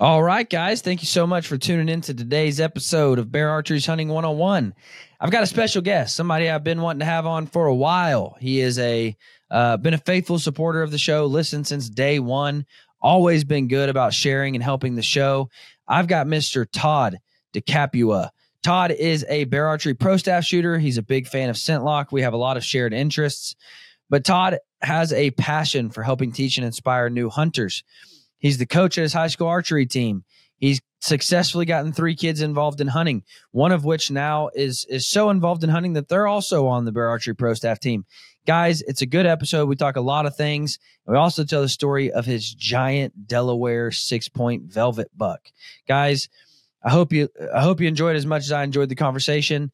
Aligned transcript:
All 0.00 0.22
right, 0.22 0.48
guys. 0.48 0.80
Thank 0.80 1.02
you 1.02 1.08
so 1.08 1.26
much 1.26 1.48
for 1.48 1.58
tuning 1.58 1.88
in 1.88 2.02
to 2.02 2.14
today's 2.14 2.60
episode 2.60 3.18
of 3.18 3.32
Bear 3.32 3.50
Archery's 3.50 3.84
Hunting 3.84 4.06
101. 4.06 4.72
I've 5.20 5.32
got 5.32 5.42
a 5.42 5.46
special 5.46 5.82
guest, 5.82 6.14
somebody 6.14 6.48
I've 6.48 6.62
been 6.62 6.82
wanting 6.82 7.00
to 7.00 7.04
have 7.04 7.26
on 7.26 7.48
for 7.48 7.66
a 7.66 7.74
while. 7.74 8.36
He 8.38 8.60
is 8.60 8.78
a 8.78 9.16
uh, 9.50 9.76
been 9.78 9.94
a 9.94 9.98
faithful 9.98 10.38
supporter 10.38 10.82
of 10.82 10.92
the 10.92 10.98
show, 10.98 11.26
listened 11.26 11.66
since 11.66 11.90
day 11.90 12.20
one, 12.20 12.64
always 13.02 13.42
been 13.42 13.66
good 13.66 13.88
about 13.88 14.14
sharing 14.14 14.54
and 14.54 14.62
helping 14.62 14.94
the 14.94 15.02
show. 15.02 15.50
I've 15.88 16.06
got 16.06 16.28
Mr. 16.28 16.64
Todd 16.70 17.18
DeCapua. 17.52 18.30
Todd 18.62 18.92
is 18.92 19.26
a 19.28 19.46
bear 19.46 19.66
archery 19.66 19.94
pro 19.94 20.16
staff 20.16 20.44
shooter. 20.44 20.78
He's 20.78 20.98
a 20.98 21.02
big 21.02 21.26
fan 21.26 21.50
of 21.50 21.56
ScentLok. 21.56 22.12
We 22.12 22.22
have 22.22 22.34
a 22.34 22.36
lot 22.36 22.56
of 22.56 22.62
shared 22.62 22.94
interests, 22.94 23.56
but 24.08 24.24
Todd 24.24 24.58
has 24.80 25.12
a 25.12 25.32
passion 25.32 25.90
for 25.90 26.04
helping 26.04 26.30
teach 26.30 26.56
and 26.56 26.64
inspire 26.64 27.10
new 27.10 27.28
hunters. 27.28 27.82
He's 28.38 28.58
the 28.58 28.66
coach 28.66 28.98
at 28.98 29.02
his 29.02 29.12
high 29.12 29.26
school 29.28 29.48
archery 29.48 29.86
team. 29.86 30.24
He's 30.56 30.80
successfully 31.00 31.64
gotten 31.64 31.92
three 31.92 32.16
kids 32.16 32.40
involved 32.40 32.80
in 32.80 32.88
hunting, 32.88 33.22
one 33.52 33.72
of 33.72 33.84
which 33.84 34.10
now 34.10 34.50
is 34.54 34.84
is 34.88 35.06
so 35.06 35.30
involved 35.30 35.62
in 35.62 35.70
hunting 35.70 35.92
that 35.92 36.08
they're 36.08 36.26
also 36.26 36.66
on 36.66 36.84
the 36.84 36.92
Bear 36.92 37.08
Archery 37.08 37.34
Pro 37.34 37.54
staff 37.54 37.78
team. 37.78 38.04
Guys, 38.46 38.82
it's 38.82 39.02
a 39.02 39.06
good 39.06 39.26
episode. 39.26 39.68
We 39.68 39.76
talk 39.76 39.96
a 39.96 40.00
lot 40.00 40.26
of 40.26 40.34
things. 40.36 40.78
We 41.06 41.16
also 41.16 41.44
tell 41.44 41.60
the 41.60 41.68
story 41.68 42.10
of 42.10 42.24
his 42.24 42.52
giant 42.52 43.28
Delaware 43.28 43.90
six 43.92 44.28
point 44.28 44.64
velvet 44.64 45.10
buck. 45.16 45.52
Guys, 45.86 46.28
I 46.82 46.90
hope 46.90 47.12
you 47.12 47.28
I 47.54 47.62
hope 47.62 47.80
you 47.80 47.88
enjoyed 47.88 48.16
as 48.16 48.26
much 48.26 48.42
as 48.42 48.52
I 48.52 48.64
enjoyed 48.64 48.88
the 48.88 48.94
conversation. 48.94 49.70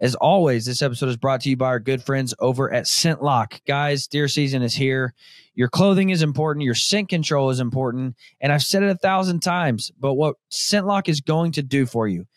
As 0.00 0.14
always, 0.14 0.64
this 0.64 0.82
episode 0.82 1.08
is 1.08 1.16
brought 1.16 1.40
to 1.40 1.50
you 1.50 1.56
by 1.56 1.66
our 1.66 1.80
good 1.80 2.04
friends 2.04 2.32
over 2.38 2.72
at 2.72 2.84
ScentLok. 2.84 3.60
Guys, 3.66 4.06
deer 4.06 4.28
season 4.28 4.62
is 4.62 4.74
here. 4.74 5.12
Your 5.58 5.68
clothing 5.68 6.10
is 6.10 6.22
important. 6.22 6.64
Your 6.64 6.76
scent 6.76 7.08
control 7.08 7.50
is 7.50 7.58
important. 7.58 8.14
And 8.40 8.52
I've 8.52 8.62
said 8.62 8.84
it 8.84 8.90
a 8.90 8.94
thousand 8.94 9.40
times, 9.40 9.90
but 9.98 10.14
what 10.14 10.36
ScentLok 10.52 11.08
is 11.08 11.20
going 11.20 11.50
to 11.52 11.64
do 11.64 11.84
for 11.84 12.06
you 12.06 12.28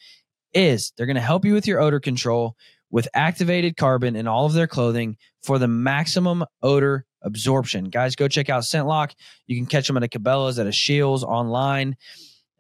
is 0.56 0.92
they're 0.98 1.06
going 1.06 1.14
to 1.18 1.22
help 1.22 1.46
you 1.46 1.54
with 1.54 1.68
your 1.68 1.80
odor 1.80 2.00
control 2.00 2.56
with 2.90 3.08
activated 3.14 3.78
carbon 3.78 4.16
in 4.16 4.28
all 4.28 4.48
of 4.48 4.54
their 4.54 4.66
clothing 4.66 5.18
for 5.44 5.60
the 5.60 5.68
maximum 5.68 6.44
odor 6.64 7.06
absorption. 7.22 7.86
Guys, 7.86 8.16
go 8.16 8.28
check 8.28 8.50
out 8.50 8.64
ScentLok. 8.64 9.12
You 9.46 9.56
can 9.56 9.68
catch 9.68 9.86
them 9.86 9.98
at 9.98 10.04
a 10.04 10.08
Cabela's, 10.08 10.58
at 10.58 10.66
a 10.66 10.74
Scheels, 10.74 11.24
online 11.24 11.96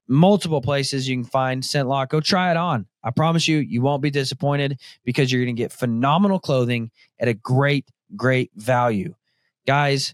multiple 0.08 0.62
places 0.62 1.08
you 1.08 1.16
can 1.16 1.24
find 1.24 1.64
ScentLok. 1.64 2.10
Go 2.10 2.20
try 2.20 2.52
it 2.52 2.58
on. 2.58 2.86
I 3.04 3.10
promise 3.10 3.48
you, 3.48 3.58
you 3.58 3.82
won't 3.82 4.04
be 4.04 4.12
disappointed 4.12 4.80
because 5.06 5.32
you're 5.32 5.44
going 5.44 5.56
to 5.56 5.60
get 5.60 5.72
phenomenal 5.72 6.38
clothing 6.38 6.92
at 7.20 7.30
a 7.30 7.34
great, 7.34 7.88
great 8.16 8.52
value. 8.56 9.16
Guys, 9.66 10.14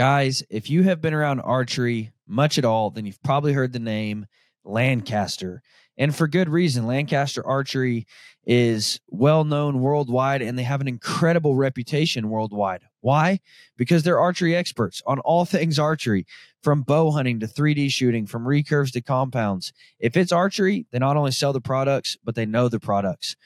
Guys, 0.00 0.42
if 0.48 0.70
you 0.70 0.84
have 0.84 1.02
been 1.02 1.12
around 1.12 1.40
archery 1.40 2.10
much 2.26 2.56
at 2.56 2.64
all, 2.64 2.88
then 2.88 3.04
you've 3.04 3.22
probably 3.22 3.52
heard 3.52 3.74
the 3.74 3.78
name 3.78 4.24
Lancaster. 4.64 5.60
And 5.98 6.16
for 6.16 6.26
good 6.26 6.48
reason. 6.48 6.86
Lancaster 6.86 7.46
Archery 7.46 8.06
is 8.46 8.98
well 9.08 9.44
known 9.44 9.80
worldwide 9.80 10.40
and 10.40 10.58
they 10.58 10.62
have 10.62 10.80
an 10.80 10.88
incredible 10.88 11.54
reputation 11.54 12.30
worldwide. 12.30 12.80
Why? 13.02 13.40
Because 13.76 14.02
they're 14.02 14.18
archery 14.18 14.56
experts 14.56 15.02
on 15.06 15.18
all 15.18 15.44
things 15.44 15.78
archery, 15.78 16.24
from 16.62 16.80
bow 16.80 17.10
hunting 17.10 17.38
to 17.40 17.46
3D 17.46 17.90
shooting, 17.90 18.26
from 18.26 18.46
recurves 18.46 18.92
to 18.92 19.02
compounds. 19.02 19.74
If 19.98 20.16
it's 20.16 20.32
archery, 20.32 20.86
they 20.92 20.98
not 20.98 21.18
only 21.18 21.32
sell 21.32 21.52
the 21.52 21.60
products, 21.60 22.16
but 22.24 22.34
they 22.36 22.46
know 22.46 22.70
the 22.70 22.80
products. 22.80 23.36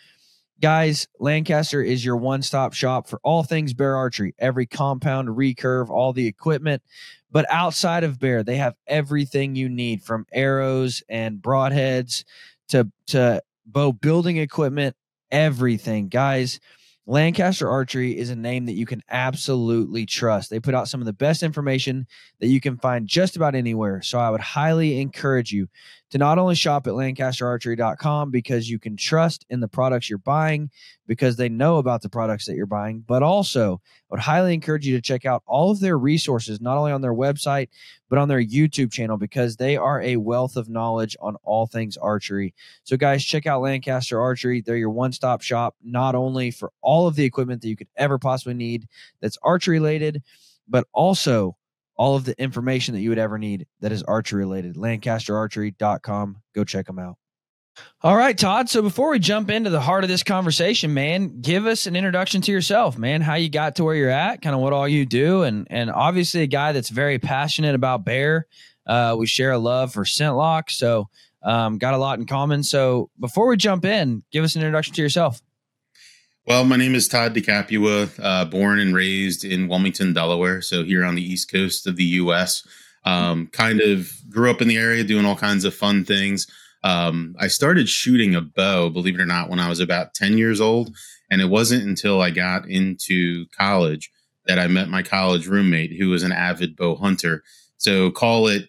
Guys, 0.65 1.09
Lancaster 1.21 1.83
is 1.83 2.03
your 2.03 2.17
one 2.17 2.41
stop 2.41 2.73
shop 2.73 3.07
for 3.07 3.21
all 3.23 3.43
things 3.43 3.75
bear 3.75 3.97
archery, 3.97 4.35
every 4.39 4.65
compound, 4.65 5.29
recurve, 5.29 5.91
all 5.91 6.15
the 6.15 6.27
equipment. 6.27 6.83
But 7.31 7.45
outside 7.51 8.03
of 8.03 8.19
bear, 8.19 8.43
they 8.43 8.57
have 8.57 8.75
everything 8.87 9.57
you 9.57 9.69
need 9.69 10.03
from 10.03 10.25
arrows 10.33 11.03
and 11.07 11.37
broadheads 11.37 12.25
to, 12.69 12.91
to 13.09 13.43
bow 13.67 13.93
building 13.93 14.39
equipment, 14.39 14.97
everything. 15.31 16.09
Guys, 16.09 16.61
Lancaster 17.07 17.69
Archery 17.69 18.17
is 18.17 18.31
a 18.31 18.37
name 18.37 18.65
that 18.65 18.73
you 18.73 18.87
can 18.87 19.03
absolutely 19.11 20.07
trust. 20.07 20.49
They 20.49 20.61
put 20.61 20.75
out 20.75 20.89
some 20.89 21.03
of 21.03 21.07
the 21.07 21.13
best 21.13 21.43
information 21.43 22.07
that 22.41 22.47
you 22.47 22.63
can 22.63 22.79
find 22.79 23.07
just 23.07 23.37
about 23.37 23.55
anywhere. 23.55 24.01
So 24.01 24.19
I 24.19 24.31
would 24.31 24.41
highly 24.41 24.99
encourage 24.99 25.53
you 25.53 25.69
to 26.15 26.19
not 26.19 26.39
only 26.39 26.55
shop 26.55 26.87
at 26.87 26.93
lancasterarchery.com 26.93 28.31
because 28.31 28.71
you 28.71 28.79
can 28.79 28.97
trust 28.97 29.45
in 29.51 29.59
the 29.59 29.67
products 29.67 30.09
you're 30.09 30.17
buying 30.17 30.71
because 31.09 31.35
they 31.35 31.49
know 31.49 31.79
about 31.79 32.03
the 32.03 32.09
products 32.09 32.47
that 32.47 32.55
you're 32.55 32.67
buying, 32.67 33.01
but 33.05 33.25
also 33.25 33.81
I 33.83 33.91
would 34.11 34.21
highly 34.21 34.55
encourage 34.55 34.87
you 34.87 34.95
to 34.95 35.03
check 35.03 35.27
out 35.27 35.43
all 35.45 35.73
of 35.73 35.81
their 35.81 35.99
resources, 35.99 36.61
not 36.61 36.79
only 36.79 36.93
on 36.93 37.01
their 37.01 37.13
website, 37.13 37.69
but 38.09 38.21
on 38.21 38.29
their 38.29 38.41
YouTube 38.41 38.93
channel 38.93 39.17
because 39.17 39.57
they 39.57 39.77
are 39.77 40.01
a 40.03 40.15
wealth 40.17 40.57
of 40.57 40.69
knowledge 40.69 41.17
on 41.21 41.35
all 41.43 41.67
things 41.67 41.97
archery. 41.97 42.55
So, 42.85 42.97
guys, 42.97 43.25
check 43.25 43.47
out 43.47 43.63
Lancaster 43.63 44.21
Archery. 44.21 44.61
They're 44.61 44.77
your 44.77 44.91
one 44.91 45.11
stop 45.11 45.43
shop, 45.43 45.75
not 45.83 46.15
only 46.15 46.53
for 46.53 46.71
all 46.81 47.09
of 47.09 47.17
the 47.17 47.25
equipment 47.25 47.61
that 47.63 47.69
you 47.69 47.77
could 47.77 47.89
ever 47.97 48.21
possibly 48.21 48.55
need 48.55 48.87
that's 49.21 49.39
archery 49.43 49.81
related, 49.81 50.23
but 50.69 50.87
also 50.93 51.57
all 51.97 52.17
of 52.17 52.25
the 52.25 52.41
information 52.41 52.95
that 52.95 53.01
you 53.01 53.11
would 53.11 53.19
ever 53.19 53.39
need 53.39 53.67
that 53.81 53.93
is 53.93 54.03
archery 54.03 54.41
related. 54.41 54.77
LancasterArchery.com. 54.77 56.37
Go 56.55 56.65
check 56.65 56.87
them 56.87 56.99
out. 56.99 57.17
All 58.03 58.17
right, 58.17 58.37
Todd. 58.37 58.69
So 58.69 58.83
before 58.83 59.11
we 59.11 59.19
jump 59.19 59.51
into 59.51 59.71
the 59.71 59.81
heart 59.81 60.05
of 60.05 60.09
this 60.09 60.23
conversation, 60.23 60.95
man, 60.95 61.41
give 61.41 61.67
us 61.67 61.87
an 61.87 61.97
introduction 61.97 62.41
to 62.43 62.53
yourself, 62.53 62.97
man. 62.97 63.21
How 63.21 63.35
you 63.35 63.49
got 63.49 63.77
to 63.77 63.85
where 63.85 63.95
you're 63.95 64.11
at, 64.11 64.43
kind 64.43 64.55
of 64.55 64.61
what 64.61 64.73
all 64.73 64.87
you 64.87 65.07
do, 65.07 65.43
and 65.43 65.67
and 65.71 65.91
obviously 65.91 66.43
a 66.43 66.47
guy 66.47 66.73
that's 66.73 66.91
very 66.91 67.19
passionate 67.19 67.75
about 67.75 68.05
bear. 68.05 68.47
Uh, 68.87 69.17
we 69.19 69.27
share 69.27 69.53
a 69.53 69.59
love 69.59 69.93
for 69.93 70.05
ScentLok, 70.05 70.71
so 70.71 71.09
um, 71.43 71.79
got 71.79 71.95
a 71.95 71.99
lot 71.99 72.19
in 72.19 72.27
common. 72.27 72.63
So 72.63 73.11
before 73.19 73.49
we 73.49 73.57
jump 73.57 73.85
in, 73.85 74.23
give 74.31 74.45
us 74.45 74.55
an 74.55 74.63
introduction 74.63 74.95
to 74.95 75.03
yourself. 75.03 75.41
Well, 76.47 76.67
my 76.67 76.77
name 76.77 76.95
is 76.95 77.09
Todd 77.09 77.35
DeCapua, 77.35 78.21
uh, 78.23 78.45
born 78.45 78.79
and 78.79 78.95
raised 78.95 79.47
in 79.47 79.67
Wilmington, 79.67 80.13
Delaware. 80.13 80.61
So 80.61 80.85
here 80.85 81.03
on 81.03 81.15
the 81.15 81.23
east 81.23 81.51
coast 81.51 81.87
of 81.87 81.97
the 81.97 82.05
U.S. 82.05 82.69
Um, 83.07 83.47
kind 83.47 83.81
of 83.81 84.13
grew 84.29 84.51
up 84.51 84.61
in 84.61 84.69
the 84.69 84.77
area 84.77 85.05
doing 85.05 85.25
all 85.25 85.37
kinds 85.37 85.65
of 85.65 85.75
fun 85.75 86.05
things. 86.05 86.47
Um, 86.83 87.35
I 87.41 87.49
started 87.49 87.89
shooting 87.89 88.35
a 88.35 88.43
bow, 88.43 88.91
believe 88.91 89.15
it 89.15 89.23
or 89.23 89.27
not, 89.27 89.49
when 89.49 89.59
I 89.59 89.71
was 89.71 89.81
about 89.81 90.13
10 90.13 90.37
years 90.37 90.61
old. 90.61 90.95
And 91.31 91.41
it 91.41 91.49
wasn't 91.49 91.85
until 91.85 92.21
I 92.21 92.29
got 92.29 92.69
into 92.69 93.47
college 93.59 94.11
that 94.45 94.59
I 94.59 94.67
met 94.67 94.91
my 94.91 95.03
college 95.03 95.47
roommate 95.47 95.97
who 95.99 96.11
was 96.11 96.23
an 96.23 96.33
avid 96.33 96.77
bow 96.77 96.97
hunter. 96.97 97.43
So 97.79 98.11
call 98.11 98.49
it 98.49 98.69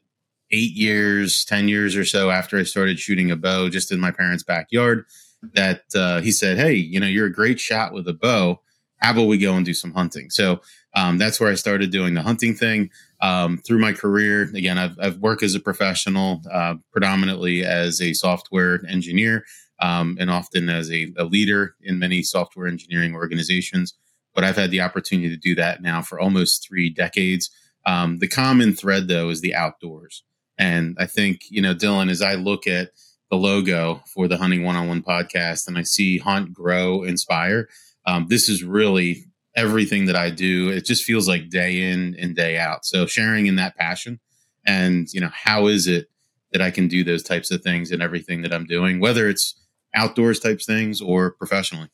eight 0.50 0.71
years, 0.71 1.44
10 1.44 1.68
years 1.68 1.98
or 1.98 2.06
so 2.06 2.31
after 2.31 2.57
I 2.57 2.63
started 2.63 3.00
shooting 3.00 3.31
a 3.31 3.36
bow 3.36 3.68
just 3.68 3.92
in 3.92 4.00
my 4.00 4.12
parents' 4.12 4.44
backyard 4.44 5.04
that 5.53 5.83
uh, 5.95 6.21
he 6.21 6.31
said, 6.31 6.57
Hey, 6.57 6.74
you 6.74 7.00
know, 7.00 7.07
you're 7.07 7.27
a 7.27 7.33
great 7.33 7.59
shot 7.59 7.94
with 7.94 8.07
a 8.07 8.13
bow. 8.13 8.62
How 8.97 9.12
about 9.12 9.27
we 9.27 9.38
go 9.38 9.53
and 9.53 9.65
do 9.65 9.74
some 9.74 9.94
hunting? 9.94 10.30
So 10.30 10.62
um, 10.95 11.18
that's 11.18 11.39
where 11.39 11.51
I 11.51 11.56
started 11.56 11.92
doing 11.92 12.13
the 12.13 12.21
hunting 12.21 12.56
thing. 12.56 12.89
Um, 13.21 13.57
through 13.57 13.80
my 13.80 13.94
career, 13.94 14.44
again, 14.53 14.77
I've, 14.77 14.97
I've 15.00 15.18
worked 15.18 15.44
as 15.44 15.56
a 15.56 15.59
professional, 15.59 16.42
uh, 16.51 16.75
predominantly 16.92 17.65
as 17.65 18.01
a 18.01 18.13
software 18.13 18.81
engineer 18.88 19.45
um, 19.80 20.18
and 20.19 20.30
often 20.30 20.69
as 20.69 20.92
a, 20.92 21.12
a, 21.18 21.25
leader 21.25 21.75
in 21.81 22.00
many 22.00 22.24
software 22.24 22.68
engineering 22.68 23.13
organizations. 23.13 23.94
but 24.33 24.44
I've 24.44 24.56
had 24.56 24.71
the 24.71 24.81
opportunity 24.81 25.30
to 25.30 25.38
do 25.38 25.56
that 25.56 25.81
now 25.81 26.01
for 26.01 26.19
almost 26.19 26.65
three 26.68 26.89
decades. 26.89 27.50
Um, 27.86 28.19
the 28.19 28.27
common 28.27 28.74
thread, 28.74 29.07
though, 29.07 29.30
is 29.30 29.42
the 29.42 29.56
outdoors. 29.56 30.24
And 30.57 30.95
I 31.00 31.06
think, 31.06 31.42
you 31.50 31.62
know, 31.62 31.75
Dylan, 31.75 32.09
as 32.09 32.21
I 32.21 32.36
look 32.36 32.68
at 32.68 32.89
the 33.30 33.38
logo 33.38 34.04
for 34.13 34.27
the 34.27 34.38
Hunting 34.38 34.63
One 34.63 34.75
on 34.75 34.88
One 34.88 35.01
podcast 35.01 35.68
and 35.68 35.77
I 35.77 35.83
see 35.83 36.18
Hunt, 36.18 36.54
Grow, 36.54 37.04
Inspire, 37.04 37.68
um, 38.06 38.27
this 38.30 38.50
is 38.50 38.63
really 38.63 39.25
everything 39.56 40.06
that 40.06 40.16
I 40.16 40.30
do. 40.30 40.69
It 40.69 40.86
just 40.86 41.04
feels 41.04 41.27
like 41.27 41.50
day 41.50 41.92
in 41.92 42.16
and 42.19 42.36
day 42.36 42.57
out. 42.57 42.86
So 42.86 43.06
sharing 43.06 43.48
in 43.48 43.56
that 43.56 43.75
passion 43.75 44.19
and, 44.66 45.12
you 45.12 45.22
know, 45.22 45.31
how 45.33 45.68
is 45.68 45.88
it 45.88 46.07
that 46.51 46.62
I 46.62 46.72
can 46.72 46.88
do 46.88 47.04
those 47.04 47.24
types 47.24 47.51
of 47.51 47.62
things 47.62 47.92
and 47.92 48.01
everything 48.01 48.42
that 48.44 48.54
I'm 48.54 48.66
doing, 48.66 49.00
whether 49.00 49.28
it's 49.28 49.60
outdoors 49.94 50.39
types 50.39 50.66
things 50.66 51.01
or 51.01 51.31
professionally. 51.31 51.89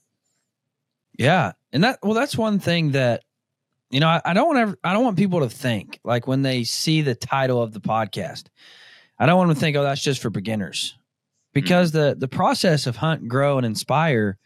Yeah. 1.18 1.54
And 1.72 1.84
that, 1.84 2.00
well, 2.04 2.14
that's 2.14 2.38
one 2.38 2.60
thing 2.60 2.92
that, 2.92 3.24
you 3.90 4.00
know, 4.00 4.08
I, 4.08 4.22
I 4.26 4.34
don't 4.34 4.48
want 4.48 4.60
ever, 4.60 4.80
I 4.84 4.94
don't 4.94 5.04
want 5.04 5.18
people 5.18 5.42
to 5.42 5.50
think 5.50 6.00
like 6.04 6.28
when 6.28 6.42
they 6.42 6.64
see 6.64 7.02
the 7.02 7.16
title 7.16 7.62
of 7.62 7.74
the 7.74 7.82
podcast, 7.82 8.46
I 9.20 9.26
don't 9.26 9.38
want 9.38 9.50
them 9.50 9.56
to 9.56 9.62
think, 9.62 9.78
oh, 9.78 9.84
that's 9.84 10.02
just 10.02 10.22
for 10.22 10.30
beginners 10.30 10.98
because 11.54 11.92
mm-hmm. 11.92 12.10
the, 12.10 12.16
the 12.16 12.28
process 12.28 12.88
of 12.88 12.98
hunt, 12.98 13.28
grow 13.28 13.58
and 13.58 13.66
inspire, 13.66 14.38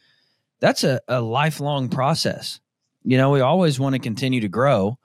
that's 0.60 0.84
a, 0.84 1.02
a 1.08 1.22
lifelong 1.22 1.90
process. 1.90 2.60
You 3.04 3.18
know, 3.18 3.30
we 3.30 3.42
always 3.42 3.80
want 3.80 3.94
to 3.94 4.00
continue 4.00 4.42
to 4.42 4.48
grow. 4.48 4.98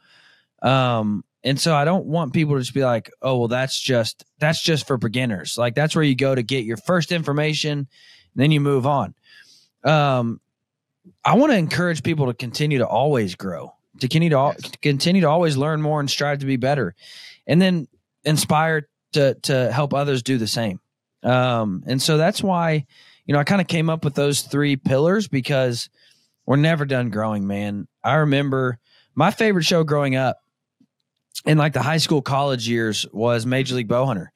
Um, 0.62 1.24
and 1.42 1.58
so 1.58 1.74
I 1.74 1.84
don't 1.84 2.06
want 2.06 2.32
people 2.32 2.54
to 2.54 2.60
just 2.60 2.74
be 2.74 2.84
like, 2.84 3.10
"Oh, 3.22 3.38
well 3.38 3.48
that's 3.48 3.78
just 3.80 4.24
that's 4.38 4.62
just 4.62 4.86
for 4.86 4.98
beginners." 4.98 5.56
Like 5.56 5.74
that's 5.74 5.94
where 5.94 6.04
you 6.04 6.14
go 6.14 6.34
to 6.34 6.42
get 6.42 6.64
your 6.64 6.76
first 6.76 7.12
information, 7.12 7.78
and 7.78 7.88
then 8.34 8.50
you 8.50 8.60
move 8.60 8.86
on. 8.86 9.14
Um 9.84 10.40
I 11.24 11.34
want 11.36 11.52
to 11.52 11.58
encourage 11.58 12.02
people 12.02 12.26
to 12.26 12.34
continue 12.34 12.78
to 12.78 12.86
always 12.86 13.34
grow, 13.34 13.74
to 14.00 14.08
continue 14.08 14.30
to, 14.30 14.54
yes. 14.58 14.70
to 14.70 14.78
continue 14.78 15.22
to 15.22 15.28
always 15.28 15.56
learn 15.56 15.80
more 15.80 16.00
and 16.00 16.10
strive 16.10 16.40
to 16.40 16.46
be 16.46 16.56
better. 16.56 16.94
And 17.46 17.60
then 17.60 17.88
inspire 18.24 18.88
to 19.12 19.34
to 19.42 19.72
help 19.72 19.94
others 19.94 20.22
do 20.22 20.36
the 20.36 20.46
same. 20.46 20.80
Um 21.22 21.84
and 21.86 22.00
so 22.00 22.16
that's 22.16 22.42
why 22.42 22.86
you 23.30 23.32
know, 23.32 23.38
I 23.38 23.44
kind 23.44 23.60
of 23.60 23.68
came 23.68 23.88
up 23.88 24.04
with 24.04 24.16
those 24.16 24.40
three 24.40 24.74
pillars 24.74 25.28
because 25.28 25.88
we're 26.46 26.56
never 26.56 26.84
done 26.84 27.10
growing, 27.10 27.46
man. 27.46 27.86
I 28.02 28.14
remember 28.16 28.80
my 29.14 29.30
favorite 29.30 29.62
show 29.62 29.84
growing 29.84 30.16
up 30.16 30.42
in 31.46 31.56
like 31.56 31.72
the 31.72 31.82
high 31.82 31.98
school 31.98 32.22
college 32.22 32.68
years 32.68 33.06
was 33.12 33.46
Major 33.46 33.76
League 33.76 33.86
Bowhunter. 33.86 34.30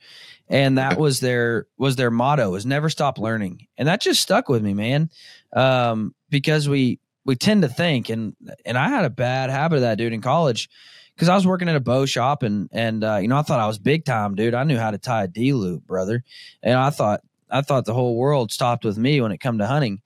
And 0.49 0.79
that 0.79 0.97
was 0.97 1.19
their 1.19 1.67
was 1.77 1.97
their 1.97 2.13
motto 2.13 2.51
was 2.51 2.67
never 2.67 2.89
stop 2.89 3.19
learning. 3.19 3.67
And 3.77 3.89
that 3.89 4.01
just 4.01 4.23
stuck 4.23 4.49
with 4.49 4.63
me, 4.63 4.75
man. 4.75 5.11
Um, 5.53 6.15
because 6.29 6.69
we 6.69 7.01
we 7.25 7.35
tend 7.35 7.63
to 7.63 7.69
think 7.69 8.11
and 8.11 8.37
and 8.65 8.79
I 8.79 8.91
had 8.91 9.05
a 9.05 9.11
bad 9.11 9.51
habit 9.51 9.77
of 9.77 9.83
that 9.83 9.99
dude 9.99 10.13
in 10.13 10.21
college 10.21 10.69
because 11.14 11.28
I 11.28 11.34
was 11.34 11.46
working 11.46 11.69
at 11.69 11.76
a 11.76 11.81
bow 11.81 12.06
shop 12.06 12.43
and 12.43 12.69
and 12.72 13.05
uh, 13.05 13.16
you 13.16 13.28
know 13.28 13.38
I 13.38 13.43
thought 13.43 13.61
I 13.61 13.66
was 13.66 13.78
big 13.78 14.05
time, 14.05 14.34
dude. 14.34 14.55
I 14.55 14.64
knew 14.64 14.78
how 14.78 14.90
to 14.90 14.99
tie 14.99 15.25
a 15.25 15.28
D 15.28 15.52
loop, 15.52 15.87
brother, 15.87 16.25
and 16.62 16.78
I 16.78 16.90
thought 16.90 17.22
I 17.50 17.62
thought 17.62 17.84
the 17.84 17.94
whole 17.94 18.16
world 18.16 18.52
stopped 18.52 18.84
with 18.84 18.99
me 18.99 19.20
when 19.20 19.32
it 19.32 19.38
come 19.38 19.58
to 19.58 19.66
hunting. 19.66 20.02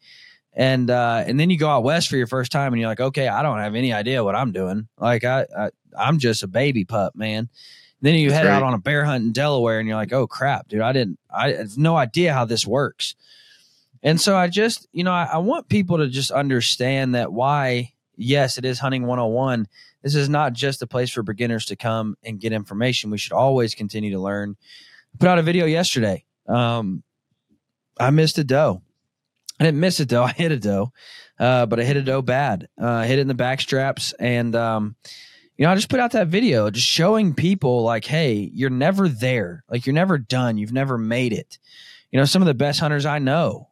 And 0.52 0.90
uh, 0.90 1.24
and 1.26 1.38
then 1.38 1.50
you 1.50 1.58
go 1.58 1.68
out 1.68 1.84
west 1.84 2.08
for 2.08 2.16
your 2.16 2.26
first 2.26 2.52
time 2.52 2.72
and 2.72 2.80
you're 2.80 2.90
like 2.90 3.00
okay 3.00 3.28
i 3.28 3.42
don't 3.42 3.58
have 3.58 3.74
any 3.74 3.92
idea 3.92 4.24
what 4.24 4.34
i'm 4.34 4.52
doing. 4.52 4.88
Like 4.98 5.24
i, 5.24 5.46
I 5.56 5.70
i'm 5.96 6.18
just 6.18 6.42
a 6.42 6.48
baby 6.48 6.84
pup 6.84 7.14
man. 7.14 7.48
Then 8.00 8.14
you 8.14 8.28
That's 8.28 8.42
head 8.42 8.48
right. 8.48 8.56
out 8.56 8.62
on 8.62 8.74
a 8.74 8.78
bear 8.78 9.04
hunt 9.04 9.24
in 9.24 9.32
delaware 9.32 9.78
and 9.78 9.88
you're 9.88 9.96
like 9.96 10.12
oh 10.12 10.26
crap 10.26 10.68
dude. 10.68 10.80
I 10.80 10.92
didn't 10.92 11.18
i 11.30 11.52
have 11.52 11.78
no 11.78 11.96
idea 11.96 12.34
how 12.34 12.44
this 12.44 12.66
works. 12.66 13.14
And 14.02 14.20
so 14.20 14.36
i 14.36 14.48
just 14.48 14.88
you 14.92 15.04
know 15.04 15.12
I, 15.12 15.28
I 15.34 15.38
want 15.38 15.68
people 15.68 15.98
to 15.98 16.08
just 16.08 16.30
understand 16.32 17.14
that 17.14 17.32
why 17.32 17.92
yes 18.16 18.58
it 18.58 18.64
is 18.64 18.80
hunting 18.80 19.06
101 19.06 19.68
this 20.14 20.22
is 20.22 20.28
not 20.28 20.52
just 20.52 20.82
a 20.82 20.86
place 20.86 21.10
for 21.10 21.22
beginners 21.22 21.66
to 21.66 21.76
come 21.76 22.16
and 22.22 22.40
get 22.40 22.52
information 22.52 23.10
we 23.10 23.18
should 23.18 23.32
always 23.32 23.74
continue 23.74 24.10
to 24.10 24.20
learn 24.20 24.56
put 25.18 25.28
out 25.28 25.38
a 25.38 25.42
video 25.42 25.66
yesterday 25.66 26.24
um, 26.48 27.02
i 27.98 28.10
missed 28.10 28.38
a 28.38 28.44
doe 28.44 28.82
I 29.60 29.64
didn't 29.64 29.80
miss 29.80 30.00
a 30.00 30.04
though. 30.04 30.22
I 30.24 30.32
hit 30.32 30.52
a 30.52 30.58
doe, 30.58 30.92
uh, 31.38 31.66
but 31.66 31.80
I 31.80 31.84
hit 31.84 31.96
a 31.96 32.02
doe 32.02 32.22
bad. 32.22 32.68
Uh, 32.80 32.86
I 32.86 33.06
hit 33.06 33.18
it 33.18 33.22
in 33.22 33.28
the 33.28 33.34
back 33.34 33.60
straps, 33.60 34.12
and 34.14 34.54
um, 34.54 34.96
you 35.56 35.64
know, 35.64 35.72
I 35.72 35.74
just 35.74 35.88
put 35.88 36.00
out 36.00 36.12
that 36.12 36.28
video, 36.28 36.70
just 36.70 36.86
showing 36.86 37.34
people 37.34 37.82
like, 37.82 38.04
hey, 38.04 38.50
you're 38.54 38.70
never 38.70 39.08
there. 39.08 39.64
Like 39.68 39.86
you're 39.86 39.94
never 39.94 40.18
done. 40.18 40.56
You've 40.58 40.72
never 40.72 40.96
made 40.96 41.32
it. 41.32 41.58
You 42.12 42.18
know, 42.18 42.24
some 42.24 42.42
of 42.42 42.46
the 42.46 42.54
best 42.54 42.80
hunters 42.80 43.04
I 43.04 43.18
know 43.18 43.68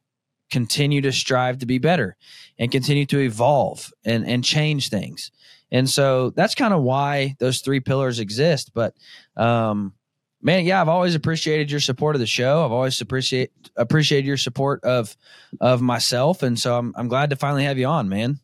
continue 0.51 1.01
to 1.01 1.13
strive 1.13 1.59
to 1.59 1.67
be 1.67 1.79
better 1.79 2.17
and 2.59 2.71
continue 2.71 3.07
to 3.07 3.21
evolve 3.21 3.93
and 4.05 4.27
and 4.27 4.45
change 4.45 4.89
things. 4.89 5.31
And 5.71 5.89
so 5.91 6.31
that's 6.31 6.55
kind 6.55 6.73
of 6.73 6.83
why 6.83 7.37
those 7.39 7.61
three 7.61 7.81
pillars 7.81 8.21
exist. 8.21 8.73
But 8.73 8.95
um, 9.37 9.95
man, 10.43 10.65
yeah, 10.65 10.81
I've 10.81 10.89
always 10.89 11.15
appreciated 11.15 11.71
your 11.71 11.81
support 11.81 12.17
of 12.17 12.21
the 12.21 12.27
show. 12.27 12.65
I've 12.65 12.73
always 12.73 13.01
appreciate 13.01 13.51
appreciated 13.77 14.27
your 14.27 14.37
support 14.37 14.85
of 14.85 15.17
of 15.61 15.83
myself, 15.83 16.43
and 16.43 16.59
so 16.59 16.79
I'm 16.79 16.95
I'm 16.97 17.09
glad 17.09 17.31
to 17.31 17.37
finally 17.37 17.65
have 17.65 17.79
you 17.79 17.87
on, 17.87 18.09
man. 18.09 18.41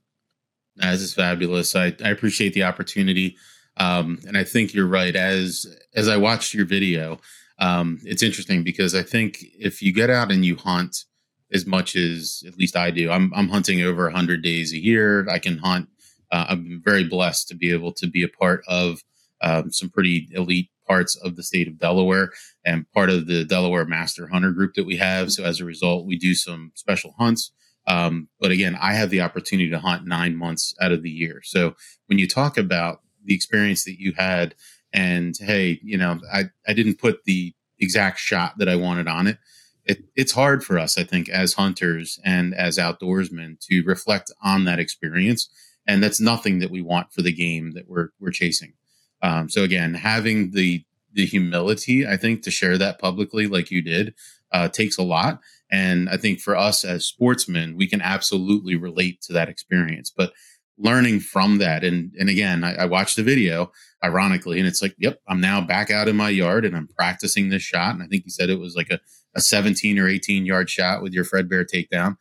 This 0.77 1.01
is 1.01 1.15
fabulous. 1.15 1.77
I, 1.77 1.95
I 2.05 2.09
appreciate 2.09 2.55
the 2.55 2.65
opportunity, 2.65 3.37
um, 3.77 4.19
and 4.27 4.37
I 4.37 4.45
think 4.45 4.75
you're 4.75 4.87
right. 4.87 5.15
As 5.15 5.67
as 5.95 6.09
I 6.09 6.17
watched 6.17 6.55
your 6.55 6.67
video, 6.67 7.21
um, 7.59 8.01
it's 8.05 8.23
interesting 8.23 8.65
because 8.65 8.95
I 8.95 9.03
think 9.03 9.45
if 9.59 9.83
you 9.83 9.93
get 9.93 10.11
out 10.11 10.33
and 10.33 10.45
you 10.45 10.57
hunt 10.57 11.05
as 11.53 11.67
much 11.67 11.95
as 11.95 12.43
at 12.47 12.59
least 12.59 12.77
I 12.77 12.91
do, 12.91 13.11
I'm 13.11 13.33
I'm 13.35 13.49
hunting 13.49 13.83
over 13.83 14.05
100 14.05 14.43
days 14.43 14.73
a 14.73 14.79
year. 14.79 15.29
I 15.29 15.39
can 15.39 15.59
hunt. 15.59 15.89
Uh, 16.33 16.47
I'm 16.49 16.83
very 16.85 17.05
blessed 17.05 17.47
to 17.49 17.55
be 17.55 17.71
able 17.73 17.93
to 17.93 18.09
be 18.09 18.25
a 18.25 18.29
part 18.29 18.65
of 18.67 19.03
um, 19.43 19.71
some 19.71 19.91
pretty 19.91 20.29
elite 20.33 20.71
parts 20.87 21.15
of 21.17 21.37
the 21.37 21.43
state 21.43 21.69
of 21.69 21.79
Delaware 21.79 22.31
and 22.65 22.91
part 22.93 23.11
of 23.11 23.27
the 23.27 23.45
Delaware 23.45 23.85
Master 23.85 24.27
Hunter 24.27 24.51
group 24.51 24.75
that 24.75 24.87
we 24.87 24.97
have. 24.97 25.31
So 25.31 25.45
as 25.45 25.61
a 25.61 25.65
result, 25.65 26.07
we 26.07 26.19
do 26.19 26.35
some 26.35 26.73
special 26.75 27.15
hunts. 27.19 27.53
Um, 27.87 28.29
but 28.41 28.51
again, 28.51 28.77
I 28.81 28.95
have 28.95 29.11
the 29.11 29.21
opportunity 29.21 29.71
to 29.71 29.79
hunt 29.79 30.07
nine 30.07 30.37
months 30.37 30.75
out 30.81 30.93
of 30.93 31.03
the 31.03 31.11
year. 31.11 31.41
So 31.45 31.75
when 32.07 32.19
you 32.19 32.29
talk 32.29 32.57
about 32.57 33.01
the 33.25 33.35
experience 33.35 33.85
that 33.85 34.01
you 34.01 34.13
had, 34.17 34.55
and 34.93 35.35
hey, 35.41 35.81
you 35.83 35.97
know, 35.97 36.21
I, 36.33 36.45
I 36.67 36.75
didn't 36.75 36.99
put 36.99 37.25
the 37.25 37.55
exact 37.81 38.19
shot 38.19 38.59
that 38.59 38.69
I 38.69 38.77
wanted 38.77 39.09
on 39.09 39.27
it. 39.27 39.39
it. 39.85 40.05
It's 40.15 40.33
hard 40.33 40.65
for 40.65 40.79
us, 40.79 40.99
I 40.99 41.05
think, 41.05 41.29
as 41.29 41.55
hunters 41.55 42.21
and 42.25 42.55
as 42.55 42.79
outdoorsmen 42.79 43.59
to 43.69 43.83
reflect 43.85 44.31
on 44.43 44.65
that 44.65 44.79
experience. 44.79 45.49
And 45.87 46.03
that's 46.03 46.21
nothing 46.21 46.61
that 46.61 46.71
we 46.71 46.81
want 46.81 47.13
for 47.13 47.23
the 47.23 47.33
game 47.33 47.73
that 47.73 47.89
we're 47.89 48.11
we're 48.21 48.31
chasing. 48.31 48.75
Um, 49.23 49.49
so 49.49 49.63
again, 49.63 49.95
having 49.95 50.51
the 50.51 50.85
the 51.13 51.27
humility, 51.27 52.07
I 52.07 52.17
think, 52.17 52.43
to 52.43 52.51
share 52.51 52.79
that 52.79 52.99
publicly, 52.99 53.47
like 53.47 53.71
you 53.71 53.83
did, 53.83 54.15
uh, 54.51 54.69
takes 54.69 54.97
a 54.97 55.03
lot. 55.03 55.41
And 55.71 56.09
I 56.09 56.17
think 56.17 56.41
for 56.41 56.57
us 56.57 56.85
as 56.85 57.07
sportsmen, 57.07 57.77
we 57.77 57.87
can 57.87 58.03
absolutely 58.03 58.77
relate 58.77 59.21
to 59.23 59.33
that 59.33 59.49
experience. 59.49 60.13
But 60.15 60.33
learning 60.79 61.21
from 61.21 61.59
that, 61.59 61.85
and 61.85 62.13
and 62.19 62.29
again, 62.29 62.65
I, 62.65 62.75
I 62.75 62.85
watched 62.87 63.17
the 63.17 63.23
video, 63.23 63.73
ironically, 64.05 64.59
and 64.59 64.69
it's 64.69 64.83
like, 64.83 64.95
yep, 64.99 65.21
I'm 65.29 65.41
now 65.41 65.61
back 65.61 65.91
out 65.91 66.09
in 66.09 66.17
my 66.17 66.29
yard 66.29 66.65
and 66.65 66.77
I'm 66.77 66.89
practicing 66.89 67.49
this 67.49 67.63
shot. 67.63 67.95
And 67.95 68.03
I 68.03 68.07
think 68.07 68.25
you 68.25 68.31
said 68.31 68.51
it 68.51 68.61
was 68.61 68.75
like 68.75 68.91
a, 68.91 69.01
a 69.35 69.41
17 69.41 69.99
or 69.99 70.09
18 70.09 70.47
yard 70.47 70.69
shot 70.69 71.03
with 71.03 71.13
your 71.13 71.25
Fred 71.25 71.49
Bear 71.49 71.65
takedown. 71.65 72.17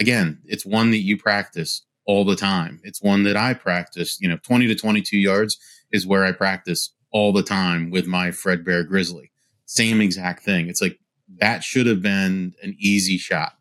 Again, 0.00 0.40
it's 0.44 0.66
one 0.66 0.90
that 0.90 0.98
you 0.98 1.16
practice 1.16 1.84
all 2.06 2.24
the 2.24 2.36
time. 2.36 2.80
It's 2.84 3.02
one 3.02 3.24
that 3.24 3.36
I 3.36 3.54
practice, 3.54 4.20
you 4.20 4.28
know, 4.28 4.38
20 4.42 4.66
to 4.68 4.74
22 4.74 5.16
yards 5.16 5.58
is 5.92 6.06
where 6.06 6.24
I 6.24 6.32
practice 6.32 6.90
all 7.10 7.32
the 7.32 7.42
time 7.42 7.90
with 7.90 8.06
my 8.06 8.30
Fred 8.30 8.64
Bear 8.64 8.82
Grizzly. 8.82 9.30
Same 9.66 10.00
exact 10.00 10.42
thing. 10.42 10.68
It's 10.68 10.82
like 10.82 10.98
that 11.40 11.64
should 11.64 11.86
have 11.86 12.02
been 12.02 12.54
an 12.62 12.76
easy 12.78 13.16
shot. 13.16 13.54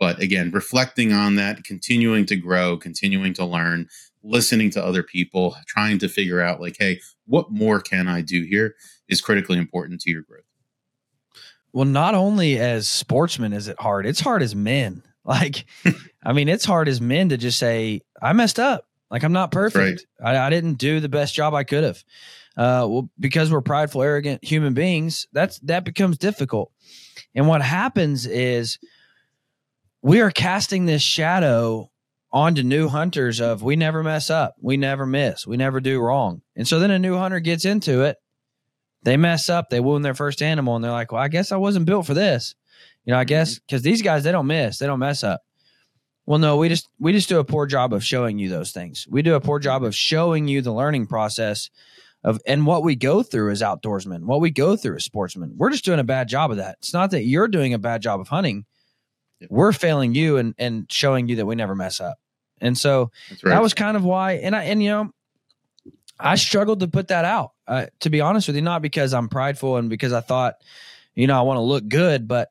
But 0.00 0.20
again, 0.20 0.50
reflecting 0.50 1.12
on 1.12 1.36
that, 1.36 1.64
continuing 1.64 2.26
to 2.26 2.36
grow, 2.36 2.76
continuing 2.76 3.32
to 3.34 3.44
learn, 3.44 3.88
listening 4.22 4.70
to 4.70 4.84
other 4.84 5.02
people, 5.02 5.56
trying 5.66 5.98
to 6.00 6.08
figure 6.08 6.40
out, 6.40 6.60
like, 6.60 6.76
hey, 6.78 7.00
what 7.26 7.50
more 7.50 7.80
can 7.80 8.08
I 8.08 8.20
do 8.20 8.42
here 8.42 8.74
is 9.08 9.20
critically 9.20 9.58
important 9.58 10.00
to 10.00 10.10
your 10.10 10.22
growth. 10.22 10.42
Well, 11.72 11.84
not 11.84 12.14
only 12.14 12.58
as 12.58 12.88
sportsmen 12.88 13.52
is 13.52 13.68
it 13.68 13.80
hard, 13.80 14.06
it's 14.06 14.20
hard 14.20 14.42
as 14.42 14.54
men. 14.54 15.02
Like, 15.26 15.64
I 16.22 16.34
mean, 16.34 16.50
it's 16.50 16.66
hard 16.66 16.86
as 16.86 17.00
men 17.00 17.30
to 17.30 17.38
just 17.38 17.58
say, 17.58 18.02
I 18.20 18.34
messed 18.34 18.60
up. 18.60 18.86
Like 19.10 19.22
I'm 19.22 19.32
not 19.32 19.52
perfect. 19.52 20.06
Right. 20.20 20.36
I, 20.36 20.46
I, 20.46 20.50
didn't 20.50 20.74
do 20.74 21.00
the 21.00 21.08
best 21.08 21.34
job 21.34 21.54
I 21.54 21.64
could 21.64 21.84
have. 21.84 22.04
Uh, 22.56 22.86
well, 22.88 23.10
because 23.18 23.50
we're 23.50 23.60
prideful, 23.60 24.02
arrogant 24.02 24.44
human 24.44 24.74
beings, 24.74 25.26
that's 25.32 25.58
that 25.60 25.84
becomes 25.84 26.18
difficult. 26.18 26.72
And 27.34 27.46
what 27.46 27.62
happens 27.62 28.26
is 28.26 28.78
we 30.02 30.20
are 30.20 30.30
casting 30.30 30.86
this 30.86 31.00
shadow 31.02 31.90
onto 32.32 32.64
new 32.64 32.88
hunters 32.88 33.40
of 33.40 33.62
we 33.62 33.76
never 33.76 34.02
mess 34.02 34.30
up, 34.30 34.56
we 34.60 34.76
never 34.76 35.06
miss, 35.06 35.46
we 35.46 35.56
never 35.56 35.80
do 35.80 36.00
wrong. 36.00 36.42
And 36.56 36.66
so 36.66 36.80
then 36.80 36.90
a 36.90 36.98
new 36.98 37.16
hunter 37.16 37.38
gets 37.40 37.64
into 37.64 38.02
it, 38.02 38.16
they 39.04 39.16
mess 39.16 39.48
up, 39.48 39.70
they 39.70 39.80
wound 39.80 40.04
their 40.04 40.14
first 40.14 40.42
animal, 40.42 40.74
and 40.74 40.84
they're 40.84 40.90
like, 40.90 41.12
"Well, 41.12 41.22
I 41.22 41.28
guess 41.28 41.52
I 41.52 41.56
wasn't 41.56 41.86
built 41.86 42.06
for 42.06 42.14
this." 42.14 42.56
You 43.04 43.12
know, 43.12 43.18
I 43.18 43.24
guess 43.24 43.58
because 43.58 43.82
mm-hmm. 43.82 43.90
these 43.90 44.02
guys 44.02 44.24
they 44.24 44.32
don't 44.32 44.46
miss, 44.46 44.78
they 44.78 44.86
don't 44.86 44.98
mess 44.98 45.24
up. 45.24 45.42
Well, 46.26 46.38
no, 46.38 46.56
we 46.56 46.68
just 46.68 46.88
we 46.98 47.12
just 47.12 47.28
do 47.28 47.38
a 47.38 47.44
poor 47.44 47.66
job 47.66 47.92
of 47.92 48.04
showing 48.04 48.38
you 48.38 48.48
those 48.48 48.72
things. 48.72 49.06
We 49.10 49.22
do 49.22 49.34
a 49.34 49.40
poor 49.40 49.58
job 49.58 49.84
of 49.84 49.94
showing 49.94 50.48
you 50.48 50.62
the 50.62 50.72
learning 50.72 51.06
process 51.06 51.70
of 52.22 52.40
and 52.46 52.66
what 52.66 52.82
we 52.82 52.96
go 52.96 53.22
through 53.22 53.50
as 53.50 53.60
outdoorsmen, 53.60 54.24
what 54.24 54.40
we 54.40 54.50
go 54.50 54.76
through 54.76 54.96
as 54.96 55.04
sportsmen. 55.04 55.54
We're 55.56 55.70
just 55.70 55.84
doing 55.84 56.00
a 56.00 56.04
bad 56.04 56.28
job 56.28 56.50
of 56.50 56.56
that. 56.56 56.76
It's 56.80 56.94
not 56.94 57.10
that 57.10 57.24
you're 57.24 57.48
doing 57.48 57.74
a 57.74 57.78
bad 57.78 58.00
job 58.00 58.20
of 58.20 58.28
hunting. 58.28 58.64
We're 59.50 59.72
failing 59.72 60.14
you 60.14 60.38
and 60.38 60.54
and 60.56 60.90
showing 60.90 61.28
you 61.28 61.36
that 61.36 61.46
we 61.46 61.54
never 61.54 61.74
mess 61.74 62.00
up. 62.00 62.16
And 62.60 62.78
so 62.78 63.10
right. 63.30 63.50
that 63.52 63.62
was 63.62 63.74
kind 63.74 63.96
of 63.96 64.04
why 64.04 64.32
and 64.32 64.56
I 64.56 64.64
and 64.64 64.82
you 64.82 64.88
know 64.88 65.10
I 66.18 66.36
struggled 66.36 66.80
to 66.80 66.88
put 66.88 67.08
that 67.08 67.26
out. 67.26 67.50
Uh, 67.66 67.86
to 68.00 68.10
be 68.10 68.20
honest 68.20 68.46
with 68.46 68.56
you, 68.56 68.62
not 68.62 68.82
because 68.82 69.12
I'm 69.12 69.28
prideful 69.28 69.76
and 69.76 69.90
because 69.90 70.12
I 70.12 70.20
thought, 70.20 70.54
you 71.14 71.26
know, 71.26 71.38
I 71.38 71.42
want 71.42 71.58
to 71.58 71.62
look 71.62 71.88
good, 71.88 72.28
but 72.28 72.50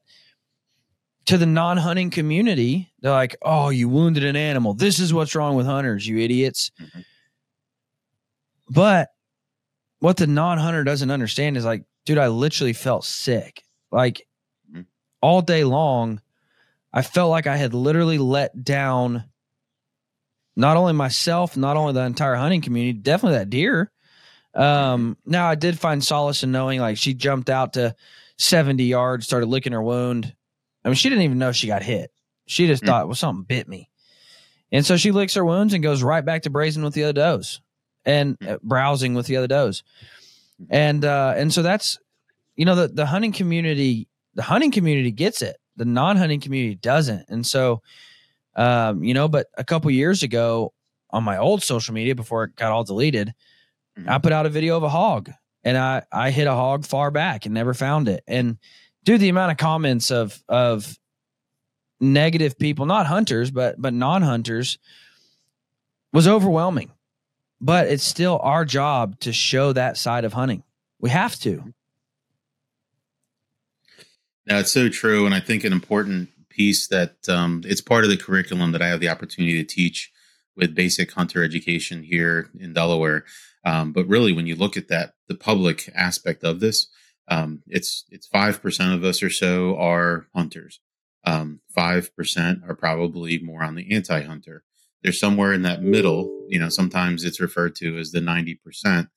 to 1.25 1.37
the 1.37 1.45
non-hunting 1.45 2.09
community, 2.09 2.91
they're 3.01 3.11
like, 3.11 3.35
"Oh, 3.41 3.69
you 3.69 3.89
wounded 3.89 4.23
an 4.23 4.35
animal. 4.35 4.73
This 4.73 4.99
is 4.99 5.13
what's 5.13 5.35
wrong 5.35 5.55
with 5.55 5.65
hunters, 5.65 6.07
you 6.07 6.19
idiots." 6.19 6.71
Mm-hmm. 6.81 6.99
But 8.69 9.09
what 9.99 10.17
the 10.17 10.27
non-hunter 10.27 10.83
doesn't 10.83 11.11
understand 11.11 11.55
is 11.55 11.65
like, 11.65 11.85
dude, 12.05 12.17
I 12.17 12.27
literally 12.27 12.73
felt 12.73 13.05
sick. 13.05 13.63
Like 13.91 14.27
mm-hmm. 14.69 14.81
all 15.21 15.41
day 15.41 15.63
long, 15.63 16.21
I 16.91 17.01
felt 17.01 17.31
like 17.31 17.47
I 17.47 17.55
had 17.55 17.73
literally 17.73 18.17
let 18.17 18.63
down 18.63 19.23
not 20.55 20.77
only 20.77 20.93
myself, 20.93 21.57
not 21.57 21.77
only 21.77 21.93
the 21.93 22.01
entire 22.01 22.35
hunting 22.35 22.61
community, 22.61 22.99
definitely 22.99 23.39
that 23.39 23.49
deer. 23.49 23.91
Um, 24.53 25.17
now 25.25 25.47
I 25.47 25.55
did 25.55 25.79
find 25.79 26.03
solace 26.03 26.43
in 26.43 26.51
knowing 26.51 26.79
like 26.79 26.97
she 26.97 27.13
jumped 27.13 27.49
out 27.49 27.73
to 27.73 27.95
70 28.37 28.83
yards, 28.83 29.25
started 29.25 29.47
licking 29.47 29.73
her 29.73 29.81
wound 29.81 30.35
I 30.83 30.89
mean, 30.89 30.95
she 30.95 31.09
didn't 31.09 31.23
even 31.23 31.37
know 31.37 31.51
she 31.51 31.67
got 31.67 31.83
hit. 31.83 32.11
She 32.45 32.67
just 32.67 32.83
mm. 32.83 32.87
thought, 32.87 33.07
well, 33.07 33.15
something 33.15 33.43
bit 33.43 33.67
me. 33.67 33.89
And 34.71 34.85
so 34.85 34.97
she 34.97 35.11
licks 35.11 35.35
her 35.35 35.45
wounds 35.45 35.73
and 35.73 35.83
goes 35.83 36.03
right 36.03 36.25
back 36.25 36.43
to 36.43 36.49
brazing 36.49 36.83
with 36.83 36.93
the 36.93 37.03
other 37.03 37.13
does 37.13 37.61
and 38.05 38.37
mm. 38.39 38.59
browsing 38.61 39.13
with 39.13 39.27
the 39.27 39.37
other 39.37 39.47
does. 39.47 39.83
And 40.69 41.03
uh, 41.03 41.33
and 41.35 41.53
so 41.53 41.61
that's 41.61 41.99
you 42.55 42.65
know 42.65 42.75
the 42.75 42.87
the 42.87 43.05
hunting 43.05 43.31
community 43.31 44.07
the 44.35 44.43
hunting 44.43 44.71
community 44.71 45.11
gets 45.11 45.41
it. 45.41 45.57
The 45.75 45.85
non-hunting 45.85 46.41
community 46.41 46.75
doesn't. 46.75 47.25
And 47.29 47.45
so 47.45 47.81
um, 48.55 49.03
you 49.03 49.13
know, 49.13 49.27
but 49.27 49.47
a 49.57 49.63
couple 49.63 49.89
years 49.91 50.23
ago 50.23 50.73
on 51.09 51.23
my 51.23 51.37
old 51.37 51.63
social 51.63 51.93
media 51.93 52.15
before 52.15 52.45
it 52.45 52.55
got 52.55 52.71
all 52.71 52.83
deleted, 52.83 53.33
mm-hmm. 53.97 54.09
I 54.09 54.17
put 54.19 54.31
out 54.31 54.45
a 54.45 54.49
video 54.49 54.77
of 54.77 54.83
a 54.83 54.89
hog 54.89 55.31
and 55.63 55.77
I 55.77 56.03
I 56.11 56.31
hit 56.31 56.47
a 56.47 56.53
hog 56.53 56.85
far 56.85 57.11
back 57.11 57.45
and 57.45 57.53
never 57.53 57.73
found 57.73 58.07
it. 58.07 58.23
And 58.27 58.57
dude, 59.03 59.22
the 59.22 59.29
amount 59.29 59.51
of 59.51 59.57
comments 59.57 60.12
of 60.12 60.41
of 60.48 60.98
negative 62.00 62.57
people, 62.57 62.86
not 62.86 63.05
hunters, 63.05 63.51
but 63.51 63.81
but 63.81 63.93
non-hunters, 63.93 64.77
was 66.12 66.27
overwhelming. 66.27 66.91
But 67.62 67.88
it's 67.88 68.03
still 68.03 68.39
our 68.43 68.65
job 68.65 69.19
to 69.22 69.31
show 69.31 69.74
that 69.74 69.98
side 69.98 70.25
of 70.25 70.33
hunting. 70.33 70.63
We 71.00 71.10
have 71.10 71.36
to. 71.39 71.74
Now 74.45 74.60
it's 74.60 74.72
so 74.72 74.89
true, 74.89 75.25
and 75.25 75.33
I 75.33 75.39
think 75.39 75.63
an 75.63 75.72
important 75.72 76.29
piece 76.50 76.88
that 76.88 77.27
um, 77.29 77.62
it's 77.65 77.81
part 77.81 78.03
of 78.03 78.10
the 78.10 78.17
curriculum 78.17 78.74
that 78.74 78.81
I 78.81 78.88
have 78.88 79.00
the 79.00 79.10
opportunity 79.10 79.57
to 79.57 79.63
teach 79.63 80.12
with 80.55 80.75
basic 80.75 81.12
hunter 81.12 81.43
education 81.43 82.03
here 82.03 82.50
in 82.60 82.74
Delaware. 82.74 83.24
Um, 83.65 83.93
but 83.93 84.07
really, 84.07 84.33
when 84.33 84.45
you 84.45 84.55
look 84.55 84.75
at 84.75 84.89
that, 84.89 85.13
the 85.27 85.36
public 85.36 85.89
aspect 85.95 86.43
of 86.43 86.60
this, 86.60 86.88
um, 87.27 87.63
it's 87.67 88.05
it's 88.09 88.27
five 88.27 88.61
percent 88.61 88.93
of 88.93 89.03
us 89.03 89.23
or 89.23 89.29
so 89.29 89.77
are 89.77 90.27
hunters. 90.35 90.79
Um, 91.25 91.61
five 91.73 92.15
percent 92.15 92.59
are 92.67 92.75
probably 92.75 93.39
more 93.39 93.63
on 93.63 93.75
the 93.75 93.93
anti-hunter. 93.93 94.63
There's 95.01 95.19
somewhere 95.19 95.53
in 95.53 95.61
that 95.63 95.81
middle. 95.81 96.45
You 96.49 96.59
know, 96.59 96.69
sometimes 96.69 97.23
it's 97.23 97.39
referred 97.39 97.75
to 97.75 97.97
as 97.97 98.11
the 98.11 98.21
ninety 98.21 98.55
percent 98.55 99.09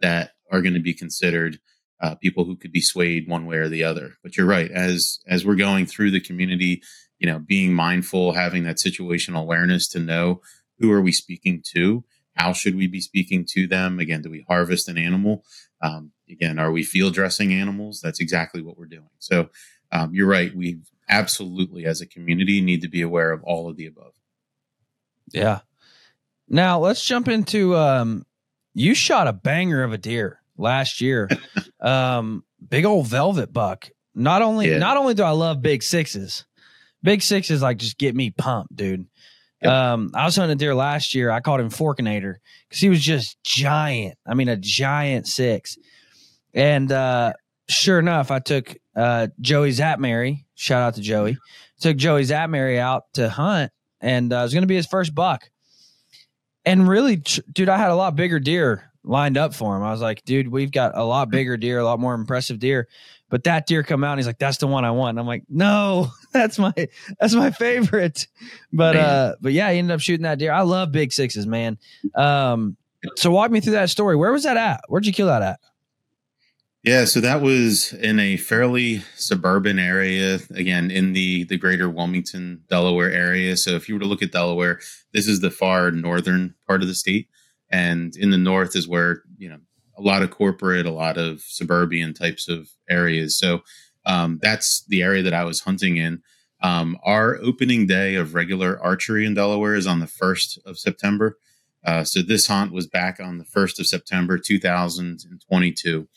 that 0.00 0.32
are 0.50 0.62
going 0.62 0.74
to 0.74 0.80
be 0.80 0.94
considered 0.94 1.58
uh, 2.00 2.14
people 2.14 2.44
who 2.44 2.56
could 2.56 2.72
be 2.72 2.80
swayed 2.80 3.28
one 3.28 3.46
way 3.46 3.56
or 3.56 3.68
the 3.68 3.84
other. 3.84 4.14
But 4.22 4.36
you're 4.36 4.46
right. 4.46 4.70
As 4.70 5.20
as 5.26 5.44
we're 5.44 5.56
going 5.56 5.86
through 5.86 6.12
the 6.12 6.20
community, 6.20 6.82
you 7.18 7.26
know, 7.26 7.38
being 7.38 7.74
mindful, 7.74 8.32
having 8.32 8.64
that 8.64 8.76
situational 8.76 9.42
awareness 9.42 9.88
to 9.88 10.00
know 10.00 10.40
who 10.78 10.90
are 10.90 11.02
we 11.02 11.12
speaking 11.12 11.62
to, 11.74 12.04
how 12.34 12.52
should 12.52 12.74
we 12.74 12.86
be 12.86 13.00
speaking 13.00 13.44
to 13.50 13.66
them? 13.66 13.98
Again, 13.98 14.22
do 14.22 14.30
we 14.30 14.44
harvest 14.48 14.88
an 14.88 14.96
animal? 14.96 15.44
Um, 15.82 16.12
again, 16.30 16.58
are 16.58 16.72
we 16.72 16.82
field 16.82 17.14
dressing 17.14 17.52
animals? 17.52 18.00
That's 18.00 18.20
exactly 18.20 18.62
what 18.62 18.78
we're 18.78 18.86
doing. 18.86 19.10
So 19.18 19.48
um, 19.92 20.14
you're 20.14 20.26
right. 20.28 20.54
We 20.54 20.80
absolutely, 21.08 21.84
as 21.84 22.00
a 22.00 22.06
community, 22.06 22.60
need 22.60 22.82
to 22.82 22.88
be 22.88 23.02
aware 23.02 23.32
of 23.32 23.42
all 23.44 23.68
of 23.68 23.76
the 23.76 23.86
above. 23.86 24.12
Yeah. 25.32 25.60
Now 26.48 26.78
let's 26.80 27.04
jump 27.04 27.28
into. 27.28 27.76
Um, 27.76 28.26
you 28.74 28.94
shot 28.94 29.28
a 29.28 29.32
banger 29.32 29.82
of 29.82 29.92
a 29.92 29.98
deer 29.98 30.40
last 30.56 31.00
year. 31.00 31.28
um, 31.80 32.44
big 32.66 32.84
old 32.84 33.06
velvet 33.06 33.52
buck. 33.52 33.88
Not 34.14 34.42
only, 34.42 34.70
yeah. 34.70 34.78
not 34.78 34.96
only 34.96 35.14
do 35.14 35.22
I 35.22 35.30
love 35.30 35.62
big 35.62 35.82
sixes, 35.82 36.44
big 37.02 37.22
sixes 37.22 37.62
like 37.62 37.78
just 37.78 37.98
get 37.98 38.14
me 38.14 38.30
pumped, 38.30 38.74
dude. 38.74 39.06
Yep. 39.62 39.72
Um, 39.72 40.10
I 40.14 40.24
was 40.24 40.36
hunting 40.36 40.52
a 40.52 40.56
deer 40.56 40.74
last 40.74 41.14
year. 41.14 41.30
I 41.30 41.40
called 41.40 41.60
him 41.60 41.68
Forkinator 41.68 42.36
because 42.68 42.80
he 42.80 42.88
was 42.88 43.00
just 43.00 43.42
giant. 43.44 44.16
I 44.26 44.34
mean, 44.34 44.48
a 44.48 44.56
giant 44.56 45.26
six. 45.26 45.76
And 46.54 46.90
uh, 46.90 47.32
sure 47.68 47.98
enough, 47.98 48.30
I 48.30 48.38
took 48.38 48.76
uh, 48.96 49.28
Joey 49.40 49.70
Zapmary. 49.70 50.44
Shout 50.54 50.82
out 50.82 50.94
to 50.94 51.00
Joey. 51.00 51.38
Took 51.80 51.96
Joey 51.96 52.22
Zapmary 52.22 52.78
out 52.78 53.04
to 53.14 53.28
hunt, 53.28 53.72
and 54.00 54.32
uh, 54.32 54.36
it 54.36 54.42
was 54.42 54.52
going 54.52 54.62
to 54.62 54.68
be 54.68 54.76
his 54.76 54.86
first 54.86 55.14
buck. 55.14 55.50
And 56.64 56.86
really, 56.86 57.16
dude, 57.16 57.68
I 57.68 57.78
had 57.78 57.90
a 57.90 57.94
lot 57.94 58.16
bigger 58.16 58.38
deer 58.38 58.90
lined 59.02 59.38
up 59.38 59.54
for 59.54 59.76
him. 59.76 59.82
I 59.82 59.90
was 59.90 60.02
like, 60.02 60.24
dude, 60.24 60.48
we've 60.48 60.70
got 60.70 60.96
a 60.96 61.04
lot 61.04 61.30
bigger 61.30 61.56
deer, 61.56 61.78
a 61.78 61.84
lot 61.84 61.98
more 61.98 62.14
impressive 62.14 62.58
deer. 62.58 62.88
But 63.30 63.44
that 63.44 63.66
deer 63.66 63.82
come 63.82 64.02
out 64.02 64.12
and 64.12 64.18
he's 64.18 64.26
like, 64.26 64.38
that's 64.38 64.58
the 64.58 64.66
one 64.66 64.84
I 64.84 64.90
want. 64.90 65.10
And 65.10 65.20
I'm 65.20 65.26
like, 65.26 65.44
no, 65.48 66.10
that's 66.32 66.58
my 66.58 66.74
that's 67.18 67.34
my 67.34 67.50
favorite. 67.50 68.26
But 68.72 68.96
man. 68.96 69.04
uh, 69.04 69.34
but 69.40 69.52
yeah, 69.52 69.70
he 69.70 69.78
ended 69.78 69.94
up 69.94 70.00
shooting 70.00 70.24
that 70.24 70.38
deer. 70.38 70.52
I 70.52 70.62
love 70.62 70.92
big 70.92 71.12
sixes, 71.12 71.46
man. 71.46 71.78
Um, 72.14 72.76
so 73.16 73.30
walk 73.30 73.50
me 73.50 73.60
through 73.60 73.72
that 73.72 73.88
story. 73.88 74.16
Where 74.16 74.32
was 74.32 74.42
that 74.42 74.56
at? 74.56 74.82
Where'd 74.88 75.06
you 75.06 75.12
kill 75.12 75.28
that 75.28 75.42
at? 75.42 75.60
Yeah, 76.82 77.04
so 77.04 77.20
that 77.20 77.42
was 77.42 77.92
in 77.92 78.18
a 78.18 78.38
fairly 78.38 79.02
suburban 79.14 79.78
area, 79.78 80.38
again 80.54 80.90
in 80.90 81.12
the 81.12 81.44
the 81.44 81.58
greater 81.58 81.90
Wilmington, 81.90 82.62
Delaware 82.70 83.12
area. 83.12 83.56
So 83.58 83.72
if 83.72 83.86
you 83.86 83.94
were 83.94 84.00
to 84.00 84.06
look 84.06 84.22
at 84.22 84.32
Delaware, 84.32 84.80
this 85.12 85.28
is 85.28 85.40
the 85.40 85.50
far 85.50 85.90
northern 85.90 86.54
part 86.66 86.80
of 86.80 86.88
the 86.88 86.94
state, 86.94 87.28
and 87.70 88.16
in 88.16 88.30
the 88.30 88.38
north 88.38 88.74
is 88.74 88.88
where 88.88 89.22
you 89.36 89.50
know 89.50 89.58
a 89.98 90.00
lot 90.00 90.22
of 90.22 90.30
corporate, 90.30 90.86
a 90.86 90.90
lot 90.90 91.18
of 91.18 91.42
suburban 91.42 92.14
types 92.14 92.48
of 92.48 92.70
areas. 92.88 93.36
So 93.36 93.60
um, 94.06 94.38
that's 94.40 94.82
the 94.86 95.02
area 95.02 95.22
that 95.22 95.34
I 95.34 95.44
was 95.44 95.60
hunting 95.60 95.98
in. 95.98 96.22
Um, 96.62 96.96
our 97.04 97.36
opening 97.42 97.86
day 97.86 98.14
of 98.14 98.34
regular 98.34 98.80
archery 98.82 99.26
in 99.26 99.34
Delaware 99.34 99.74
is 99.74 99.86
on 99.86 100.00
the 100.00 100.06
1st 100.06 100.64
of 100.64 100.78
September. 100.78 101.38
Uh, 101.84 102.04
so 102.04 102.22
this 102.22 102.46
hunt 102.46 102.72
was 102.72 102.86
back 102.86 103.20
on 103.20 103.38
the 103.38 103.44
1st 103.44 103.80
of 103.80 103.86
September, 103.86 104.38
2022. 104.38 106.08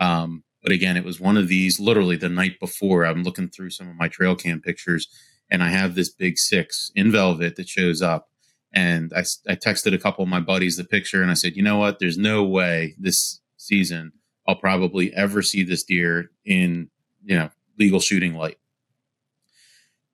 Um, 0.00 0.42
but 0.62 0.72
again, 0.72 0.96
it 0.96 1.04
was 1.04 1.20
one 1.20 1.36
of 1.36 1.48
these 1.48 1.78
literally 1.78 2.16
the 2.16 2.28
night 2.28 2.58
before. 2.58 3.04
I'm 3.04 3.22
looking 3.22 3.48
through 3.48 3.70
some 3.70 3.88
of 3.88 3.96
my 3.96 4.08
trail 4.08 4.34
cam 4.34 4.60
pictures 4.60 5.08
and 5.50 5.62
I 5.62 5.68
have 5.68 5.94
this 5.94 6.10
big 6.10 6.38
six 6.38 6.90
in 6.94 7.12
velvet 7.12 7.56
that 7.56 7.68
shows 7.68 8.02
up. 8.02 8.28
And 8.72 9.12
I, 9.14 9.20
I 9.48 9.56
texted 9.56 9.94
a 9.94 9.98
couple 9.98 10.22
of 10.22 10.28
my 10.28 10.40
buddies 10.40 10.76
the 10.76 10.84
picture 10.84 11.22
and 11.22 11.30
I 11.30 11.34
said, 11.34 11.56
you 11.56 11.62
know 11.62 11.78
what? 11.78 11.98
There's 11.98 12.18
no 12.18 12.44
way 12.44 12.94
this 12.98 13.40
season 13.56 14.12
I'll 14.46 14.56
probably 14.56 15.12
ever 15.14 15.42
see 15.42 15.62
this 15.62 15.84
deer 15.84 16.30
in, 16.44 16.90
you 17.24 17.38
know, 17.38 17.50
legal 17.78 18.00
shooting 18.00 18.34
light. 18.34 18.58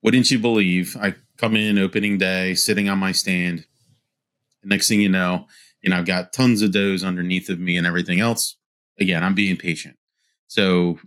Wouldn't 0.01 0.31
you 0.31 0.39
believe? 0.39 0.95
I 0.99 1.15
come 1.37 1.55
in 1.55 1.77
opening 1.77 2.17
day, 2.17 2.53
sitting 2.55 2.89
on 2.89 2.97
my 2.97 3.11
stand. 3.11 3.65
Next 4.63 4.87
thing 4.87 5.01
you 5.01 5.09
know, 5.09 5.47
you 5.81 5.89
know, 5.89 5.97
I've 5.97 6.05
got 6.05 6.33
tons 6.33 6.61
of 6.61 6.71
does 6.71 7.03
underneath 7.03 7.49
of 7.49 7.59
me 7.59 7.77
and 7.77 7.87
everything 7.87 8.19
else. 8.19 8.56
Again, 8.99 9.23
I'm 9.23 9.35
being 9.35 9.57
patient. 9.57 9.97
So 10.47 10.99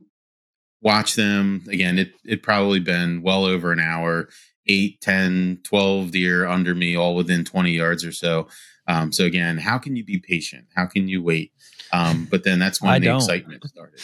watch 0.82 1.14
them. 1.14 1.64
Again, 1.68 1.99
it 1.99 2.12
it 2.25 2.42
probably 2.42 2.80
been 2.80 3.23
well 3.23 3.44
over 3.44 3.73
an 3.73 3.80
hour, 3.80 4.28
eight, 4.66 5.00
10, 5.00 5.61
12 5.64 6.11
deer 6.11 6.47
under 6.47 6.75
me, 6.75 6.97
all 6.97 7.14
within 7.14 7.44
20 7.44 7.70
yards 7.73 8.04
or 8.04 8.12
so. 8.12 8.49
Um, 8.87 9.12
so 9.12 9.25
again, 9.25 9.59
how 9.59 9.78
can 9.78 9.94
you 9.97 10.04
be 10.04 10.18
patient? 10.18 10.66
How 10.75 10.87
can 10.87 11.09
you 11.09 11.23
wait? 11.23 11.52
Um, 11.92 12.26
but 12.30 12.44
then 12.44 12.59
that's 12.59 12.80
when 12.80 12.92
I 12.92 12.99
the 12.99 13.06
don't. 13.06 13.16
excitement 13.16 13.64
started. 13.68 14.00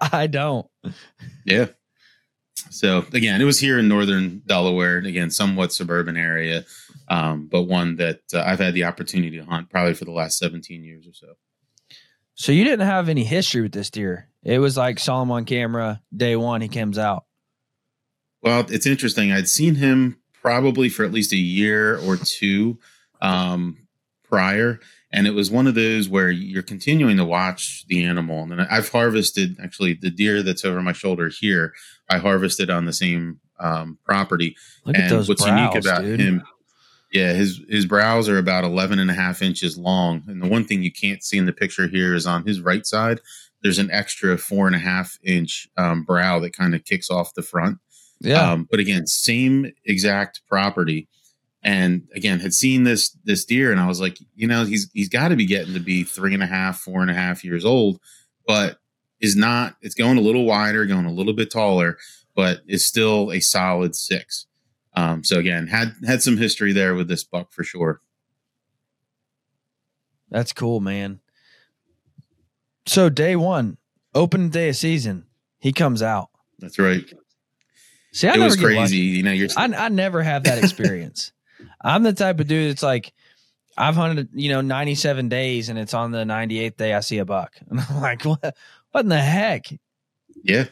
I 0.12 0.26
don't. 0.26 0.66
Yeah. 1.44 1.66
So 2.70 3.04
again, 3.12 3.40
it 3.40 3.44
was 3.44 3.60
here 3.60 3.78
in 3.78 3.88
northern 3.88 4.42
Delaware, 4.46 4.98
again, 4.98 5.30
somewhat 5.30 5.72
suburban 5.72 6.16
area, 6.16 6.64
um, 7.08 7.48
but 7.50 7.62
one 7.62 7.96
that 7.96 8.20
uh, 8.34 8.42
I've 8.44 8.58
had 8.58 8.74
the 8.74 8.84
opportunity 8.84 9.38
to 9.38 9.44
hunt 9.44 9.70
probably 9.70 9.94
for 9.94 10.04
the 10.04 10.12
last 10.12 10.38
17 10.38 10.82
years 10.84 11.06
or 11.06 11.12
so. 11.12 11.34
So 12.34 12.52
you 12.52 12.64
didn't 12.64 12.86
have 12.86 13.08
any 13.08 13.24
history 13.24 13.62
with 13.62 13.72
this 13.72 13.90
deer. 13.90 14.28
It 14.42 14.58
was 14.58 14.76
like 14.76 14.98
saw 14.98 15.22
him 15.22 15.30
on 15.30 15.44
camera 15.44 16.02
day 16.14 16.36
one. 16.36 16.60
He 16.60 16.68
comes 16.68 16.98
out. 16.98 17.24
Well, 18.42 18.66
it's 18.68 18.86
interesting. 18.86 19.32
I'd 19.32 19.48
seen 19.48 19.76
him 19.76 20.18
probably 20.42 20.88
for 20.88 21.04
at 21.04 21.12
least 21.12 21.32
a 21.32 21.36
year 21.36 21.98
or 21.98 22.16
two 22.16 22.78
um, 23.20 23.88
prior, 24.22 24.78
and 25.10 25.26
it 25.26 25.32
was 25.32 25.50
one 25.50 25.66
of 25.66 25.74
those 25.74 26.08
where 26.08 26.30
you're 26.30 26.62
continuing 26.62 27.16
to 27.16 27.24
watch 27.24 27.86
the 27.88 28.04
animal. 28.04 28.42
And 28.42 28.60
I've 28.60 28.90
harvested 28.90 29.56
actually 29.62 29.94
the 29.94 30.10
deer 30.10 30.42
that's 30.42 30.64
over 30.64 30.82
my 30.82 30.92
shoulder 30.92 31.30
here. 31.30 31.72
I 32.10 32.18
harvested 32.18 32.70
on 32.70 32.84
the 32.84 32.92
same 32.92 33.40
um, 33.58 33.98
property. 34.04 34.56
Look 34.84 34.96
and 34.96 35.26
what's 35.26 35.42
brows, 35.42 35.58
unique 35.58 35.84
about 35.84 36.02
dude. 36.02 36.20
him, 36.20 36.42
yeah, 37.16 37.32
his 37.32 37.62
his 37.66 37.86
brows 37.86 38.28
are 38.28 38.36
about 38.36 38.64
11 38.64 38.98
and 38.98 39.10
a 39.10 39.14
half 39.14 39.40
inches 39.40 39.78
long. 39.78 40.22
And 40.26 40.42
the 40.42 40.48
one 40.48 40.64
thing 40.64 40.82
you 40.82 40.92
can't 40.92 41.24
see 41.24 41.38
in 41.38 41.46
the 41.46 41.52
picture 41.52 41.88
here 41.88 42.14
is 42.14 42.26
on 42.26 42.46
his 42.46 42.60
right 42.60 42.84
side, 42.84 43.20
there's 43.62 43.78
an 43.78 43.90
extra 43.90 44.36
four 44.36 44.66
and 44.66 44.76
a 44.76 44.80
half 44.80 45.18
inch 45.24 45.66
um, 45.78 46.02
brow 46.02 46.38
that 46.40 46.52
kind 46.52 46.74
of 46.74 46.84
kicks 46.84 47.10
off 47.10 47.32
the 47.32 47.42
front. 47.42 47.78
Yeah. 48.20 48.50
Um, 48.50 48.68
but 48.70 48.80
again, 48.80 49.06
same 49.06 49.72
exact 49.86 50.42
property. 50.46 51.08
And 51.62 52.06
again, 52.14 52.38
had 52.38 52.52
seen 52.52 52.84
this 52.84 53.16
this 53.24 53.46
deer, 53.46 53.72
and 53.72 53.80
I 53.80 53.86
was 53.86 54.00
like, 54.00 54.18
you 54.34 54.46
know, 54.46 54.66
he's 54.66 54.90
he's 54.92 55.08
got 55.08 55.28
to 55.28 55.36
be 55.36 55.46
getting 55.46 55.72
to 55.72 55.80
be 55.80 56.04
three 56.04 56.34
and 56.34 56.42
a 56.42 56.46
half, 56.46 56.80
four 56.80 57.00
and 57.00 57.10
a 57.10 57.14
half 57.14 57.44
years 57.44 57.64
old, 57.64 57.98
but 58.46 58.76
is 59.20 59.36
not. 59.36 59.76
It's 59.80 59.94
going 59.94 60.18
a 60.18 60.22
little 60.22 60.44
wider, 60.44 60.84
going 60.84 61.06
a 61.06 61.12
little 61.12 61.32
bit 61.32 61.50
taller, 61.50 61.96
but 62.34 62.60
is 62.68 62.86
still 62.86 63.32
a 63.32 63.40
solid 63.40 63.96
six. 63.96 64.45
Um, 64.96 65.22
so 65.22 65.38
again, 65.38 65.66
had 65.66 65.94
had 66.06 66.22
some 66.22 66.38
history 66.38 66.72
there 66.72 66.94
with 66.94 67.06
this 67.06 67.22
buck 67.22 67.52
for 67.52 67.62
sure. 67.62 68.00
That's 70.30 70.52
cool, 70.52 70.80
man. 70.80 71.20
So 72.86 73.08
day 73.08 73.36
one, 73.36 73.76
open 74.14 74.48
day 74.48 74.70
of 74.70 74.76
season, 74.76 75.26
he 75.58 75.72
comes 75.72 76.02
out. 76.02 76.30
That's 76.58 76.78
right. 76.78 77.04
See, 78.12 78.28
I 78.28 78.34
it 78.34 78.38
was 78.38 78.56
crazy. 78.56 78.96
You 78.96 79.22
know, 79.22 79.32
you're. 79.32 79.48
I, 79.56 79.64
I 79.66 79.88
never 79.90 80.22
have 80.22 80.44
that 80.44 80.58
experience. 80.58 81.32
I'm 81.82 82.02
the 82.02 82.12
type 82.12 82.40
of 82.40 82.46
dude. 82.46 82.70
that's 82.70 82.82
like 82.82 83.12
I've 83.76 83.94
hunted, 83.94 84.30
you 84.32 84.48
know, 84.48 84.62
97 84.62 85.28
days, 85.28 85.68
and 85.68 85.78
it's 85.78 85.92
on 85.92 86.10
the 86.10 86.24
98th 86.24 86.76
day 86.76 86.94
I 86.94 87.00
see 87.00 87.18
a 87.18 87.24
buck, 87.24 87.54
and 87.68 87.80
I'm 87.90 88.00
like, 88.00 88.24
what? 88.24 88.56
What 88.92 89.04
in 89.04 89.10
the 89.10 89.20
heck? 89.20 89.66
Yeah, 90.42 90.64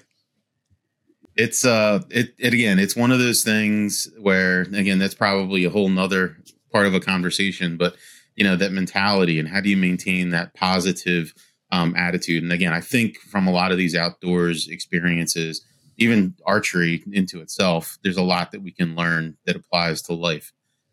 it's 1.37 1.65
uh, 1.65 2.03
it, 2.11 2.35
it 2.39 2.55
again. 2.55 2.79
It's 2.79 2.97
one 2.97 3.11
of 3.11 3.19
those 3.19 3.43
things 3.43 4.09
where, 4.21 4.63
again, 4.63 4.99
that's 4.99 5.15
probably 5.15 5.65
a 5.65 5.71
whole 5.71 5.89
nother 5.89 6.37
part 6.73 6.87
of 6.87 6.95
a 6.95 7.01
conversation, 7.01 7.77
but 7.77 7.97
you 8.37 8.45
know, 8.45 8.57
that 8.57 8.73
mentality 8.73 9.39
and 9.39 9.49
how 9.49 9.61
do 9.61 9.69
you 9.69 9.77
maintain 9.77 10.31
that 10.31 10.55
positive 10.55 11.33
um, 11.71 11.95
attitude? 11.97 12.43
And 12.43 12.53
again, 12.53 12.73
I 12.73 12.81
think 12.81 13.19
from 13.19 13.47
a 13.47 13.53
lot 13.53 13.73
of 13.73 13.79
these 13.79 13.95
outdoors 13.95 14.69
experiences, 14.69 15.65
even 15.97 16.35
archery 16.45 17.05
into 17.13 17.41
itself, 17.41 17.99
there's 18.03 18.17
a 18.17 18.23
lot 18.23 18.51
that 18.53 18.63
we 18.63 18.73
can 18.73 18.97
learn 18.97 19.37
that 19.47 19.57
applies 19.57 20.03
to 20.03 20.15
life. 20.15 20.53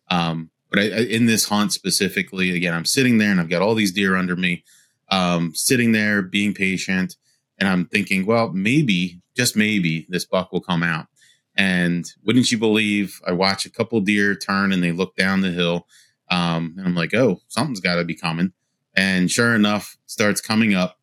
Um, 0.09 0.51
but 0.69 0.79
I, 0.79 0.83
I, 0.83 0.99
in 1.09 1.25
this 1.25 1.45
hunt 1.45 1.73
specifically, 1.73 2.55
again, 2.55 2.73
I'm 2.73 2.85
sitting 2.85 3.17
there 3.17 3.31
and 3.31 3.39
I've 3.39 3.49
got 3.49 3.61
all 3.61 3.75
these 3.75 3.91
deer 3.91 4.15
under 4.15 4.35
me, 4.35 4.63
um, 5.09 5.53
sitting 5.55 5.91
there 5.91 6.21
being 6.21 6.53
patient, 6.53 7.15
and 7.61 7.69
I'm 7.69 7.85
thinking, 7.85 8.25
well, 8.25 8.49
maybe, 8.49 9.21
just 9.37 9.55
maybe, 9.55 10.05
this 10.09 10.25
buck 10.25 10.51
will 10.51 10.59
come 10.59 10.83
out. 10.83 11.07
And 11.55 12.05
wouldn't 12.25 12.51
you 12.51 12.57
believe, 12.57 13.21
I 13.25 13.31
watch 13.31 13.65
a 13.65 13.69
couple 13.69 14.01
deer 14.01 14.35
turn 14.35 14.73
and 14.73 14.83
they 14.83 14.91
look 14.91 15.15
down 15.15 15.39
the 15.39 15.51
hill, 15.51 15.87
um, 16.29 16.75
and 16.77 16.85
I'm 16.85 16.95
like, 16.95 17.13
oh, 17.13 17.39
something's 17.47 17.79
got 17.79 17.95
to 17.95 18.03
be 18.03 18.15
coming. 18.15 18.51
And 18.95 19.31
sure 19.31 19.55
enough, 19.55 19.95
starts 20.07 20.41
coming 20.41 20.73
up, 20.73 20.97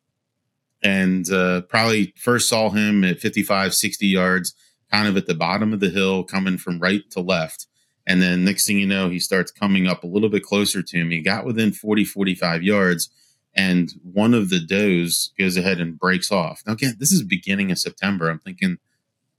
and 0.83 1.27
uh, 1.31 1.61
probably 1.61 2.13
first 2.17 2.47
saw 2.47 2.69
him 2.69 3.03
at 3.03 3.19
55, 3.19 3.73
60 3.73 4.05
yards, 4.05 4.53
kind 4.91 5.07
of 5.07 5.17
at 5.17 5.25
the 5.25 5.33
bottom 5.33 5.73
of 5.73 5.79
the 5.79 5.89
hill, 5.89 6.23
coming 6.23 6.59
from 6.59 6.79
right 6.79 7.09
to 7.11 7.21
left 7.21 7.65
and 8.09 8.23
then 8.23 8.43
next 8.43 8.65
thing 8.65 8.79
you 8.79 8.87
know, 8.87 9.07
he 9.09 9.19
starts 9.19 9.51
coming 9.51 9.85
up 9.85 10.03
a 10.03 10.07
little 10.07 10.29
bit 10.29 10.41
closer 10.41 10.81
to 10.81 11.05
me. 11.05 11.21
Got 11.21 11.45
within 11.45 11.71
40, 11.71 12.05
45 12.05 12.63
yards, 12.63 13.09
and 13.55 13.91
one 14.03 14.33
of 14.33 14.49
the 14.49 14.59
does 14.59 15.33
goes 15.37 15.57
ahead 15.57 15.79
and 15.79 15.99
breaks 15.99 16.31
off. 16.31 16.61
Now, 16.65 16.73
again, 16.73 16.95
this 16.99 17.11
is 17.11 17.23
beginning 17.23 17.71
of 17.71 17.79
September. 17.79 18.29
I'm 18.29 18.39
thinking, 18.39 18.77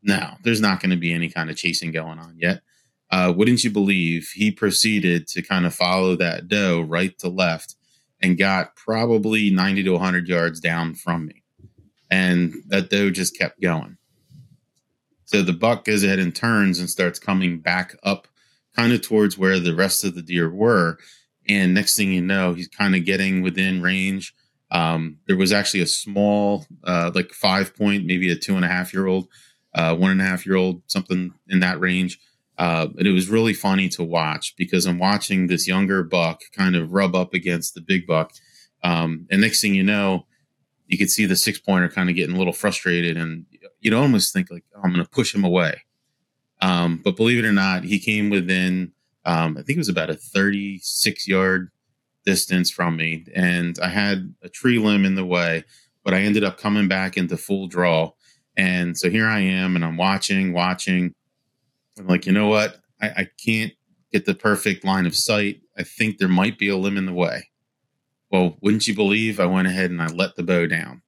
no, 0.03 0.35
there's 0.42 0.61
not 0.61 0.81
going 0.81 0.90
to 0.90 0.96
be 0.96 1.12
any 1.12 1.29
kind 1.29 1.51
of 1.51 1.57
chasing 1.57 1.92
going 1.92 2.18
on 2.18 2.37
yet. 2.38 2.62
Uh, 3.11 3.33
wouldn't 3.37 3.64
you 3.64 3.70
believe 3.70 4.31
he 4.35 4.51
proceeded 4.51 5.27
to 5.29 5.42
kind 5.42 5.66
of 5.66 5.75
follow 5.75 6.16
that 6.16 6.49
doe 6.49 6.81
right 6.81 7.18
to 7.18 7.29
left 7.29 7.77
and 8.20 8.38
got 8.38 8.77
probably 8.77 9.51
90 9.51 9.85
to 9.85 9.92
100 9.92 10.29
yards 10.29 10.61
down 10.61 10.94
from 10.94 11.27
me. 11.27 11.42
And 12.11 12.55
that 12.68 12.90
doe 12.90 13.11
just 13.11 13.37
kept 13.38 13.61
going. 13.61 13.96
So 15.25 15.42
the 15.42 15.53
buck 15.53 15.85
goes 15.85 16.03
ahead 16.03 16.18
and 16.18 16.35
turns 16.35 16.79
and 16.79 16.90
starts 16.90 17.18
coming 17.18 17.61
back 17.61 17.96
up 18.03 18.27
kind 18.77 18.92
of 18.92 19.03
towards 19.03 19.38
where 19.38 19.61
the 19.61 19.75
rest 19.75 20.05
of 20.05 20.14
the 20.14 20.23
deer 20.23 20.51
were. 20.51 20.99
And 21.50 21.74
next 21.74 21.96
thing 21.96 22.12
you 22.12 22.20
know, 22.22 22.54
he's 22.54 22.68
kind 22.68 22.94
of 22.94 23.04
getting 23.04 23.42
within 23.42 23.82
range. 23.82 24.32
Um, 24.70 25.18
there 25.26 25.36
was 25.36 25.52
actually 25.52 25.80
a 25.80 25.86
small, 25.86 26.64
uh, 26.84 27.10
like 27.12 27.32
five 27.32 27.74
point, 27.76 28.06
maybe 28.06 28.30
a 28.30 28.36
two 28.36 28.54
and 28.54 28.64
a 28.64 28.68
half 28.68 28.94
year 28.94 29.06
old, 29.06 29.26
uh, 29.74 29.96
one 29.96 30.12
and 30.12 30.20
a 30.20 30.24
half 30.24 30.46
year 30.46 30.54
old, 30.54 30.82
something 30.86 31.34
in 31.48 31.60
that 31.60 31.80
range. 31.80 32.20
Uh, 32.56 32.86
and 32.98 33.06
it 33.06 33.12
was 33.12 33.28
really 33.28 33.52
funny 33.52 33.88
to 33.88 34.04
watch 34.04 34.54
because 34.56 34.86
I'm 34.86 34.98
watching 34.98 35.48
this 35.48 35.66
younger 35.66 36.04
buck 36.04 36.40
kind 36.56 36.76
of 36.76 36.92
rub 36.92 37.16
up 37.16 37.34
against 37.34 37.74
the 37.74 37.80
big 37.80 38.06
buck. 38.06 38.32
Um, 38.84 39.26
and 39.30 39.40
next 39.40 39.60
thing 39.60 39.74
you 39.74 39.82
know, 39.82 40.26
you 40.86 40.98
could 40.98 41.10
see 41.10 41.26
the 41.26 41.36
six 41.36 41.58
pointer 41.58 41.88
kind 41.88 42.08
of 42.08 42.16
getting 42.16 42.36
a 42.36 42.38
little 42.38 42.52
frustrated 42.52 43.16
and 43.16 43.46
you'd 43.80 43.94
almost 43.94 44.32
think 44.32 44.50
like, 44.50 44.64
oh, 44.76 44.82
I'm 44.84 44.92
going 44.92 45.04
to 45.04 45.10
push 45.10 45.34
him 45.34 45.44
away. 45.44 45.82
Um, 46.60 47.00
but 47.02 47.16
believe 47.16 47.42
it 47.42 47.48
or 47.48 47.52
not, 47.52 47.84
he 47.84 47.98
came 47.98 48.30
within, 48.30 48.92
um, 49.24 49.56
I 49.59 49.62
think 49.62 49.76
it 49.76 49.78
was 49.78 49.88
about 49.88 50.11
a 50.11 50.14
36 50.14 51.28
yard 51.28 51.70
distance 52.24 52.70
from 52.70 52.96
me. 52.96 53.26
And 53.35 53.78
I 53.80 53.88
had 53.88 54.35
a 54.42 54.48
tree 54.48 54.78
limb 54.78 55.04
in 55.04 55.14
the 55.14 55.24
way, 55.24 55.64
but 56.04 56.14
I 56.14 56.20
ended 56.20 56.44
up 56.44 56.59
coming 56.59 56.88
back 56.88 57.16
into 57.16 57.37
full 57.37 57.66
draw. 57.66 58.12
And 58.56 58.96
so 58.96 59.11
here 59.11 59.26
I 59.26 59.40
am, 59.40 59.76
and 59.76 59.85
I'm 59.85 59.96
watching, 59.96 60.52
watching. 60.52 61.14
I'm 61.98 62.06
like, 62.06 62.26
you 62.26 62.33
know 62.33 62.48
what? 62.48 62.76
I, 63.00 63.09
I 63.09 63.28
can't 63.42 63.72
get 64.12 64.26
the 64.26 64.35
perfect 64.35 64.85
line 64.85 65.06
of 65.06 65.16
sight. 65.16 65.61
I 65.78 65.83
think 65.83 66.18
there 66.18 66.28
might 66.28 66.59
be 66.59 66.68
a 66.68 66.76
limb 66.76 66.96
in 66.96 67.06
the 67.06 67.14
way. 67.14 67.48
Well, 68.30 68.56
wouldn't 68.61 68.87
you 68.87 68.94
believe 68.94 69.40
I 69.40 69.46
went 69.46 69.68
ahead 69.68 69.90
and 69.90 70.02
I 70.02 70.06
let 70.06 70.37
the 70.37 70.42
bow 70.42 70.66
down? 70.66 71.02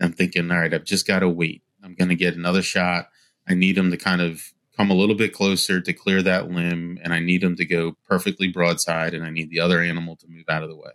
I'm 0.00 0.12
thinking, 0.12 0.50
all 0.50 0.58
right, 0.58 0.74
I've 0.74 0.84
just 0.84 1.06
got 1.06 1.20
to 1.20 1.28
wait. 1.28 1.62
I'm 1.82 1.94
going 1.94 2.08
to 2.08 2.14
get 2.14 2.34
another 2.34 2.62
shot. 2.62 3.06
I 3.48 3.54
need 3.54 3.78
him 3.78 3.90
to 3.90 3.96
kind 3.96 4.20
of 4.20 4.52
come 4.76 4.90
a 4.90 4.94
little 4.94 5.14
bit 5.14 5.32
closer 5.32 5.80
to 5.80 5.92
clear 5.92 6.22
that 6.22 6.50
limb, 6.50 6.98
and 7.02 7.12
I 7.12 7.20
need 7.20 7.42
him 7.42 7.56
to 7.56 7.64
go 7.64 7.96
perfectly 8.08 8.48
broadside, 8.48 9.14
and 9.14 9.24
I 9.24 9.30
need 9.30 9.50
the 9.50 9.60
other 9.60 9.80
animal 9.80 10.16
to 10.16 10.28
move 10.28 10.44
out 10.48 10.62
of 10.62 10.68
the 10.68 10.76
way. 10.76 10.92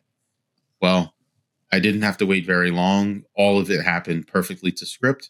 Well, 0.82 1.14
I 1.72 1.80
didn't 1.80 2.02
have 2.02 2.18
to 2.18 2.26
wait 2.26 2.46
very 2.46 2.72
long. 2.72 3.24
All 3.36 3.60
of 3.60 3.70
it 3.70 3.84
happened 3.84 4.28
perfectly 4.28 4.72
to 4.74 4.86
script. 4.86 5.30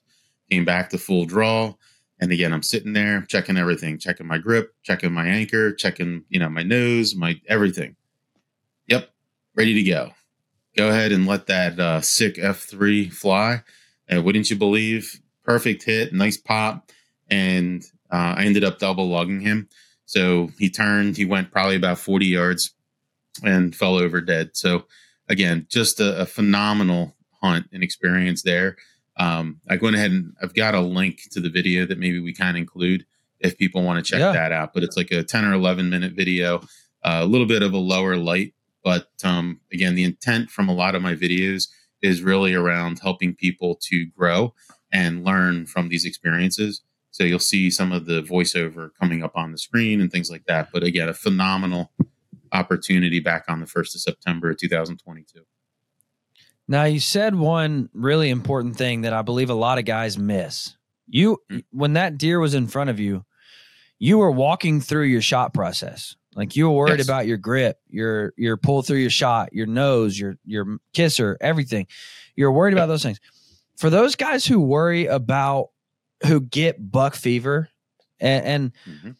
Came 0.49 0.65
back 0.65 0.89
to 0.91 0.97
full 0.97 1.25
draw. 1.25 1.73
And 2.19 2.31
again, 2.31 2.53
I'm 2.53 2.63
sitting 2.63 2.93
there 2.93 3.21
checking 3.27 3.57
everything, 3.57 3.99
checking 3.99 4.27
my 4.27 4.37
grip, 4.37 4.73
checking 4.83 5.13
my 5.13 5.27
anchor, 5.27 5.73
checking, 5.73 6.23
you 6.29 6.39
know, 6.39 6.49
my 6.49 6.63
nose, 6.63 7.15
my 7.15 7.39
everything. 7.47 7.95
Yep, 8.87 9.09
ready 9.55 9.73
to 9.73 9.83
go. 9.83 10.11
Go 10.75 10.89
ahead 10.89 11.11
and 11.11 11.27
let 11.27 11.47
that 11.47 11.79
uh, 11.79 12.01
sick 12.01 12.35
F3 12.35 13.11
fly. 13.11 13.63
And 14.07 14.23
wouldn't 14.23 14.49
you 14.49 14.55
believe? 14.55 15.19
Perfect 15.43 15.83
hit, 15.83 16.13
nice 16.13 16.37
pop. 16.37 16.91
And 17.29 17.83
uh, 18.11 18.35
I 18.37 18.45
ended 18.45 18.63
up 18.63 18.79
double 18.79 19.09
lugging 19.09 19.41
him. 19.41 19.69
So 20.05 20.49
he 20.57 20.69
turned, 20.69 21.17
he 21.17 21.25
went 21.25 21.51
probably 21.51 21.75
about 21.75 21.99
40 21.99 22.25
yards 22.25 22.73
and 23.43 23.75
fell 23.75 23.95
over 23.95 24.21
dead. 24.21 24.51
So 24.53 24.85
again, 25.27 25.67
just 25.69 25.99
a, 25.99 26.21
a 26.21 26.25
phenomenal 26.25 27.15
hunt 27.41 27.67
and 27.71 27.83
experience 27.83 28.43
there. 28.43 28.77
Um, 29.17 29.61
I 29.69 29.77
went 29.77 29.95
ahead 29.95 30.11
and 30.11 30.33
I've 30.41 30.53
got 30.53 30.75
a 30.75 30.79
link 30.79 31.21
to 31.31 31.39
the 31.39 31.49
video 31.49 31.85
that 31.85 31.99
maybe 31.99 32.19
we 32.19 32.33
can 32.33 32.55
include 32.55 33.05
if 33.39 33.57
people 33.57 33.83
want 33.83 34.03
to 34.03 34.09
check 34.09 34.19
yeah. 34.19 34.31
that 34.31 34.51
out. 34.51 34.73
But 34.73 34.83
it's 34.83 34.97
like 34.97 35.11
a 35.11 35.23
10 35.23 35.45
or 35.45 35.53
11 35.53 35.89
minute 35.89 36.13
video, 36.13 36.59
uh, 37.03 37.19
a 37.21 37.25
little 37.25 37.47
bit 37.47 37.63
of 37.63 37.73
a 37.73 37.77
lower 37.77 38.15
light. 38.15 38.53
But 38.83 39.09
um, 39.23 39.59
again, 39.73 39.95
the 39.95 40.03
intent 40.03 40.49
from 40.49 40.69
a 40.69 40.73
lot 40.73 40.95
of 40.95 41.01
my 41.01 41.15
videos 41.15 41.67
is 42.01 42.21
really 42.21 42.53
around 42.53 42.99
helping 42.99 43.35
people 43.35 43.75
to 43.89 44.05
grow 44.05 44.53
and 44.91 45.25
learn 45.25 45.65
from 45.65 45.89
these 45.89 46.05
experiences. 46.05 46.81
So 47.17 47.23
you'll 47.23 47.39
see 47.39 47.71
some 47.71 47.91
of 47.91 48.05
the 48.05 48.21
voiceover 48.21 48.91
coming 49.01 49.23
up 49.23 49.31
on 49.35 49.51
the 49.51 49.57
screen 49.57 50.01
and 50.01 50.11
things 50.11 50.29
like 50.29 50.45
that. 50.45 50.69
But 50.71 50.83
again, 50.83 51.09
a 51.09 51.15
phenomenal 51.15 51.91
opportunity 52.51 53.19
back 53.19 53.45
on 53.47 53.59
the 53.59 53.65
1st 53.65 53.95
of 53.95 54.01
September 54.01 54.53
2022. 54.53 55.39
Now, 56.67 56.83
you 56.83 56.99
said 56.99 57.33
one 57.33 57.89
really 57.91 58.29
important 58.29 58.77
thing 58.77 59.01
that 59.01 59.13
I 59.13 59.23
believe 59.23 59.49
a 59.49 59.55
lot 59.55 59.79
of 59.79 59.85
guys 59.85 60.15
miss. 60.15 60.77
You, 61.07 61.41
mm-hmm. 61.49 61.61
when 61.71 61.93
that 61.93 62.19
deer 62.19 62.39
was 62.39 62.53
in 62.53 62.67
front 62.67 62.91
of 62.91 62.99
you, 62.99 63.25
you 63.97 64.19
were 64.19 64.29
walking 64.29 64.79
through 64.79 65.05
your 65.05 65.23
shot 65.23 65.55
process. 65.55 66.15
Like 66.35 66.55
you 66.55 66.69
were 66.69 66.75
worried 66.75 66.99
yes. 66.99 67.07
about 67.07 67.25
your 67.25 67.37
grip, 67.37 67.79
your 67.89 68.31
your 68.37 68.57
pull 68.57 68.83
through 68.83 68.99
your 68.99 69.09
shot, 69.09 69.53
your 69.53 69.65
nose, 69.65 70.19
your 70.19 70.37
your 70.45 70.77
kisser, 70.93 71.35
everything. 71.41 71.87
You're 72.35 72.51
worried 72.51 72.73
about 72.73 72.85
those 72.85 73.01
things. 73.01 73.19
For 73.75 73.89
those 73.89 74.15
guys 74.15 74.45
who 74.45 74.59
worry 74.59 75.07
about 75.07 75.69
who 76.25 76.41
get 76.41 76.91
buck 76.91 77.15
fever 77.15 77.69
and, 78.19 78.45
and 78.45 78.71
mm-hmm. 78.87 79.11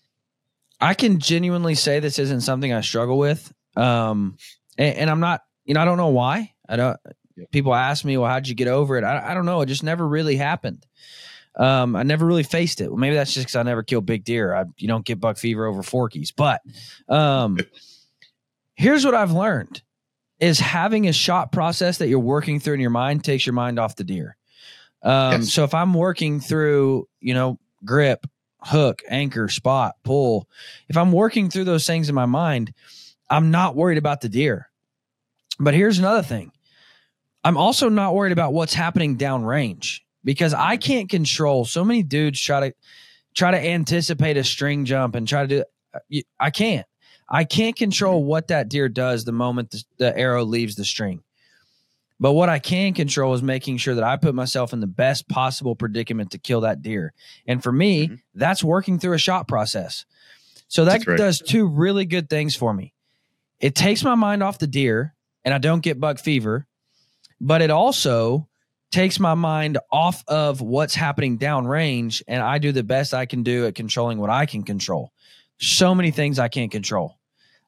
I 0.79 0.93
can 0.93 1.19
genuinely 1.19 1.75
say 1.75 1.99
this 1.99 2.19
isn't 2.19 2.41
something 2.41 2.71
I 2.71 2.81
struggle 2.81 3.17
with. 3.17 3.51
Um, 3.75 4.37
and, 4.77 4.95
and, 4.97 5.09
I'm 5.09 5.19
not, 5.19 5.41
you 5.65 5.73
know, 5.73 5.81
I 5.81 5.85
don't 5.85 5.97
know 5.97 6.07
why. 6.07 6.53
I 6.67 6.75
don't. 6.75 6.97
People 7.51 7.73
ask 7.73 8.03
me, 8.03 8.17
well, 8.17 8.29
how'd 8.29 8.47
you 8.47 8.55
get 8.55 8.67
over 8.67 8.97
it? 8.97 9.03
I, 9.03 9.31
I 9.31 9.33
don't 9.33 9.45
know. 9.45 9.61
It 9.61 9.67
just 9.67 9.83
never 9.83 10.07
really 10.07 10.35
happened. 10.35 10.85
Um, 11.55 11.95
I 11.95 12.03
never 12.03 12.25
really 12.25 12.43
faced 12.43 12.81
it. 12.81 12.89
Well, 12.89 12.97
maybe 12.97 13.15
that's 13.15 13.33
just 13.33 13.47
because 13.47 13.55
I 13.55 13.63
never 13.63 13.83
killed 13.83 14.05
big 14.05 14.23
deer. 14.23 14.55
I, 14.55 14.65
you 14.77 14.87
don't 14.87 15.05
get 15.05 15.19
buck 15.19 15.37
fever 15.37 15.65
over 15.65 15.81
forkies. 15.81 16.31
But 16.35 16.61
um, 17.07 17.57
here's 18.75 19.05
what 19.05 19.15
I've 19.15 19.31
learned: 19.31 19.81
is 20.39 20.59
having 20.59 21.07
a 21.07 21.13
shot 21.13 21.51
process 21.51 21.97
that 21.99 22.07
you're 22.07 22.19
working 22.19 22.59
through 22.59 22.75
in 22.75 22.79
your 22.79 22.89
mind 22.89 23.23
takes 23.23 23.45
your 23.45 23.53
mind 23.53 23.79
off 23.79 23.95
the 23.95 24.03
deer. 24.03 24.36
Um, 25.07 25.41
yes. 25.41 25.53
So 25.53 25.63
if 25.63 25.73
I'm 25.73 25.93
working 25.93 26.41
through, 26.41 27.07
you 27.21 27.33
know, 27.33 27.57
grip, 27.85 28.27
hook, 28.61 29.01
anchor, 29.07 29.47
spot, 29.47 29.95
pull, 30.03 30.49
if 30.89 30.97
I'm 30.97 31.13
working 31.13 31.49
through 31.49 31.63
those 31.63 31.87
things 31.87 32.09
in 32.09 32.15
my 32.15 32.25
mind, 32.25 32.73
I'm 33.29 33.49
not 33.49 33.75
worried 33.75 33.97
about 33.97 34.19
the 34.19 34.27
deer. 34.27 34.69
But 35.59 35.73
here's 35.73 35.97
another 35.97 36.23
thing. 36.23 36.51
I'm 37.45 37.55
also 37.55 37.87
not 37.87 38.15
worried 38.15 38.33
about 38.33 38.51
what's 38.51 38.73
happening 38.73 39.17
downrange 39.17 40.01
because 40.25 40.53
I 40.53 40.75
can't 40.75 41.09
control 41.09 41.63
so 41.63 41.85
many 41.85 42.03
dudes 42.03 42.41
try 42.41 42.59
to 42.69 42.75
try 43.33 43.51
to 43.51 43.57
anticipate 43.57 44.35
a 44.35 44.43
string 44.43 44.83
jump 44.83 45.15
and 45.15 45.25
try 45.25 45.43
to 45.43 45.47
do 45.47 45.63
uh, 45.93 46.21
I 46.37 46.49
can't. 46.49 46.85
I 47.29 47.45
can't 47.45 47.77
control 47.77 48.19
mm-hmm. 48.19 48.27
what 48.27 48.47
that 48.49 48.67
deer 48.67 48.89
does 48.89 49.23
the 49.23 49.31
moment 49.31 49.71
the, 49.71 49.83
the 49.97 50.17
arrow 50.17 50.43
leaves 50.43 50.75
the 50.75 50.83
string. 50.83 51.23
But 52.19 52.33
what 52.33 52.49
I 52.49 52.59
can 52.59 52.93
control 52.93 53.33
is 53.33 53.43
making 53.43 53.77
sure 53.77 53.95
that 53.95 54.03
I 54.03 54.17
put 54.17 54.33
myself 54.33 54.73
in 54.73 54.79
the 54.79 54.87
best 54.87 55.27
possible 55.29 55.75
predicament 55.75 56.31
to 56.31 56.39
kill 56.39 56.61
that 56.61 56.81
deer. 56.81 57.13
And 57.45 57.61
for 57.61 57.71
me, 57.71 58.07
mm-hmm. 58.07 58.15
that's 58.33 58.63
working 58.63 58.99
through 58.99 59.13
a 59.13 59.19
shot 59.19 59.47
process. 59.47 60.05
So 60.67 60.85
that 60.85 61.05
right. 61.05 61.17
does 61.17 61.39
two 61.39 61.67
really 61.67 62.05
good 62.05 62.29
things 62.29 62.55
for 62.55 62.73
me. 62.73 62.93
It 63.59 63.75
takes 63.75 64.03
my 64.03 64.15
mind 64.15 64.43
off 64.43 64.59
the 64.59 64.67
deer 64.67 65.13
and 65.45 65.53
I 65.53 65.59
don't 65.59 65.81
get 65.81 65.99
buck 65.99 66.19
fever, 66.19 66.67
but 67.39 67.61
it 67.61 67.69
also 67.69 68.47
takes 68.91 69.19
my 69.19 69.33
mind 69.33 69.77
off 69.91 70.23
of 70.27 70.61
what's 70.61 70.95
happening 70.95 71.37
downrange 71.37 72.21
and 72.27 72.41
I 72.41 72.57
do 72.57 72.71
the 72.71 72.83
best 72.83 73.13
I 73.13 73.25
can 73.25 73.43
do 73.43 73.65
at 73.65 73.75
controlling 73.75 74.17
what 74.17 74.29
I 74.29 74.45
can 74.45 74.63
control. 74.63 75.11
So 75.59 75.95
many 75.95 76.11
things 76.11 76.39
I 76.39 76.47
can't 76.47 76.71
control. 76.71 77.16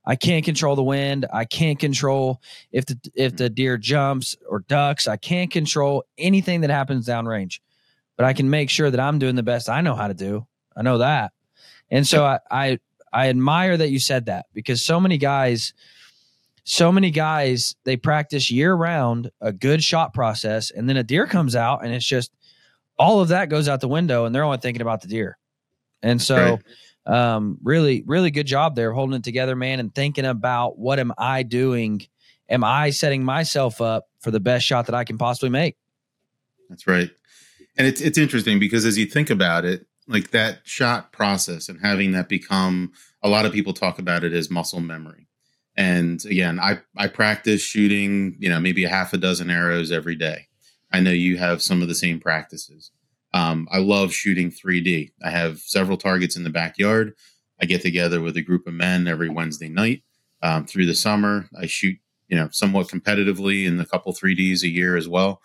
I 0.10 0.16
can't 0.16 0.44
control 0.44 0.76
the 0.76 0.82
wind. 0.82 1.28
I 1.32 1.46
can't 1.46 1.78
control 1.78 2.42
if 2.72 2.88
the 2.88 2.98
if 3.14 3.36
the 3.38 3.48
deer 3.48 3.78
jumps 3.78 4.36
or 4.50 4.62
ducks. 4.62 5.08
I 5.08 5.18
can't 5.18 5.52
control 5.52 6.04
anything 6.18 6.62
that 6.62 6.72
happens 6.72 7.08
downrange, 7.08 7.60
but 8.18 8.26
I 8.26 8.34
can 8.34 8.50
make 8.50 8.72
sure 8.72 8.90
that 8.90 9.00
I'm 9.00 9.20
doing 9.20 9.36
the 9.36 9.44
best 9.44 9.70
I 9.70 9.82
know 9.82 9.94
how 9.94 10.08
to 10.08 10.16
do. 10.16 10.48
I 10.76 10.82
know 10.82 10.98
that, 10.98 11.32
and 11.92 12.08
so 12.08 12.26
I 12.26 12.40
I, 12.50 12.80
I 13.14 13.30
admire 13.30 13.78
that 13.78 13.92
you 13.92 14.00
said 14.00 14.26
that 14.26 14.48
because 14.52 14.84
so 14.84 15.00
many 15.00 15.20
guys, 15.20 15.76
so 16.64 16.92
many 16.92 17.12
guys 17.12 17.76
they 17.84 17.96
practice 17.96 18.50
year 18.50 18.74
round 18.74 19.30
a 19.42 19.54
good 19.54 19.84
shot 19.84 20.16
process, 20.16 20.72
and 20.72 20.90
then 20.90 20.98
a 20.98 21.04
deer 21.04 21.28
comes 21.28 21.56
out 21.56 21.86
and 21.86 21.94
it's 21.94 22.04
just 22.04 22.32
all 22.98 23.22
of 23.22 23.28
that 23.28 23.50
goes 23.50 23.70
out 23.70 23.80
the 23.80 23.88
window, 23.88 24.26
and 24.26 24.34
they're 24.34 24.44
only 24.44 24.58
thinking 24.58 24.82
about 24.82 25.02
the 25.02 25.08
deer, 25.08 25.38
and 26.02 26.20
so. 26.20 26.36
Right 26.36 26.64
um, 27.10 27.58
really, 27.64 28.04
really 28.06 28.30
good 28.30 28.46
job 28.46 28.76
there 28.76 28.94
holding 28.94 29.16
it 29.16 29.24
together, 29.24 29.56
man, 29.56 29.80
and 29.80 29.94
thinking 29.94 30.26
about 30.26 30.78
what 30.78 31.00
am 31.00 31.12
I 31.18 31.44
doing? 31.44 32.02
Am 32.48 32.64
I 32.64 32.92
setting 32.92 33.24
myself 33.24 33.82
up 33.82 34.08
for 34.20 34.32
the 34.32 34.40
best 34.40 34.66
shot 34.66 34.86
that 34.86 34.96
I 34.96 35.04
can 35.04 35.18
possibly 35.18 35.50
make? 35.50 35.76
That's 36.70 36.86
right. 36.86 37.10
And 37.78 37.88
it's 37.88 38.00
it's 38.00 38.18
interesting 38.18 38.60
because 38.60 38.86
as 38.86 38.98
you 38.98 39.06
think 39.06 39.30
about 39.30 39.66
it, 39.66 39.88
like 40.08 40.32
that 40.32 40.60
shot 40.66 41.12
process 41.12 41.68
and 41.68 41.80
having 41.82 42.12
that 42.12 42.30
become 42.30 42.92
a 43.24 43.30
lot 43.30 43.46
of 43.46 43.54
people 43.54 43.74
talk 43.74 43.98
about 44.00 44.24
it 44.24 44.34
as 44.34 44.52
muscle 44.52 44.80
memory. 44.80 45.28
And 45.76 46.24
again, 46.26 46.60
I 46.60 46.80
I 46.96 47.08
practice 47.08 47.62
shooting, 47.62 48.36
you 48.40 48.50
know, 48.50 48.60
maybe 48.60 48.84
a 48.84 48.90
half 48.90 49.14
a 49.14 49.18
dozen 49.18 49.50
arrows 49.50 49.92
every 49.92 50.16
day. 50.16 50.48
I 50.92 51.00
know 51.00 51.12
you 51.12 51.38
have 51.38 51.62
some 51.64 51.82
of 51.82 51.88
the 51.88 51.96
same 51.96 52.20
practices. 52.20 52.92
Um, 53.34 53.68
I 53.72 53.80
love 53.80 54.14
shooting 54.14 54.52
3D. 54.52 55.12
I 55.24 55.30
have 55.30 55.60
several 55.60 55.98
targets 55.98 56.36
in 56.36 56.44
the 56.44 56.50
backyard. 56.50 57.14
I 57.62 57.66
get 57.66 57.82
together 57.82 58.22
with 58.22 58.38
a 58.38 58.42
group 58.42 58.68
of 58.68 58.74
men 58.74 59.08
every 59.08 59.30
Wednesday 59.30 59.70
night 59.70 60.04
um, 60.42 60.66
through 60.66 60.86
the 60.86 60.96
summer. 60.96 61.50
I 61.60 61.68
shoot, 61.68 61.98
you 62.28 62.38
know, 62.38 62.50
somewhat 62.52 62.88
competitively 62.88 63.66
in 63.66 63.80
a 63.80 63.86
couple 63.86 64.14
3Ds 64.14 64.64
a 64.64 64.70
year 64.70 64.96
as 64.96 65.08
well. 65.08 65.42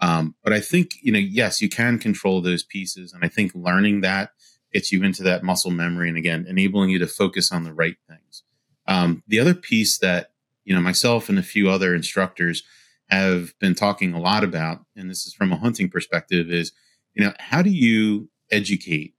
Um, 0.00 0.34
but 0.42 0.52
I 0.52 0.60
think, 0.60 0.92
you 1.02 1.12
know, 1.12 1.18
yes, 1.18 1.60
you 1.60 1.68
can 1.68 1.98
control 1.98 2.40
those 2.40 2.62
pieces. 2.62 3.12
And 3.12 3.24
I 3.24 3.28
think 3.28 3.52
learning 3.54 4.02
that 4.02 4.30
gets 4.72 4.92
you 4.92 5.02
into 5.02 5.22
that 5.22 5.42
muscle 5.42 5.70
memory 5.70 6.08
and 6.08 6.18
again, 6.18 6.46
enabling 6.48 6.90
you 6.90 6.98
to 6.98 7.06
focus 7.06 7.50
on 7.50 7.64
the 7.64 7.72
right 7.72 7.96
things. 8.08 8.42
Um, 8.86 9.22
the 9.26 9.40
other 9.40 9.54
piece 9.54 9.98
that, 9.98 10.32
you 10.64 10.74
know, 10.74 10.80
myself 10.80 11.28
and 11.28 11.38
a 11.38 11.42
few 11.42 11.70
other 11.70 11.94
instructors 11.94 12.62
have 13.08 13.54
been 13.58 13.74
talking 13.74 14.12
a 14.12 14.20
lot 14.20 14.44
about, 14.44 14.84
and 14.96 15.08
this 15.08 15.26
is 15.26 15.34
from 15.34 15.52
a 15.52 15.56
hunting 15.56 15.88
perspective, 15.88 16.50
is 16.50 16.72
you 17.16 17.24
know, 17.24 17.32
how 17.38 17.62
do 17.62 17.70
you 17.70 18.28
educate 18.52 19.14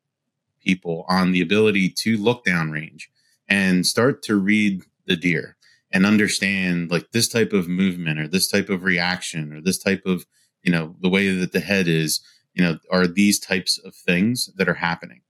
people 0.64 1.04
on 1.10 1.32
the 1.32 1.42
ability 1.42 1.90
to 1.90 2.16
look 2.18 2.46
downrange 2.46 3.04
and 3.50 3.86
start 3.86 4.22
to 4.22 4.36
read 4.36 4.84
the 5.08 5.16
deer 5.16 5.58
and 5.92 6.06
understand 6.06 6.92
like 6.92 7.12
this 7.12 7.28
type 7.28 7.54
of 7.54 7.68
movement 7.68 8.20
or 8.20 8.28
this 8.28 8.48
type 8.48 8.70
of 8.70 8.84
reaction 8.84 9.52
or 9.52 9.62
this 9.62 9.80
type 9.80 10.04
of, 10.06 10.26
you 10.62 10.72
know, 10.72 10.96
the 11.02 11.10
way 11.10 11.30
that 11.30 11.54
the 11.54 11.60
head 11.60 11.88
is, 11.88 12.22
you 12.54 12.64
know, 12.64 12.78
are 12.92 13.08
these 13.08 13.40
types 13.40 13.80
of 13.80 13.96
things 13.96 14.50
that 14.58 14.70
are 14.70 14.76
happening. 14.76 15.22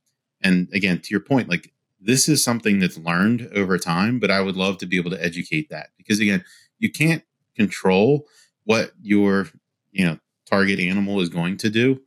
And 0.41 0.67
again, 0.73 0.99
to 0.99 1.08
your 1.10 1.21
point, 1.21 1.49
like 1.49 1.71
this 2.01 2.27
is 2.27 2.43
something 2.43 2.80
that's 2.80 2.97
learned 2.97 3.49
over 3.56 3.77
time, 3.77 4.19
but 4.19 4.32
I 4.32 4.41
would 4.41 4.58
love 4.58 4.77
to 4.80 4.86
be 4.86 4.97
able 4.97 5.12
to 5.12 5.23
educate 5.23 5.69
that 5.69 5.89
because 5.97 6.19
again, 6.19 6.43
you 6.80 6.91
can't 6.91 7.23
control 7.56 8.27
what 8.65 8.91
your, 9.01 9.47
you 9.91 10.06
know, 10.06 10.19
target 10.45 10.80
animal 10.80 11.21
is 11.21 11.30
going 11.30 11.58
to 11.58 11.69
do. 11.69 12.01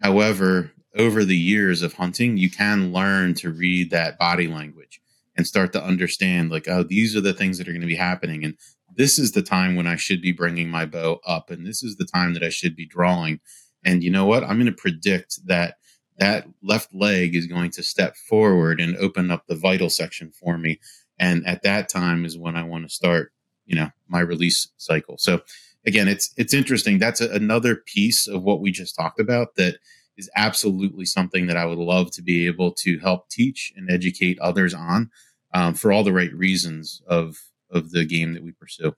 However, 0.00 0.72
over 0.96 1.24
the 1.24 1.36
years 1.36 1.82
of 1.82 1.94
hunting, 1.94 2.36
you 2.36 2.50
can 2.50 2.92
learn 2.92 3.34
to 3.34 3.50
read 3.50 3.90
that 3.90 4.18
body 4.18 4.48
language 4.48 5.00
and 5.36 5.46
start 5.46 5.72
to 5.74 5.82
understand, 5.82 6.50
like, 6.50 6.66
oh, 6.68 6.82
these 6.82 7.14
are 7.14 7.20
the 7.20 7.34
things 7.34 7.58
that 7.58 7.68
are 7.68 7.72
going 7.72 7.80
to 7.82 7.86
be 7.86 7.96
happening. 7.96 8.44
And 8.44 8.54
this 8.94 9.18
is 9.18 9.32
the 9.32 9.42
time 9.42 9.76
when 9.76 9.86
I 9.86 9.96
should 9.96 10.22
be 10.22 10.32
bringing 10.32 10.70
my 10.70 10.86
bow 10.86 11.20
up. 11.26 11.50
And 11.50 11.66
this 11.66 11.82
is 11.82 11.96
the 11.96 12.06
time 12.06 12.32
that 12.34 12.42
I 12.42 12.48
should 12.48 12.74
be 12.74 12.86
drawing. 12.86 13.40
And 13.84 14.02
you 14.02 14.10
know 14.10 14.24
what? 14.24 14.42
I'm 14.42 14.56
going 14.56 14.66
to 14.66 14.72
predict 14.72 15.46
that 15.46 15.76
that 16.18 16.46
left 16.62 16.94
leg 16.94 17.34
is 17.34 17.46
going 17.46 17.70
to 17.72 17.82
step 17.82 18.16
forward 18.16 18.80
and 18.80 18.96
open 18.96 19.30
up 19.30 19.44
the 19.46 19.54
vital 19.54 19.90
section 19.90 20.30
for 20.30 20.56
me. 20.56 20.80
And 21.18 21.46
at 21.46 21.62
that 21.62 21.90
time 21.90 22.24
is 22.24 22.38
when 22.38 22.56
I 22.56 22.62
want 22.62 22.88
to 22.88 22.94
start, 22.94 23.32
you 23.66 23.76
know, 23.76 23.90
my 24.08 24.20
release 24.20 24.68
cycle. 24.78 25.18
So 25.18 25.42
again, 25.86 26.08
it's 26.08 26.32
it's 26.36 26.52
interesting. 26.52 26.98
That's 26.98 27.20
a, 27.20 27.30
another 27.30 27.76
piece 27.76 28.26
of 28.26 28.42
what 28.42 28.60
we 28.60 28.70
just 28.70 28.94
talked 28.94 29.20
about 29.20 29.54
that 29.56 29.76
is 30.16 30.30
absolutely 30.36 31.04
something 31.04 31.46
that 31.46 31.56
I 31.56 31.66
would 31.66 31.78
love 31.78 32.10
to 32.12 32.22
be 32.22 32.46
able 32.46 32.72
to 32.72 32.98
help 32.98 33.28
teach 33.28 33.72
and 33.76 33.90
educate 33.90 34.38
others 34.40 34.74
on 34.74 35.10
um, 35.52 35.74
for 35.74 35.92
all 35.92 36.04
the 36.04 36.12
right 36.12 36.32
reasons 36.32 37.02
of 37.06 37.38
of 37.70 37.90
the 37.90 38.04
game 38.04 38.34
that 38.34 38.42
we 38.42 38.52
pursue. 38.52 38.94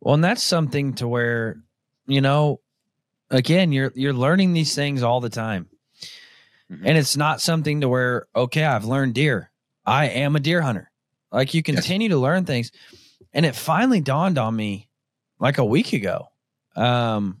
Well, 0.00 0.14
and 0.14 0.24
that's 0.24 0.42
something 0.42 0.94
to 0.94 1.08
where 1.08 1.62
you 2.06 2.20
know, 2.20 2.60
again, 3.30 3.72
you're 3.72 3.92
you're 3.94 4.12
learning 4.12 4.52
these 4.52 4.74
things 4.74 5.02
all 5.02 5.20
the 5.20 5.30
time, 5.30 5.68
mm-hmm. 6.70 6.86
and 6.86 6.98
it's 6.98 7.16
not 7.16 7.40
something 7.40 7.80
to 7.80 7.88
where 7.88 8.26
okay, 8.36 8.64
I've 8.64 8.84
learned 8.84 9.14
deer. 9.14 9.50
I 9.86 10.06
am 10.06 10.36
a 10.36 10.40
deer 10.40 10.60
hunter. 10.60 10.90
Like 11.32 11.54
you 11.54 11.62
continue 11.62 12.08
yes. 12.08 12.14
to 12.14 12.18
learn 12.18 12.44
things, 12.44 12.72
and 13.32 13.46
it 13.46 13.54
finally 13.54 14.00
dawned 14.00 14.36
on 14.36 14.54
me 14.54 14.88
like 15.40 15.58
a 15.58 15.64
week 15.64 15.92
ago. 15.92 16.26
Um, 16.76 17.40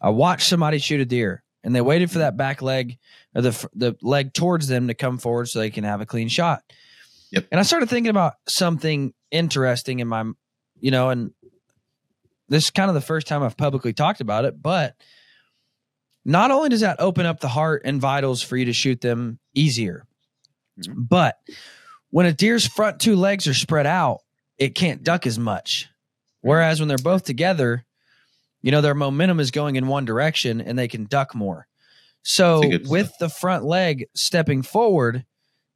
I 0.00 0.10
watched 0.10 0.48
somebody 0.48 0.78
shoot 0.78 1.00
a 1.00 1.04
deer, 1.04 1.42
and 1.64 1.74
they 1.74 1.80
waited 1.80 2.10
for 2.10 2.18
that 2.18 2.36
back 2.36 2.62
leg 2.62 2.98
or 3.34 3.42
the 3.42 3.68
the 3.74 3.96
leg 4.02 4.32
towards 4.32 4.68
them 4.68 4.88
to 4.88 4.94
come 4.94 5.18
forward 5.18 5.48
so 5.48 5.58
they 5.58 5.70
can 5.70 5.84
have 5.84 6.00
a 6.00 6.06
clean 6.06 6.28
shot. 6.28 6.62
Yep. 7.32 7.48
And 7.50 7.58
I 7.58 7.62
started 7.62 7.88
thinking 7.88 8.10
about 8.10 8.34
something 8.46 9.14
interesting 9.30 10.00
in 10.00 10.08
my, 10.08 10.24
you 10.78 10.90
know, 10.90 11.08
and 11.08 11.32
this 12.48 12.64
is 12.64 12.70
kind 12.70 12.90
of 12.90 12.94
the 12.94 13.00
first 13.00 13.26
time 13.26 13.42
I've 13.42 13.56
publicly 13.56 13.94
talked 13.94 14.20
about 14.20 14.44
it, 14.44 14.60
but 14.60 14.94
not 16.24 16.50
only 16.50 16.68
does 16.68 16.82
that 16.82 17.00
open 17.00 17.24
up 17.24 17.40
the 17.40 17.48
heart 17.48 17.82
and 17.86 18.00
vitals 18.00 18.42
for 18.42 18.56
you 18.58 18.66
to 18.66 18.74
shoot 18.74 19.00
them 19.00 19.38
easier, 19.54 20.04
mm-hmm. 20.78 21.02
but 21.02 21.38
when 22.10 22.26
a 22.26 22.32
deer's 22.32 22.66
front 22.66 23.00
two 23.00 23.16
legs 23.16 23.48
are 23.48 23.54
spread 23.54 23.86
out, 23.86 24.20
it 24.58 24.74
can't 24.74 25.02
duck 25.02 25.26
as 25.26 25.38
much. 25.38 25.88
Whereas 26.42 26.80
when 26.80 26.88
they're 26.88 26.98
both 26.98 27.24
together, 27.24 27.84
you 28.60 28.70
know, 28.70 28.80
their 28.80 28.94
momentum 28.94 29.40
is 29.40 29.50
going 29.50 29.76
in 29.76 29.86
one 29.86 30.04
direction 30.04 30.60
and 30.60 30.78
they 30.78 30.88
can 30.88 31.06
duck 31.06 31.34
more. 31.34 31.66
So 32.22 32.62
with 32.88 33.12
the 33.18 33.28
front 33.28 33.64
leg 33.64 34.06
stepping 34.14 34.62
forward, 34.62 35.24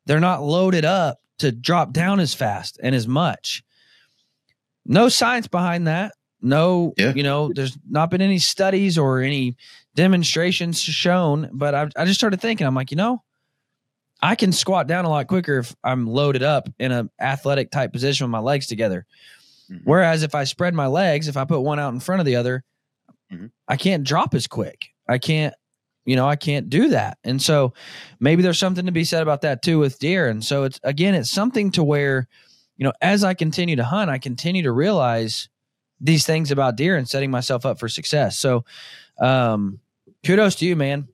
they're 0.04 0.20
not 0.20 0.42
loaded 0.42 0.84
up 0.84 1.18
to 1.38 1.50
drop 1.50 1.92
down 1.92 2.20
as 2.20 2.34
fast 2.34 2.78
and 2.82 2.94
as 2.94 3.08
much. 3.08 3.64
No 4.84 5.08
science 5.08 5.48
behind 5.48 5.88
that. 5.88 6.12
No, 6.40 6.94
yeah. 6.96 7.12
you 7.14 7.24
know, 7.24 7.50
there's 7.52 7.76
not 7.90 8.10
been 8.10 8.20
any 8.20 8.38
studies 8.38 8.98
or 8.98 9.20
any 9.20 9.56
demonstrations 9.96 10.80
shown, 10.80 11.50
but 11.52 11.74
I, 11.74 11.88
I 11.96 12.04
just 12.04 12.20
started 12.20 12.40
thinking, 12.40 12.66
I'm 12.66 12.74
like, 12.74 12.92
you 12.92 12.96
know, 12.96 13.22
I 14.22 14.34
can 14.34 14.52
squat 14.52 14.86
down 14.86 15.04
a 15.04 15.10
lot 15.10 15.26
quicker 15.26 15.58
if 15.58 15.74
I'm 15.82 16.06
loaded 16.06 16.42
up 16.42 16.68
in 16.78 16.92
an 16.92 17.10
athletic 17.20 17.70
type 17.70 17.92
position 17.92 18.24
with 18.24 18.30
my 18.30 18.38
legs 18.38 18.66
together. 18.66 19.06
Mm-hmm. 19.70 19.82
Whereas 19.84 20.22
if 20.22 20.34
I 20.34 20.44
spread 20.44 20.74
my 20.74 20.86
legs, 20.86 21.28
if 21.28 21.36
I 21.36 21.44
put 21.44 21.60
one 21.60 21.78
out 21.78 21.92
in 21.92 22.00
front 22.00 22.20
of 22.20 22.26
the 22.26 22.36
other, 22.36 22.64
mm-hmm. 23.32 23.46
I 23.68 23.76
can't 23.76 24.04
drop 24.04 24.34
as 24.34 24.46
quick. 24.46 24.86
I 25.08 25.18
can't, 25.18 25.54
you 26.04 26.16
know, 26.16 26.28
I 26.28 26.36
can't 26.36 26.70
do 26.70 26.90
that. 26.90 27.18
And 27.24 27.40
so 27.40 27.74
maybe 28.20 28.42
there's 28.42 28.58
something 28.58 28.86
to 28.86 28.92
be 28.92 29.04
said 29.04 29.22
about 29.22 29.42
that 29.42 29.62
too 29.62 29.78
with 29.78 29.98
deer. 29.98 30.28
And 30.28 30.44
so 30.44 30.64
it's 30.64 30.80
again, 30.82 31.14
it's 31.14 31.30
something 31.30 31.70
to 31.72 31.84
where, 31.84 32.28
you 32.76 32.84
know, 32.84 32.92
as 33.00 33.24
I 33.24 33.34
continue 33.34 33.76
to 33.76 33.84
hunt, 33.84 34.10
I 34.10 34.18
continue 34.18 34.62
to 34.62 34.72
realize 34.72 35.48
these 36.00 36.26
things 36.26 36.50
about 36.50 36.76
deer 36.76 36.96
and 36.96 37.08
setting 37.08 37.30
myself 37.30 37.64
up 37.66 37.78
for 37.78 37.88
success. 37.88 38.38
So 38.38 38.64
um 39.18 39.80
kudos 40.24 40.56
to 40.56 40.66
you, 40.66 40.76
man. 40.76 41.08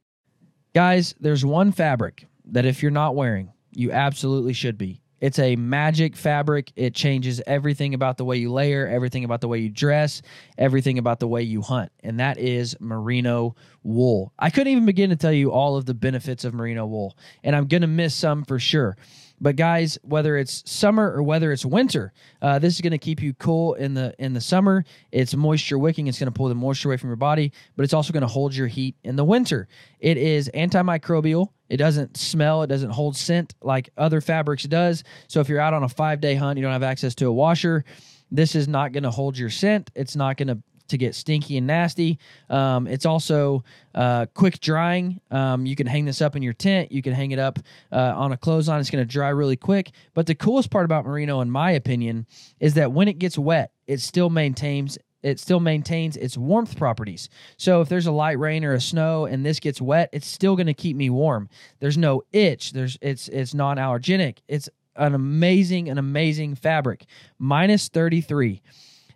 Guys, 0.74 1.14
there's 1.20 1.44
one 1.44 1.70
fabric 1.70 2.26
that 2.46 2.64
if 2.64 2.82
you're 2.82 2.90
not 2.90 3.14
wearing, 3.14 3.52
you 3.72 3.92
absolutely 3.92 4.54
should 4.54 4.78
be. 4.78 5.01
It's 5.22 5.38
a 5.38 5.54
magic 5.54 6.16
fabric. 6.16 6.72
It 6.74 6.94
changes 6.96 7.40
everything 7.46 7.94
about 7.94 8.16
the 8.16 8.24
way 8.24 8.38
you 8.38 8.52
layer, 8.52 8.88
everything 8.88 9.22
about 9.22 9.40
the 9.40 9.46
way 9.46 9.60
you 9.60 9.68
dress, 9.68 10.20
everything 10.58 10.98
about 10.98 11.20
the 11.20 11.28
way 11.28 11.42
you 11.42 11.62
hunt. 11.62 11.92
And 12.02 12.18
that 12.18 12.38
is 12.38 12.76
merino 12.80 13.54
wool. 13.84 14.32
I 14.36 14.50
couldn't 14.50 14.72
even 14.72 14.84
begin 14.84 15.10
to 15.10 15.16
tell 15.16 15.32
you 15.32 15.52
all 15.52 15.76
of 15.76 15.86
the 15.86 15.94
benefits 15.94 16.44
of 16.44 16.54
merino 16.54 16.86
wool, 16.86 17.16
and 17.44 17.54
I'm 17.54 17.68
going 17.68 17.82
to 17.82 17.86
miss 17.86 18.16
some 18.16 18.44
for 18.44 18.58
sure. 18.58 18.96
But 19.42 19.56
guys, 19.56 19.98
whether 20.02 20.36
it's 20.36 20.62
summer 20.70 21.12
or 21.12 21.20
whether 21.24 21.50
it's 21.50 21.66
winter, 21.66 22.12
uh, 22.40 22.60
this 22.60 22.76
is 22.76 22.80
going 22.80 22.92
to 22.92 22.98
keep 22.98 23.20
you 23.20 23.34
cool 23.34 23.74
in 23.74 23.92
the 23.92 24.14
in 24.20 24.34
the 24.34 24.40
summer. 24.40 24.84
It's 25.10 25.34
moisture 25.34 25.78
wicking. 25.78 26.06
It's 26.06 26.20
going 26.20 26.28
to 26.28 26.32
pull 26.32 26.48
the 26.48 26.54
moisture 26.54 26.88
away 26.88 26.96
from 26.96 27.10
your 27.10 27.16
body, 27.16 27.52
but 27.76 27.82
it's 27.82 27.92
also 27.92 28.12
going 28.12 28.22
to 28.22 28.28
hold 28.28 28.54
your 28.54 28.68
heat 28.68 28.94
in 29.02 29.16
the 29.16 29.24
winter. 29.24 29.66
It 29.98 30.16
is 30.16 30.48
antimicrobial. 30.54 31.48
It 31.68 31.78
doesn't 31.78 32.16
smell. 32.16 32.62
It 32.62 32.68
doesn't 32.68 32.90
hold 32.90 33.16
scent 33.16 33.56
like 33.60 33.90
other 33.98 34.20
fabrics 34.20 34.62
does. 34.62 35.02
So 35.26 35.40
if 35.40 35.48
you're 35.48 35.60
out 35.60 35.74
on 35.74 35.82
a 35.82 35.88
five 35.88 36.20
day 36.20 36.36
hunt, 36.36 36.56
you 36.56 36.62
don't 36.62 36.72
have 36.72 36.84
access 36.84 37.14
to 37.16 37.26
a 37.26 37.32
washer. 37.32 37.84
This 38.30 38.54
is 38.54 38.68
not 38.68 38.92
going 38.92 39.02
to 39.02 39.10
hold 39.10 39.36
your 39.36 39.50
scent. 39.50 39.90
It's 39.96 40.14
not 40.14 40.36
going 40.36 40.48
to 40.48 40.62
to 40.88 40.98
get 40.98 41.14
stinky 41.14 41.56
and 41.56 41.66
nasty. 41.66 42.18
Um, 42.50 42.86
it's 42.86 43.06
also 43.06 43.64
uh, 43.94 44.26
quick 44.34 44.60
drying. 44.60 45.20
Um, 45.30 45.66
you 45.66 45.76
can 45.76 45.86
hang 45.86 46.04
this 46.04 46.20
up 46.20 46.36
in 46.36 46.42
your 46.42 46.52
tent. 46.52 46.92
You 46.92 47.02
can 47.02 47.12
hang 47.12 47.30
it 47.30 47.38
up 47.38 47.58
uh, 47.90 48.14
on 48.16 48.32
a 48.32 48.36
clothesline. 48.36 48.80
It's 48.80 48.90
going 48.90 49.04
to 49.04 49.10
dry 49.10 49.28
really 49.30 49.56
quick. 49.56 49.92
But 50.14 50.26
the 50.26 50.34
coolest 50.34 50.70
part 50.70 50.84
about 50.84 51.04
merino, 51.04 51.40
in 51.40 51.50
my 51.50 51.72
opinion, 51.72 52.26
is 52.60 52.74
that 52.74 52.92
when 52.92 53.08
it 53.08 53.18
gets 53.18 53.38
wet, 53.38 53.72
it 53.86 54.00
still 54.00 54.30
maintains 54.30 54.98
it 55.22 55.38
still 55.38 55.60
maintains 55.60 56.16
its 56.16 56.36
warmth 56.36 56.76
properties. 56.76 57.28
So 57.56 57.80
if 57.80 57.88
there's 57.88 58.06
a 58.06 58.12
light 58.12 58.38
rain 58.38 58.64
or 58.64 58.72
a 58.72 58.80
snow 58.80 59.26
and 59.26 59.46
this 59.46 59.60
gets 59.60 59.80
wet, 59.80 60.08
it's 60.12 60.26
still 60.26 60.56
going 60.56 60.66
to 60.66 60.74
keep 60.74 60.96
me 60.96 61.10
warm. 61.10 61.48
There's 61.78 61.96
no 61.96 62.22
itch. 62.32 62.72
There's 62.72 62.98
it's 63.00 63.28
it's 63.28 63.54
non-allergenic. 63.54 64.38
It's 64.48 64.68
an 64.96 65.14
amazing 65.14 65.88
an 65.88 65.98
amazing 65.98 66.56
fabric. 66.56 67.04
Minus 67.38 67.88
33. 67.88 68.62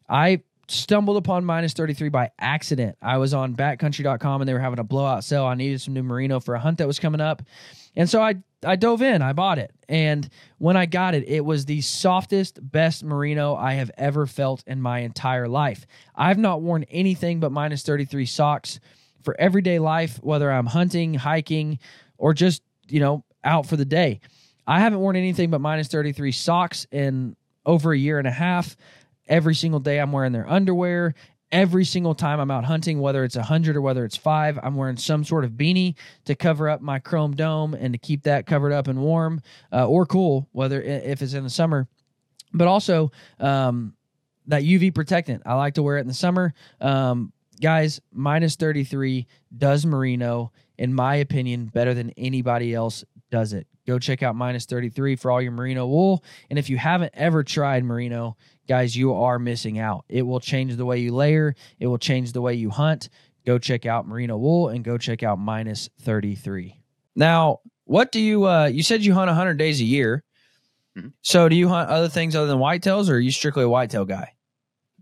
I 0.08 0.42
stumbled 0.68 1.16
upon 1.16 1.44
minus 1.44 1.72
33 1.72 2.08
by 2.08 2.30
accident. 2.38 2.96
I 3.00 3.18
was 3.18 3.34
on 3.34 3.54
backcountry.com 3.54 4.40
and 4.40 4.48
they 4.48 4.52
were 4.52 4.60
having 4.60 4.78
a 4.78 4.84
blowout 4.84 5.24
sale. 5.24 5.44
I 5.44 5.54
needed 5.54 5.80
some 5.80 5.94
new 5.94 6.02
merino 6.02 6.40
for 6.40 6.54
a 6.54 6.60
hunt 6.60 6.78
that 6.78 6.86
was 6.86 6.98
coming 6.98 7.20
up. 7.20 7.42
And 7.94 8.08
so 8.08 8.22
I 8.22 8.36
I 8.64 8.76
dove 8.76 9.02
in, 9.02 9.22
I 9.22 9.32
bought 9.32 9.58
it. 9.58 9.70
And 9.88 10.28
when 10.58 10.76
I 10.76 10.86
got 10.86 11.14
it, 11.14 11.28
it 11.28 11.44
was 11.44 11.66
the 11.66 11.80
softest, 11.82 12.58
best 12.60 13.04
merino 13.04 13.54
I 13.54 13.74
have 13.74 13.90
ever 13.96 14.26
felt 14.26 14.64
in 14.66 14.80
my 14.80 15.00
entire 15.00 15.46
life. 15.46 15.86
I've 16.14 16.38
not 16.38 16.62
worn 16.62 16.84
anything 16.90 17.38
but 17.38 17.52
minus 17.52 17.82
33 17.82 18.26
socks 18.26 18.80
for 19.22 19.38
everyday 19.38 19.78
life, 19.78 20.18
whether 20.22 20.50
I'm 20.50 20.66
hunting, 20.66 21.14
hiking, 21.14 21.78
or 22.18 22.34
just, 22.34 22.62
you 22.88 22.98
know, 22.98 23.24
out 23.44 23.66
for 23.66 23.76
the 23.76 23.84
day. 23.84 24.20
I 24.66 24.80
haven't 24.80 25.00
worn 25.00 25.16
anything 25.16 25.50
but 25.50 25.60
minus 25.60 25.88
33 25.88 26.32
socks 26.32 26.86
in 26.90 27.36
over 27.64 27.92
a 27.92 27.98
year 27.98 28.18
and 28.18 28.26
a 28.26 28.32
half. 28.32 28.76
Every 29.28 29.54
single 29.54 29.80
day, 29.80 29.98
I'm 29.98 30.12
wearing 30.12 30.32
their 30.32 30.48
underwear. 30.48 31.14
Every 31.52 31.84
single 31.84 32.14
time 32.14 32.40
I'm 32.40 32.50
out 32.50 32.64
hunting, 32.64 33.00
whether 33.00 33.22
it's 33.22 33.36
a 33.36 33.40
100 33.40 33.76
or 33.76 33.80
whether 33.80 34.04
it's 34.04 34.16
five, 34.16 34.58
I'm 34.62 34.74
wearing 34.74 34.96
some 34.96 35.24
sort 35.24 35.44
of 35.44 35.52
beanie 35.52 35.94
to 36.24 36.34
cover 36.34 36.68
up 36.68 36.80
my 36.80 36.98
chrome 36.98 37.36
dome 37.36 37.74
and 37.74 37.92
to 37.94 37.98
keep 37.98 38.24
that 38.24 38.46
covered 38.46 38.72
up 38.72 38.88
and 38.88 38.98
warm 38.98 39.40
uh, 39.72 39.86
or 39.86 40.06
cool, 40.06 40.48
whether 40.52 40.82
if 40.82 41.22
it's 41.22 41.34
in 41.34 41.44
the 41.44 41.50
summer. 41.50 41.86
But 42.52 42.66
also, 42.66 43.12
um, 43.38 43.94
that 44.46 44.62
UV 44.62 44.94
protectant. 44.94 45.42
I 45.46 45.54
like 45.54 45.74
to 45.74 45.82
wear 45.82 45.98
it 45.98 46.02
in 46.02 46.08
the 46.08 46.14
summer. 46.14 46.54
Um, 46.80 47.32
guys, 47.60 48.00
minus 48.12 48.56
33 48.56 49.26
does 49.56 49.86
merino, 49.86 50.52
in 50.78 50.94
my 50.94 51.16
opinion, 51.16 51.66
better 51.66 51.94
than 51.94 52.10
anybody 52.16 52.74
else 52.74 53.04
does 53.30 53.52
it. 53.52 53.66
Go 53.86 53.98
check 53.98 54.22
out 54.22 54.34
minus 54.34 54.66
33 54.66 55.16
for 55.16 55.30
all 55.30 55.40
your 55.40 55.52
merino 55.52 55.86
wool. 55.86 56.24
And 56.50 56.58
if 56.58 56.68
you 56.68 56.76
haven't 56.76 57.12
ever 57.14 57.44
tried 57.44 57.84
merino, 57.84 58.36
guys, 58.68 58.96
you 58.96 59.14
are 59.14 59.38
missing 59.38 59.78
out. 59.78 60.04
It 60.08 60.22
will 60.22 60.40
change 60.40 60.76
the 60.76 60.84
way 60.84 60.98
you 60.98 61.14
layer, 61.14 61.54
it 61.78 61.86
will 61.86 61.98
change 61.98 62.32
the 62.32 62.42
way 62.42 62.54
you 62.54 62.70
hunt. 62.70 63.08
Go 63.44 63.58
check 63.58 63.86
out 63.86 64.08
merino 64.08 64.36
wool 64.36 64.68
and 64.68 64.84
go 64.84 64.98
check 64.98 65.22
out 65.22 65.38
minus 65.38 65.88
33. 66.00 66.82
Now, 67.14 67.60
what 67.84 68.10
do 68.10 68.20
you 68.20 68.46
uh 68.46 68.66
you 68.66 68.82
said 68.82 69.04
you 69.04 69.14
hunt 69.14 69.28
100 69.28 69.56
days 69.56 69.80
a 69.80 69.84
year. 69.84 70.24
Mm-hmm. 70.98 71.08
So 71.22 71.48
do 71.48 71.54
you 71.54 71.68
hunt 71.68 71.88
other 71.88 72.08
things 72.08 72.34
other 72.34 72.48
than 72.48 72.58
whitetails 72.58 73.08
or 73.08 73.14
are 73.14 73.20
you 73.20 73.30
strictly 73.30 73.62
a 73.62 73.68
whitetail 73.68 74.04
guy? 74.04 74.32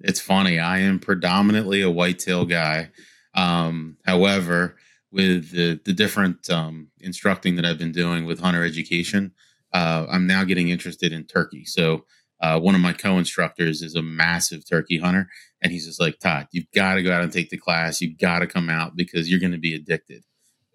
It's 0.01 0.21
funny. 0.21 0.59
I 0.59 0.81
am 0.81 0.99
predominantly 0.99 1.81
a 1.81 1.91
whitetail 1.91 2.45
guy. 2.45 2.91
Um, 3.35 3.97
however, 4.05 4.77
with 5.15 5.53
the, 5.53 5.81
the 5.85 5.93
different 5.93 6.51
um, 6.51 6.89
instructing 6.99 7.55
that 7.55 7.65
I've 7.65 7.79
been 7.79 7.93
doing 7.93 8.27
with 8.27 8.41
hunter 8.41 8.65
education, 8.65 9.33
uh, 9.73 10.07
I'm 10.11 10.27
now 10.27 10.43
getting 10.43 10.71
interested 10.71 11.13
in 11.13 11.25
turkey. 11.25 11.65
So 11.65 12.05
uh, 12.41 12.59
one 12.59 12.75
of 12.75 12.81
my 12.81 12.93
co-instructors 12.93 13.81
is 13.81 13.95
a 13.95 14.03
massive 14.03 14.69
turkey 14.69 14.99
hunter, 14.99 15.29
and 15.63 15.71
he's 15.71 15.87
just 15.87 16.01
like, 16.01 16.19
Todd, 16.19 16.49
you've 16.51 16.71
got 16.75 16.95
to 16.95 17.03
go 17.03 17.13
out 17.13 17.23
and 17.23 17.33
take 17.33 17.51
the 17.51 17.57
class. 17.57 18.01
You've 18.01 18.19
got 18.19 18.41
to 18.41 18.49
come 18.49 18.69
out 18.69 18.97
because 18.97 19.31
you're 19.31 19.41
going 19.41 19.53
to 19.53 19.59
be 19.59 19.75
addicted. 19.75 20.25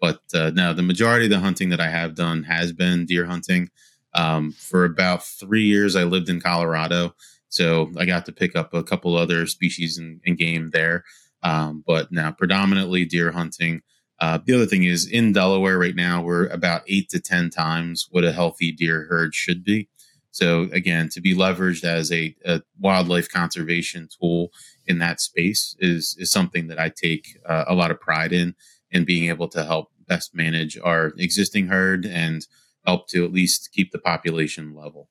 But 0.00 0.22
uh, 0.34 0.50
now 0.54 0.72
the 0.72 0.82
majority 0.82 1.26
of 1.26 1.30
the 1.30 1.40
hunting 1.40 1.68
that 1.68 1.80
I 1.80 1.88
have 1.88 2.14
done 2.14 2.44
has 2.44 2.72
been 2.72 3.04
deer 3.04 3.26
hunting. 3.26 3.68
Um, 4.14 4.52
for 4.52 4.86
about 4.86 5.22
three 5.22 5.64
years, 5.64 5.96
I 5.96 6.04
lived 6.04 6.30
in 6.30 6.40
Colorado, 6.40 7.14
so 7.50 7.92
I 7.98 8.06
got 8.06 8.24
to 8.24 8.32
pick 8.32 8.56
up 8.56 8.72
a 8.72 8.82
couple 8.82 9.16
other 9.16 9.46
species 9.46 9.98
and, 9.98 10.20
and 10.24 10.38
game 10.38 10.70
there. 10.70 11.04
Um, 11.42 11.84
but 11.86 12.10
now 12.10 12.32
predominantly 12.32 13.04
deer 13.04 13.32
hunting. 13.32 13.82
Uh, 14.20 14.38
the 14.44 14.54
other 14.54 14.66
thing 14.66 14.84
is 14.84 15.06
in 15.06 15.32
Delaware 15.32 15.78
right 15.78 15.94
now, 15.94 16.22
we're 16.22 16.46
about 16.48 16.82
eight 16.86 17.08
to 17.08 17.20
10 17.20 17.50
times 17.50 18.06
what 18.10 18.24
a 18.24 18.32
healthy 18.32 18.70
deer 18.70 19.06
herd 19.08 19.34
should 19.34 19.64
be. 19.64 19.88
So, 20.30 20.68
again, 20.72 21.08
to 21.10 21.20
be 21.20 21.34
leveraged 21.34 21.84
as 21.84 22.12
a, 22.12 22.36
a 22.44 22.62
wildlife 22.78 23.28
conservation 23.28 24.08
tool 24.20 24.50
in 24.86 24.98
that 24.98 25.20
space 25.20 25.74
is, 25.80 26.14
is 26.18 26.30
something 26.30 26.68
that 26.68 26.78
I 26.78 26.90
take 26.90 27.38
uh, 27.46 27.64
a 27.66 27.74
lot 27.74 27.90
of 27.90 28.00
pride 28.00 28.32
in, 28.32 28.54
in 28.90 29.04
being 29.04 29.28
able 29.28 29.48
to 29.48 29.64
help 29.64 29.90
best 30.06 30.34
manage 30.34 30.78
our 30.78 31.12
existing 31.16 31.68
herd 31.68 32.04
and 32.04 32.46
help 32.84 33.08
to 33.08 33.24
at 33.24 33.32
least 33.32 33.70
keep 33.72 33.90
the 33.90 33.98
population 33.98 34.74
level. 34.74 35.08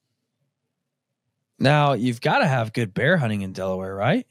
Now, 1.57 1.93
you've 1.93 2.21
got 2.21 2.39
to 2.39 2.47
have 2.47 2.73
good 2.73 2.93
bear 2.93 3.17
hunting 3.17 3.41
in 3.41 3.51
Delaware, 3.51 3.95
right? 3.95 4.25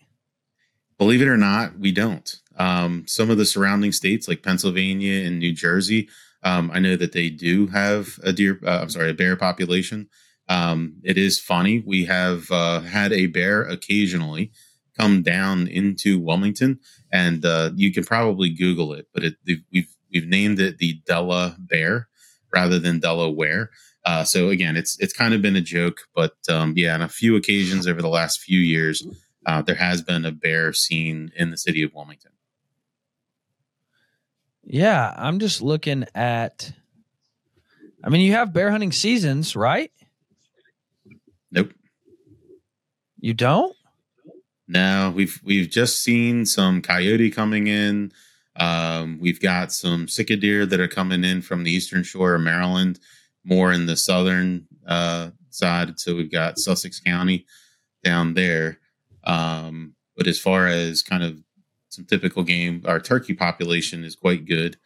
Believe 0.96 1.20
it 1.20 1.28
or 1.28 1.36
not, 1.36 1.78
we 1.78 1.92
don't. 1.92 2.40
Um, 2.58 3.04
some 3.06 3.30
of 3.30 3.38
the 3.38 3.44
surrounding 3.44 3.92
states, 3.92 4.28
like 4.28 4.42
Pennsylvania 4.42 5.24
and 5.24 5.38
New 5.38 5.52
Jersey, 5.52 6.08
um, 6.42 6.70
I 6.72 6.78
know 6.78 6.96
that 6.96 7.12
they 7.12 7.30
do 7.30 7.68
have 7.68 8.18
a 8.22 8.32
deer. 8.32 8.60
Uh, 8.64 8.80
I'm 8.82 8.90
sorry, 8.90 9.10
a 9.10 9.14
bear 9.14 9.36
population. 9.36 10.08
Um, 10.48 10.96
it 11.02 11.18
is 11.18 11.40
funny. 11.40 11.82
We 11.86 12.04
have 12.06 12.50
uh, 12.50 12.80
had 12.80 13.12
a 13.12 13.26
bear 13.26 13.62
occasionally 13.62 14.52
come 14.98 15.22
down 15.22 15.66
into 15.68 16.18
Wilmington, 16.18 16.80
and 17.12 17.44
uh, 17.44 17.70
you 17.74 17.92
can 17.92 18.04
probably 18.04 18.50
Google 18.50 18.92
it. 18.92 19.06
But 19.12 19.24
it, 19.24 19.34
we've 19.72 19.88
we've 20.12 20.28
named 20.28 20.60
it 20.60 20.78
the 20.78 21.00
Della 21.06 21.56
Bear 21.58 22.08
rather 22.54 22.78
than 22.78 23.00
Delaware. 23.00 23.70
Uh, 24.04 24.24
so 24.24 24.48
again, 24.48 24.76
it's 24.76 24.98
it's 25.00 25.12
kind 25.12 25.34
of 25.34 25.42
been 25.42 25.56
a 25.56 25.60
joke, 25.60 25.98
but 26.14 26.34
um, 26.48 26.72
yeah, 26.76 26.94
on 26.94 27.02
a 27.02 27.08
few 27.08 27.36
occasions 27.36 27.86
over 27.86 28.00
the 28.00 28.08
last 28.08 28.40
few 28.40 28.60
years, 28.60 29.06
uh, 29.44 29.60
there 29.60 29.74
has 29.74 30.02
been 30.02 30.24
a 30.24 30.32
bear 30.32 30.72
seen 30.72 31.30
in 31.36 31.50
the 31.50 31.58
city 31.58 31.82
of 31.82 31.92
Wilmington. 31.92 32.32
Yeah, 34.70 35.14
I'm 35.16 35.38
just 35.38 35.62
looking 35.62 36.04
at. 36.14 36.70
I 38.04 38.10
mean, 38.10 38.20
you 38.20 38.32
have 38.32 38.52
bear 38.52 38.70
hunting 38.70 38.92
seasons, 38.92 39.56
right? 39.56 39.90
Nope. 41.50 41.72
You 43.18 43.32
don't? 43.32 43.74
No, 44.68 45.10
we've 45.16 45.40
we've 45.42 45.70
just 45.70 46.04
seen 46.04 46.44
some 46.44 46.82
coyote 46.82 47.30
coming 47.30 47.66
in. 47.66 48.12
Um, 48.56 49.18
we've 49.18 49.40
got 49.40 49.72
some 49.72 50.06
Sitka 50.06 50.36
deer 50.36 50.66
that 50.66 50.80
are 50.80 50.88
coming 50.88 51.24
in 51.24 51.40
from 51.40 51.64
the 51.64 51.70
eastern 51.72 52.02
shore 52.02 52.34
of 52.34 52.42
Maryland, 52.42 53.00
more 53.44 53.72
in 53.72 53.86
the 53.86 53.96
southern 53.96 54.66
uh, 54.86 55.30
side. 55.48 55.98
So 55.98 56.14
we've 56.14 56.30
got 56.30 56.58
Sussex 56.58 57.00
County 57.00 57.46
down 58.04 58.34
there. 58.34 58.78
Um, 59.24 59.94
but 60.14 60.26
as 60.26 60.38
far 60.38 60.66
as 60.66 61.02
kind 61.02 61.22
of 61.22 61.42
some 61.98 62.06
typical 62.06 62.44
game, 62.44 62.82
our 62.86 63.00
turkey 63.00 63.34
population 63.34 64.04
is 64.04 64.14
quite 64.14 64.46
good. 64.46 64.76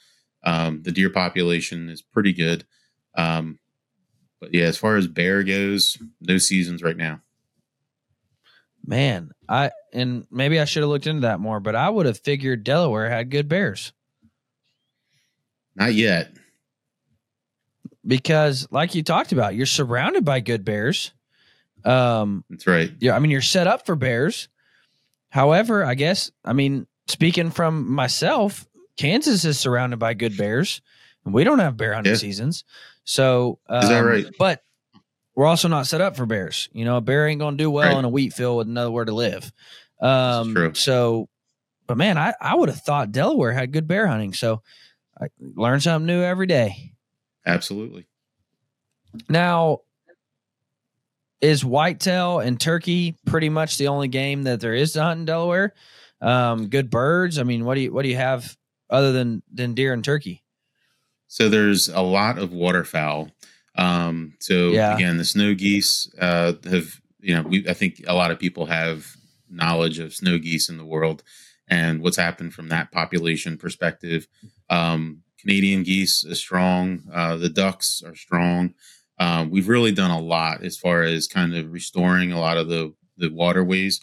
Um, 0.45 0.83
the 0.83 0.91
deer 0.91 1.11
population 1.11 1.91
is 1.91 2.01
pretty 2.01 2.33
good. 2.33 2.65
Um, 3.15 3.59
but 4.41 4.55
yeah, 4.55 4.65
as 4.65 4.79
far 4.79 4.97
as 4.97 5.07
bear 5.07 5.43
goes, 5.43 5.99
no 6.23 6.39
seasons 6.39 6.83
right 6.83 6.97
now. 6.97 7.21
Man, 8.85 9.31
I 9.47 9.71
and 9.93 10.27
maybe 10.31 10.59
I 10.59 10.65
should 10.65 10.83
have 10.83 10.89
looked 10.91 11.07
into 11.07 11.21
that 11.21 11.39
more, 11.39 11.61
but 11.61 11.77
I 11.77 11.91
would 11.91 12.07
have 12.07 12.19
figured 12.19 12.65
Delaware 12.65 13.11
had 13.11 13.31
good 13.31 13.47
bears 13.47 13.93
Not 15.77 15.93
yet. 15.95 16.33
because, 18.07 18.67
like 18.71 18.95
you 18.95 19.03
talked 19.03 19.33
about, 19.33 19.55
you're 19.55 19.67
surrounded 19.67 20.25
by 20.25 20.41
good 20.41 20.65
bears. 20.65 21.13
Um, 21.85 22.45
That's 22.51 22.67
right. 22.67 22.91
yeah, 23.01 23.15
I 23.15 23.19
mean, 23.19 23.31
you're 23.31 23.43
set 23.43 23.67
up 23.67 23.85
for 23.87 23.95
bears. 23.97 24.49
However, 25.29 25.85
I 25.85 25.95
guess, 25.95 26.31
I 26.45 26.53
mean, 26.53 26.87
speaking 27.07 27.51
from 27.51 27.91
myself, 27.93 28.67
Kansas 28.97 29.45
is 29.45 29.59
surrounded 29.59 29.99
by 29.99 30.15
good 30.15 30.37
bears, 30.37 30.81
and 31.25 31.33
we 31.35 31.45
don't 31.45 31.59
have 31.59 31.77
bear 31.77 31.95
hunting 31.95 32.13
Yeah. 32.13 32.19
seasons. 32.19 32.65
So, 33.05 33.59
um, 33.69 33.83
Is 33.83 33.89
that 33.89 33.99
right? 34.01 34.27
But 34.39 34.63
we're 35.35 35.47
also 35.47 35.69
not 35.69 35.87
set 35.87 36.01
up 36.01 36.17
for 36.17 36.27
bears. 36.27 36.69
You 36.73 36.85
know, 36.85 36.97
a 36.97 37.01
bear 37.01 37.27
ain't 37.27 37.41
going 37.41 37.57
to 37.57 37.63
do 37.65 37.71
well 37.71 37.89
Right. 37.91 37.99
in 37.99 38.05
a 38.05 38.09
wheat 38.09 38.33
field 38.33 38.59
with 38.59 38.69
nowhere 38.69 39.05
to 39.05 39.13
live. 39.13 39.53
Um, 40.01 40.55
true. 40.55 40.75
So, 40.75 41.29
but 41.87 41.97
man, 41.97 42.19
I, 42.19 42.35
I 42.41 42.55
would 42.55 42.69
have 42.69 42.83
thought 42.83 43.13
Delaware 43.13 43.53
had 43.53 43.73
good 43.73 43.87
bear 43.89 44.07
hunting. 44.07 44.35
So, 44.35 44.63
I 45.21 45.27
learn 45.39 45.81
something 45.81 46.07
new 46.07 46.23
every 46.23 46.47
day. 46.47 46.93
Absolutely. 47.47 48.07
Now, 49.29 49.81
is 51.41 51.65
whitetail 51.65 52.39
and 52.39 52.61
turkey 52.61 53.17
pretty 53.27 53.49
much 53.49 53.77
the 53.79 53.89
only 53.89 54.09
game 54.09 54.45
that 54.45 54.61
there 54.61 54.75
is 54.75 54.93
to 54.93 55.03
hunt 55.03 55.21
in 55.21 55.25
Delaware? 55.27 55.75
Um, 56.23 56.69
good 56.69 56.89
birds. 56.89 57.39
I 57.39 57.43
mean, 57.43 57.65
what 57.65 57.75
do 57.75 57.81
you 57.83 57.93
what 57.93 58.03
do 58.03 58.09
you 58.09 58.17
have 58.17 58.57
other 58.89 59.13
than 59.13 59.43
than 59.53 59.75
deer 59.75 59.93
and 59.93 60.05
turkey? 60.05 60.45
So 61.27 61.49
there's 61.49 61.89
a 61.89 62.03
lot 62.03 62.39
of 62.39 62.53
waterfowl. 62.53 63.31
Um, 63.77 64.35
so 64.39 64.71
Yeah. 64.71 64.95
again, 64.95 65.17
the 65.17 65.25
snow 65.25 65.55
geese 65.55 66.11
uh, 66.21 66.53
have 66.71 67.01
you 67.21 67.35
know 67.35 67.43
we 67.43 67.69
I 67.69 67.75
think 67.75 68.03
a 68.07 68.15
lot 68.15 68.31
of 68.31 68.39
people 68.39 68.67
have 68.67 69.17
knowledge 69.51 69.99
of 69.99 70.15
snow 70.15 70.39
geese 70.39 70.69
in 70.69 70.77
the 70.79 70.85
world 70.85 71.23
and 71.69 72.03
what's 72.03 72.17
happened 72.17 72.55
from 72.55 72.69
that 72.69 72.93
population 72.93 73.57
perspective. 73.59 74.27
Um, 74.71 75.23
Canadian 75.41 75.83
geese 75.83 76.25
is 76.25 76.39
strong. 76.39 77.03
Uh, 77.13 77.37
the 77.37 77.49
ducks 77.49 78.03
are 78.07 78.15
strong. 78.15 78.75
Um, 79.19 79.51
we've 79.51 79.69
really 79.69 79.93
done 79.93 80.11
a 80.11 80.21
lot 80.21 80.63
as 80.63 80.77
far 80.77 81.03
as 81.03 81.27
kind 81.27 81.55
of 81.55 81.73
restoring 81.73 82.31
a 82.33 82.39
lot 82.41 82.57
of 82.59 82.69
the 82.69 82.95
the 83.17 83.29
waterways 83.31 84.01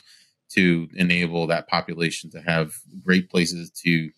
to 0.50 0.88
enable 0.96 1.48
that 1.48 1.68
population 1.68 2.30
to 2.32 2.42
have 2.42 2.74
great 3.04 3.30
places 3.30 3.70
to 3.72 4.10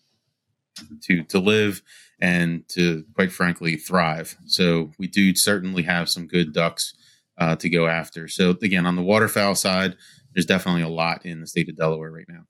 to 1.02 1.22
to 1.24 1.38
live 1.38 1.82
and 2.20 2.66
to 2.68 3.04
quite 3.14 3.32
frankly 3.32 3.76
thrive. 3.76 4.36
So 4.46 4.92
we 4.98 5.06
do 5.06 5.34
certainly 5.34 5.82
have 5.82 6.08
some 6.08 6.26
good 6.26 6.52
ducks 6.52 6.94
uh, 7.38 7.56
to 7.56 7.68
go 7.68 7.86
after. 7.86 8.28
So 8.28 8.50
again, 8.62 8.86
on 8.86 8.96
the 8.96 9.02
waterfowl 9.02 9.54
side, 9.54 9.96
there's 10.32 10.46
definitely 10.46 10.82
a 10.82 10.88
lot 10.88 11.26
in 11.26 11.40
the 11.40 11.46
state 11.46 11.68
of 11.68 11.76
Delaware 11.76 12.10
right 12.10 12.28
now. 12.28 12.44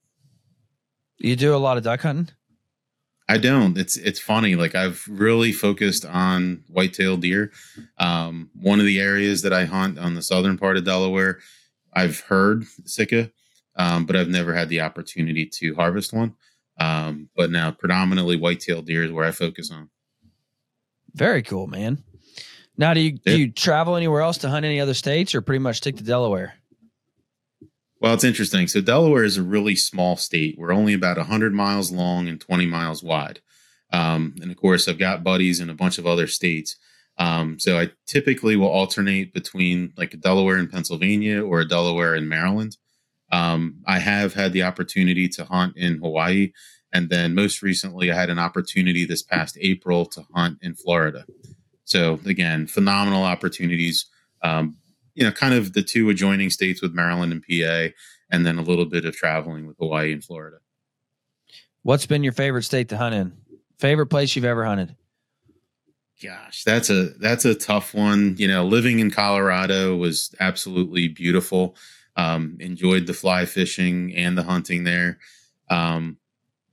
You 1.17 1.35
do 1.35 1.55
a 1.55 1.57
lot 1.57 1.77
of 1.77 1.83
duck 1.83 2.01
hunting. 2.01 2.29
I 3.29 3.37
don't. 3.37 3.77
It's 3.77 3.95
it's 3.97 4.19
funny. 4.19 4.55
Like 4.55 4.75
I've 4.75 5.03
really 5.09 5.53
focused 5.53 6.05
on 6.05 6.63
whitetail 6.67 7.17
deer. 7.17 7.51
Um, 7.97 8.49
one 8.53 8.79
of 8.79 8.85
the 8.85 8.99
areas 8.99 9.41
that 9.43 9.53
I 9.53 9.65
hunt 9.65 9.97
on 9.97 10.13
the 10.13 10.21
southern 10.21 10.57
part 10.57 10.75
of 10.75 10.83
Delaware, 10.83 11.39
I've 11.93 12.19
heard 12.21 12.65
sika, 12.85 13.31
um, 13.75 14.05
but 14.05 14.15
I've 14.15 14.29
never 14.29 14.53
had 14.53 14.69
the 14.69 14.81
opportunity 14.81 15.45
to 15.45 15.75
harvest 15.75 16.13
one. 16.13 16.35
Um, 16.79 17.29
but 17.35 17.51
now 17.51 17.71
predominantly 17.71 18.37
whitetail 18.37 18.81
deer 18.81 19.03
is 19.03 19.11
where 19.11 19.25
I 19.25 19.31
focus 19.31 19.71
on. 19.71 19.89
Very 21.13 21.43
cool, 21.43 21.67
man. 21.67 22.03
Now, 22.75 22.93
do 22.95 23.01
you 23.01 23.11
do 23.11 23.37
you 23.37 23.51
travel 23.51 23.95
anywhere 23.95 24.21
else 24.21 24.39
to 24.39 24.49
hunt 24.49 24.65
any 24.65 24.79
other 24.79 24.95
states, 24.95 25.35
or 25.35 25.41
pretty 25.41 25.59
much 25.59 25.77
stick 25.77 25.97
to 25.97 26.03
Delaware? 26.03 26.55
Well, 27.99 28.13
it's 28.13 28.23
interesting. 28.23 28.67
So 28.67 28.81
Delaware 28.81 29.23
is 29.23 29.37
a 29.37 29.43
really 29.43 29.75
small 29.75 30.17
state. 30.17 30.57
We're 30.57 30.73
only 30.73 30.93
about 30.93 31.15
100 31.15 31.53
miles 31.53 31.89
long 31.89 32.27
and 32.27 32.41
20 32.41 32.65
miles 32.65 33.01
wide. 33.01 33.39
Um, 33.93 34.35
and 34.41 34.51
of 34.51 34.57
course, 34.57 34.89
I've 34.89 34.99
got 34.99 35.23
buddies 35.23 35.61
in 35.61 35.69
a 35.69 35.73
bunch 35.73 35.97
of 35.97 36.05
other 36.05 36.27
states. 36.27 36.75
Um, 37.17 37.59
so 37.59 37.79
I 37.79 37.91
typically 38.05 38.57
will 38.57 38.67
alternate 38.67 39.33
between 39.33 39.93
like 39.95 40.13
a 40.13 40.17
Delaware 40.17 40.57
and 40.57 40.69
Pennsylvania 40.69 41.41
or 41.45 41.61
a 41.61 41.67
Delaware 41.67 42.15
and 42.15 42.27
Maryland. 42.27 42.75
Um, 43.33 43.79
I 43.87 43.97
have 43.97 44.35
had 44.35 44.53
the 44.53 44.61
opportunity 44.61 45.27
to 45.29 45.45
hunt 45.45 45.75
in 45.75 45.97
Hawaii. 45.97 46.51
And 46.93 47.09
then 47.09 47.33
most 47.33 47.63
recently, 47.63 48.11
I 48.11 48.15
had 48.15 48.29
an 48.29 48.37
opportunity 48.37 49.05
this 49.05 49.23
past 49.23 49.57
April 49.59 50.05
to 50.05 50.23
hunt 50.35 50.59
in 50.61 50.75
Florida. 50.75 51.25
So 51.83 52.19
again, 52.27 52.67
phenomenal 52.67 53.23
opportunities. 53.23 54.05
Um, 54.43 54.77
you 55.15 55.23
know, 55.23 55.31
kind 55.31 55.55
of 55.55 55.73
the 55.73 55.81
two 55.81 56.09
adjoining 56.09 56.51
states 56.51 56.79
with 56.79 56.93
Maryland 56.93 57.31
and 57.31 57.41
PA, 57.41 57.95
and 58.29 58.45
then 58.45 58.59
a 58.59 58.61
little 58.61 58.85
bit 58.85 59.05
of 59.05 59.15
traveling 59.15 59.65
with 59.65 59.77
Hawaii 59.79 60.13
and 60.13 60.23
Florida. 60.23 60.57
What's 61.81 62.05
been 62.05 62.23
your 62.23 62.33
favorite 62.33 62.63
state 62.63 62.89
to 62.89 62.97
hunt 62.97 63.15
in? 63.15 63.33
Favorite 63.79 64.07
place 64.07 64.35
you've 64.35 64.45
ever 64.45 64.63
hunted? 64.63 64.95
Gosh, 66.21 66.63
that's 66.63 66.89
a 66.89 67.09
that's 67.19 67.45
a 67.45 67.55
tough 67.55 67.95
one. 67.95 68.35
You 68.37 68.47
know, 68.47 68.63
living 68.63 68.99
in 68.99 69.09
Colorado 69.09 69.95
was 69.95 70.33
absolutely 70.39 71.07
beautiful. 71.07 71.75
Um, 72.15 72.57
enjoyed 72.59 73.07
the 73.07 73.13
fly 73.13 73.45
fishing 73.45 74.13
and 74.15 74.37
the 74.37 74.43
hunting 74.43 74.83
there. 74.83 75.17
Um, 75.69 76.17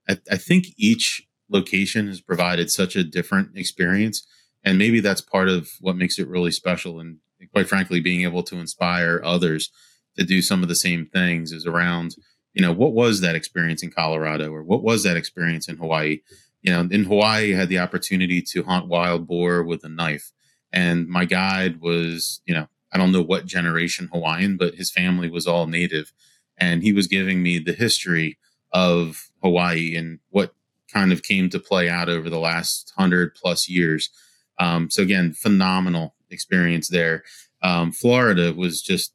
I, 0.08 0.18
I 0.30 0.36
think 0.36 0.66
each 0.76 1.26
location 1.48 2.08
has 2.08 2.20
provided 2.20 2.70
such 2.70 2.94
a 2.94 3.04
different 3.04 3.56
experience, 3.56 4.26
and 4.64 4.76
maybe 4.76 5.00
that's 5.00 5.22
part 5.22 5.48
of 5.48 5.70
what 5.80 5.96
makes 5.96 6.18
it 6.18 6.28
really 6.28 6.50
special. 6.50 7.00
And 7.00 7.18
quite 7.52 7.68
frankly, 7.68 8.00
being 8.00 8.22
able 8.22 8.42
to 8.44 8.58
inspire 8.58 9.20
others 9.24 9.70
to 10.18 10.24
do 10.24 10.42
some 10.42 10.62
of 10.62 10.68
the 10.68 10.74
same 10.74 11.06
things 11.06 11.52
is 11.52 11.66
around. 11.66 12.16
You 12.52 12.62
know, 12.62 12.72
what 12.72 12.92
was 12.92 13.20
that 13.20 13.36
experience 13.36 13.82
in 13.82 13.90
Colorado, 13.90 14.52
or 14.52 14.62
what 14.62 14.82
was 14.82 15.04
that 15.04 15.16
experience 15.16 15.68
in 15.68 15.76
Hawaii? 15.76 16.20
you 16.62 16.72
know, 16.72 16.80
in 16.90 17.04
Hawaii, 17.04 17.54
I 17.54 17.56
had 17.56 17.68
the 17.68 17.78
opportunity 17.78 18.42
to 18.42 18.62
hunt 18.64 18.88
wild 18.88 19.26
boar 19.26 19.62
with 19.62 19.84
a 19.84 19.88
knife. 19.88 20.32
And 20.72 21.08
my 21.08 21.24
guide 21.24 21.80
was, 21.80 22.40
you 22.44 22.54
know, 22.54 22.66
I 22.92 22.98
don't 22.98 23.12
know 23.12 23.22
what 23.22 23.46
generation 23.46 24.08
Hawaiian, 24.12 24.56
but 24.56 24.74
his 24.74 24.90
family 24.90 25.28
was 25.28 25.46
all 25.46 25.66
native. 25.66 26.12
And 26.58 26.82
he 26.82 26.92
was 26.92 27.06
giving 27.06 27.42
me 27.42 27.58
the 27.58 27.72
history 27.72 28.38
of 28.72 29.30
Hawaii 29.42 29.96
and 29.96 30.18
what 30.30 30.54
kind 30.92 31.12
of 31.12 31.22
came 31.22 31.48
to 31.50 31.58
play 31.58 31.88
out 31.88 32.08
over 32.08 32.28
the 32.28 32.38
last 32.38 32.92
hundred 32.96 33.34
plus 33.34 33.68
years. 33.68 34.10
Um, 34.58 34.90
so 34.90 35.02
again, 35.02 35.32
phenomenal 35.32 36.14
experience 36.30 36.88
there. 36.88 37.22
Um, 37.62 37.92
Florida 37.92 38.52
was 38.52 38.82
just 38.82 39.12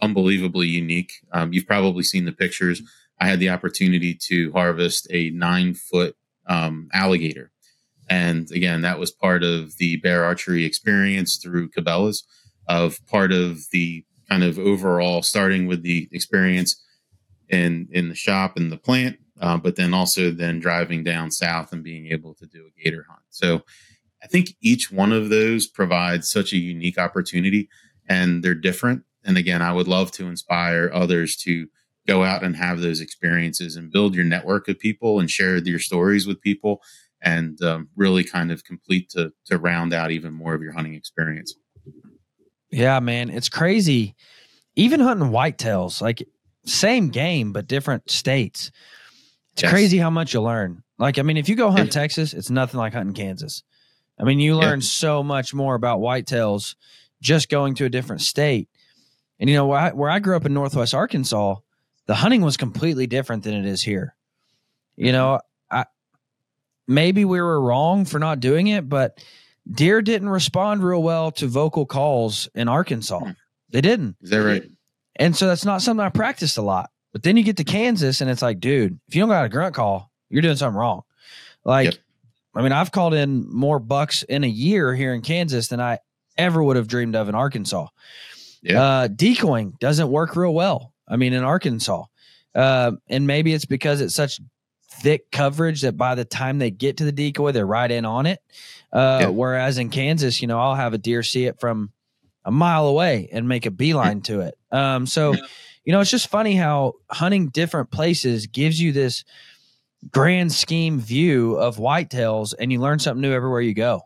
unbelievably 0.00 0.66
unique. 0.66 1.12
Um, 1.32 1.52
you've 1.52 1.66
probably 1.66 2.02
seen 2.02 2.24
the 2.24 2.32
pictures. 2.32 2.82
I 3.20 3.26
had 3.26 3.38
the 3.38 3.50
opportunity 3.50 4.18
to 4.28 4.52
harvest 4.52 5.06
a 5.10 5.30
nine 5.30 5.74
foot 5.74 6.16
um, 6.46 6.88
alligator. 6.92 7.52
And 8.10 8.50
again, 8.50 8.82
that 8.82 8.98
was 8.98 9.10
part 9.10 9.44
of 9.44 9.76
the 9.78 9.96
bear 9.96 10.24
archery 10.24 10.64
experience 10.64 11.36
through 11.36 11.70
Cabela's, 11.70 12.24
of 12.68 13.04
part 13.06 13.32
of 13.32 13.62
the 13.72 14.04
kind 14.28 14.44
of 14.44 14.58
overall 14.58 15.22
starting 15.22 15.66
with 15.66 15.82
the 15.82 16.08
experience 16.12 16.82
in 17.48 17.88
in 17.92 18.08
the 18.08 18.14
shop 18.14 18.56
and 18.56 18.72
the 18.72 18.78
plant, 18.78 19.18
uh, 19.40 19.56
but 19.56 19.76
then 19.76 19.92
also 19.92 20.30
then 20.30 20.58
driving 20.58 21.04
down 21.04 21.30
south 21.30 21.72
and 21.72 21.84
being 21.84 22.06
able 22.08 22.34
to 22.34 22.46
do 22.46 22.66
a 22.66 22.82
gator 22.82 23.04
hunt. 23.08 23.22
So 23.30 23.62
I 24.22 24.26
think 24.26 24.54
each 24.60 24.90
one 24.90 25.12
of 25.12 25.28
those 25.28 25.66
provides 25.66 26.30
such 26.30 26.52
a 26.52 26.58
unique 26.58 26.98
opportunity, 26.98 27.68
and 28.08 28.42
they're 28.42 28.54
different. 28.54 29.02
And 29.24 29.36
again, 29.36 29.62
I 29.62 29.72
would 29.72 29.88
love 29.88 30.12
to 30.12 30.28
inspire 30.28 30.90
others 30.92 31.36
to 31.38 31.66
go 32.06 32.24
out 32.24 32.42
and 32.42 32.56
have 32.56 32.80
those 32.80 33.00
experiences 33.00 33.76
and 33.76 33.92
build 33.92 34.14
your 34.14 34.24
network 34.24 34.68
of 34.68 34.78
people 34.78 35.20
and 35.20 35.30
share 35.30 35.58
your 35.58 35.78
stories 35.78 36.26
with 36.26 36.40
people 36.40 36.82
and 37.22 37.62
um, 37.62 37.88
really 37.94 38.24
kind 38.24 38.50
of 38.50 38.64
complete 38.64 39.08
to 39.10 39.32
to 39.46 39.58
round 39.58 39.92
out 39.92 40.10
even 40.10 40.32
more 40.32 40.54
of 40.54 40.62
your 40.62 40.72
hunting 40.72 40.94
experience. 40.94 41.54
Yeah, 42.72 42.98
man, 43.00 43.30
it's 43.30 43.48
crazy. 43.48 44.16
Even 44.74 45.00
hunting 45.00 45.28
whitetails, 45.28 46.00
like 46.00 46.26
same 46.64 47.10
game 47.10 47.52
but 47.52 47.68
different 47.68 48.10
states. 48.10 48.70
It's 49.52 49.62
Yes. 49.62 49.70
crazy 49.70 49.98
how 49.98 50.10
much 50.10 50.32
you 50.32 50.40
learn. 50.40 50.82
Like, 50.98 51.18
I 51.18 51.22
mean, 51.22 51.36
if 51.36 51.48
you 51.48 51.54
go 51.54 51.70
hunt 51.70 51.88
Yeah. 51.88 52.00
Texas, 52.00 52.32
it's 52.32 52.48
nothing 52.50 52.78
like 52.78 52.94
hunting 52.94 53.14
Kansas. 53.14 53.62
I 54.18 54.24
mean, 54.24 54.40
you 54.40 54.54
Yeah. 54.54 54.66
learn 54.66 54.80
so 54.80 55.22
much 55.22 55.52
more 55.52 55.74
about 55.74 56.00
whitetails 56.00 56.74
just 57.20 57.50
going 57.50 57.74
to 57.74 57.84
a 57.84 57.90
different 57.90 58.22
state. 58.22 58.68
And 59.38 59.50
you 59.50 59.56
know, 59.56 59.66
where 59.66 59.78
I, 59.78 59.90
where 59.90 60.10
I 60.10 60.18
grew 60.18 60.36
up 60.36 60.46
in 60.46 60.54
Northwest 60.54 60.94
Arkansas, 60.94 61.56
the 62.06 62.14
hunting 62.14 62.42
was 62.42 62.56
completely 62.56 63.06
different 63.06 63.42
than 63.42 63.54
it 63.54 63.66
is 63.66 63.82
here. 63.82 64.14
You 64.96 65.06
mm-hmm. 65.06 65.12
know, 65.12 65.40
I 65.70 65.84
maybe 66.88 67.24
we 67.24 67.40
were 67.40 67.60
wrong 67.60 68.04
for 68.04 68.18
not 68.18 68.40
doing 68.40 68.68
it, 68.68 68.88
but 68.88 69.22
deer 69.70 70.02
didn't 70.02 70.28
respond 70.28 70.82
real 70.82 71.02
well 71.02 71.30
to 71.32 71.46
vocal 71.46 71.86
calls 71.86 72.48
in 72.54 72.68
Arkansas. 72.68 73.18
Hmm. 73.20 73.30
They 73.70 73.80
didn't. 73.80 74.16
Is 74.20 74.30
that 74.30 74.38
right? 74.38 74.64
And 75.16 75.36
so 75.36 75.46
that's 75.46 75.64
not 75.64 75.82
something 75.82 76.04
I 76.04 76.08
practiced 76.08 76.58
a 76.58 76.62
lot. 76.62 76.90
But 77.12 77.22
then 77.22 77.36
you 77.36 77.42
get 77.42 77.58
to 77.58 77.64
Kansas 77.64 78.20
and 78.20 78.30
it's 78.30 78.42
like, 78.42 78.60
dude, 78.60 78.98
if 79.08 79.14
you 79.14 79.22
don't 79.22 79.28
got 79.28 79.44
a 79.44 79.48
grunt 79.48 79.74
call, 79.74 80.10
you're 80.30 80.42
doing 80.42 80.56
something 80.56 80.78
wrong. 80.78 81.02
Like, 81.64 81.86
Yep. 81.86 81.94
I 82.54 82.62
mean, 82.62 82.72
I've 82.72 82.92
called 82.92 83.14
in 83.14 83.50
more 83.50 83.78
bucks 83.78 84.22
in 84.24 84.44
a 84.44 84.48
year 84.48 84.94
here 84.94 85.14
in 85.14 85.22
Kansas 85.22 85.68
than 85.68 85.80
I 85.80 85.98
ever 86.36 86.62
would 86.62 86.76
have 86.76 86.86
dreamed 86.86 87.16
of 87.16 87.28
in 87.30 87.34
Arkansas. 87.34 87.86
Yeah. 88.62 88.82
Uh, 88.82 89.08
decoying 89.08 89.74
doesn't 89.80 90.08
work 90.08 90.36
real 90.36 90.52
well. 90.52 90.92
I 91.08 91.16
mean, 91.16 91.32
in 91.32 91.44
Arkansas, 91.44 92.04
uh, 92.54 92.92
and 93.08 93.26
maybe 93.26 93.54
it's 93.54 93.64
because 93.64 94.00
it's 94.02 94.14
such 94.14 94.38
thick 95.02 95.30
coverage 95.30 95.82
that 95.82 95.96
by 95.96 96.14
the 96.14 96.24
time 96.24 96.58
they 96.58 96.70
get 96.70 96.98
to 96.98 97.04
the 97.04 97.12
decoy, 97.12 97.52
they're 97.52 97.66
right 97.66 97.90
in 97.90 98.04
on 98.04 98.26
it. 98.26 98.40
Uh, 98.92 99.18
Yeah. 99.22 99.28
Whereas 99.28 99.78
in 99.78 99.90
Kansas, 99.90 100.40
you 100.40 100.48
know, 100.48 100.58
I'll 100.58 100.74
have 100.74 100.94
a 100.94 100.98
deer 100.98 101.22
see 101.22 101.44
it 101.46 101.58
from 101.60 101.90
a 102.44 102.50
mile 102.50 102.86
away 102.86 103.28
and 103.32 103.48
make 103.48 103.66
a 103.66 103.70
beeline 103.70 104.20
to 104.22 104.40
it. 104.40 104.54
Um, 104.70 105.06
so, 105.06 105.34
you 105.84 105.92
know, 105.92 106.00
it's 106.00 106.10
just 106.10 106.28
funny 106.28 106.54
how 106.56 106.94
hunting 107.10 107.48
different 107.48 107.90
places 107.90 108.46
gives 108.46 108.80
you 108.80 108.92
this 108.92 109.24
grand 110.10 110.52
scheme 110.52 110.98
view 111.00 111.54
of 111.54 111.76
whitetails, 111.76 112.54
and 112.58 112.72
you 112.72 112.80
learn 112.80 112.98
something 112.98 113.20
new 113.20 113.32
everywhere 113.32 113.60
you 113.60 113.74
go. 113.74 114.02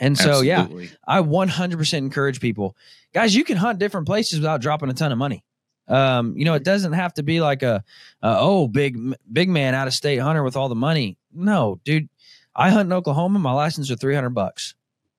And 0.00 0.18
so, 0.18 0.40
yeah, 0.40 0.66
I 1.06 1.20
100% 1.20 1.98
encourage 1.98 2.40
people, 2.40 2.76
guys, 3.12 3.34
you 3.36 3.44
can 3.44 3.56
hunt 3.56 3.78
different 3.78 4.06
places 4.06 4.40
without 4.40 4.60
dropping 4.60 4.90
a 4.90 4.94
ton 4.94 5.12
of 5.12 5.18
money. 5.18 5.44
Um, 5.88 6.36
you 6.36 6.44
know, 6.44 6.54
it 6.54 6.64
doesn't 6.64 6.92
have 6.94 7.12
to 7.14 7.22
be 7.22 7.40
like 7.40 7.62
a, 7.62 7.84
a 8.22 8.36
oh 8.38 8.68
big 8.68 8.98
big 9.32 9.48
man 9.48 9.74
out 9.74 9.86
of 9.86 9.94
state 9.94 10.18
hunter 10.18 10.42
with 10.42 10.56
all 10.56 10.68
the 10.68 10.74
money. 10.74 11.18
No, 11.32 11.80
dude, 11.84 12.08
I 12.56 12.70
hunt 12.70 12.86
in 12.86 12.92
Oklahoma. 12.92 13.38
My 13.38 13.52
license 13.52 13.90
are 13.90 13.96
300 13.96 14.30
bucks. 14.30 14.74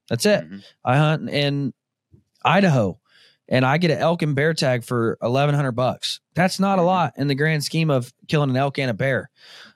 That's 0.09 0.25
it. 0.25 0.49
Mhm. 0.49 0.63
I 0.83 0.97
hunt 0.97 1.29
in 1.29 1.73
Idaho 2.43 2.99
and 3.47 3.65
I 3.65 3.77
get 3.77 3.91
an 3.91 3.99
elk 3.99 4.21
and 4.23 4.35
bear 4.35 4.53
tag 4.53 4.83
for 4.83 5.17
1100 5.21 5.71
bucks. 5.73 6.19
That's 6.33 6.59
not 6.59 6.79
a 6.79 6.81
Mhm. 6.81 6.85
lot 6.85 7.13
in 7.17 7.27
the 7.27 7.35
grand 7.35 7.63
scheme 7.63 7.89
of 7.91 8.11
killing 8.27 8.49
an 8.49 8.57
elk 8.57 8.79
and 8.79 8.89
a 8.89 8.93
bear. 8.93 9.29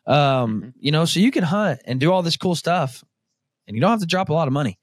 Um, 0.08 0.62
Mhm. 0.62 0.74
you 0.80 0.92
know, 0.92 1.06
so 1.06 1.20
you 1.20 1.32
can 1.32 1.44
hunt 1.44 1.82
and 1.86 2.00
do 2.00 2.12
all 2.12 2.24
this 2.24 2.38
cool 2.38 2.56
stuff 2.56 3.04
and 3.68 3.76
you 3.76 3.82
don't 3.82 3.92
have 3.92 4.00
to 4.00 4.06
drop 4.08 4.30
a 4.30 4.34
lot 4.34 4.48
of 4.48 4.54
money. 4.54 4.80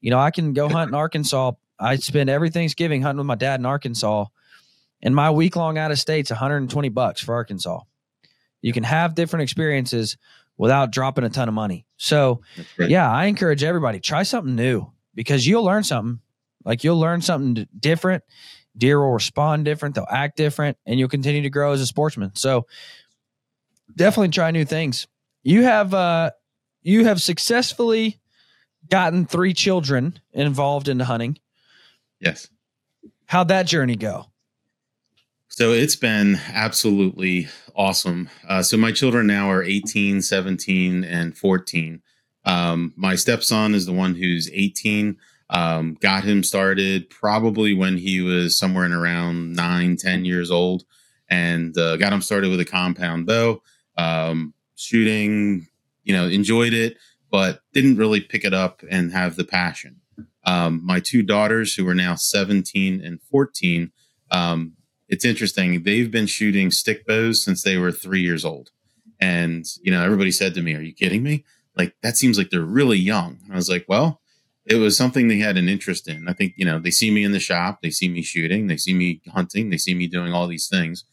You 0.00 0.10
know, 0.10 0.18
I 0.20 0.30
can 0.30 0.52
go 0.52 0.68
hunt 0.68 0.88
in 0.90 0.94
Arkansas. 0.94 1.52
I 1.80 1.96
spend 1.96 2.30
every 2.30 2.50
Thanksgiving 2.50 3.02
hunting 3.02 3.18
with 3.18 3.26
my 3.26 3.34
dad 3.34 3.58
in 3.60 3.66
Arkansas 3.66 4.26
and 5.02 5.14
my 5.14 5.30
week 5.30 5.56
long 5.56 5.78
out 5.78 5.90
of 5.90 5.98
state's 5.98 6.30
120 6.30 6.88
bucks 6.88 7.20
for 7.20 7.34
Arkansas. 7.34 7.80
You 8.60 8.72
can 8.72 8.84
have 8.84 9.14
different 9.14 9.44
experiences 9.44 10.16
without 10.56 10.90
dropping 10.90 11.24
a 11.24 11.30
ton 11.30 11.48
of 11.48 11.54
money. 11.54 11.86
So, 11.96 12.40
right. 12.76 12.90
yeah, 12.90 13.10
I 13.10 13.26
encourage 13.26 13.62
everybody 13.62 14.00
try 14.00 14.24
something 14.24 14.56
new 14.56 14.92
because 15.14 15.46
you'll 15.46 15.64
learn 15.64 15.84
something. 15.84 16.20
Like 16.64 16.84
you'll 16.84 16.98
learn 16.98 17.22
something 17.22 17.66
different. 17.78 18.24
Deer 18.76 19.00
will 19.00 19.12
respond 19.12 19.64
different. 19.64 19.94
They'll 19.94 20.06
act 20.08 20.36
different, 20.36 20.76
and 20.86 20.98
you'll 20.98 21.08
continue 21.08 21.42
to 21.42 21.50
grow 21.50 21.72
as 21.72 21.80
a 21.80 21.86
sportsman. 21.86 22.32
So 22.34 22.66
definitely 23.94 24.28
try 24.28 24.50
new 24.50 24.64
things. 24.64 25.06
You 25.42 25.62
have 25.62 25.94
uh, 25.94 26.32
you 26.82 27.04
have 27.04 27.22
successfully 27.22 28.20
gotten 28.88 29.26
three 29.26 29.54
children 29.54 30.20
involved 30.32 30.88
into 30.88 31.04
hunting. 31.04 31.38
Yes. 32.20 32.48
How'd 33.26 33.48
that 33.48 33.66
journey 33.66 33.96
go? 33.96 34.26
So 35.48 35.72
it's 35.72 35.96
been 35.96 36.38
absolutely 36.52 37.48
awesome. 37.74 38.28
Uh, 38.46 38.62
so 38.62 38.76
my 38.76 38.92
children 38.92 39.26
now 39.26 39.50
are 39.50 39.62
18, 39.62 40.22
17, 40.22 41.04
and 41.04 41.36
14. 41.36 42.02
Um, 42.44 42.92
my 42.96 43.14
stepson 43.14 43.74
is 43.74 43.86
the 43.86 43.92
one 43.92 44.14
who's 44.14 44.50
18. 44.52 45.16
Um, 45.50 45.96
got 46.00 46.24
him 46.24 46.42
started 46.42 47.08
probably 47.08 47.74
when 47.74 47.96
he 47.96 48.20
was 48.20 48.58
somewhere 48.58 48.84
in 48.84 48.92
around 48.92 49.54
nine, 49.54 49.96
10 49.96 50.24
years 50.24 50.50
old, 50.50 50.84
and 51.28 51.76
uh, 51.76 51.96
got 51.96 52.12
him 52.12 52.22
started 52.22 52.50
with 52.50 52.60
a 52.60 52.64
compound 52.64 53.26
bow. 53.26 53.62
Um, 53.96 54.54
shooting, 54.76 55.66
you 56.04 56.14
know, 56.14 56.28
enjoyed 56.28 56.72
it, 56.72 56.96
but 57.30 57.60
didn't 57.72 57.96
really 57.96 58.20
pick 58.20 58.44
it 58.44 58.54
up 58.54 58.82
and 58.90 59.12
have 59.12 59.36
the 59.36 59.44
passion. 59.44 60.00
Um, 60.44 60.80
my 60.84 61.00
two 61.00 61.22
daughters, 61.22 61.74
who 61.74 61.88
are 61.88 61.94
now 61.94 62.14
17 62.14 63.02
and 63.02 63.20
14, 63.22 63.90
um, 64.30 64.74
it's 65.08 65.24
interesting. 65.24 65.82
They've 65.82 66.10
been 66.10 66.26
shooting 66.26 66.70
stick 66.70 67.06
bows 67.06 67.42
since 67.42 67.62
they 67.62 67.78
were 67.78 67.92
three 67.92 68.20
years 68.20 68.44
old. 68.44 68.70
And, 69.20 69.66
you 69.82 69.90
know, 69.90 70.04
everybody 70.04 70.30
said 70.30 70.54
to 70.54 70.62
me, 70.62 70.74
Are 70.74 70.80
you 70.80 70.92
kidding 70.92 71.22
me? 71.22 71.44
Like, 71.76 71.94
that 72.02 72.16
seems 72.16 72.38
like 72.38 72.50
they're 72.50 72.60
really 72.60 72.98
young. 72.98 73.38
And 73.44 73.52
I 73.52 73.56
was 73.56 73.68
like, 73.68 73.86
Well, 73.88 74.20
it 74.68 74.76
was 74.76 74.96
something 74.96 75.28
they 75.28 75.38
had 75.38 75.56
an 75.56 75.68
interest 75.68 76.08
in. 76.08 76.28
I 76.28 76.34
think, 76.34 76.52
you 76.56 76.64
know, 76.64 76.78
they 76.78 76.90
see 76.90 77.10
me 77.10 77.24
in 77.24 77.32
the 77.32 77.40
shop, 77.40 77.80
they 77.82 77.90
see 77.90 78.08
me 78.08 78.22
shooting, 78.22 78.66
they 78.66 78.76
see 78.76 78.92
me 78.92 79.22
hunting, 79.32 79.70
they 79.70 79.78
see 79.78 79.94
me 79.94 80.06
doing 80.06 80.32
all 80.32 80.46
these 80.46 80.68
things. 80.68 81.04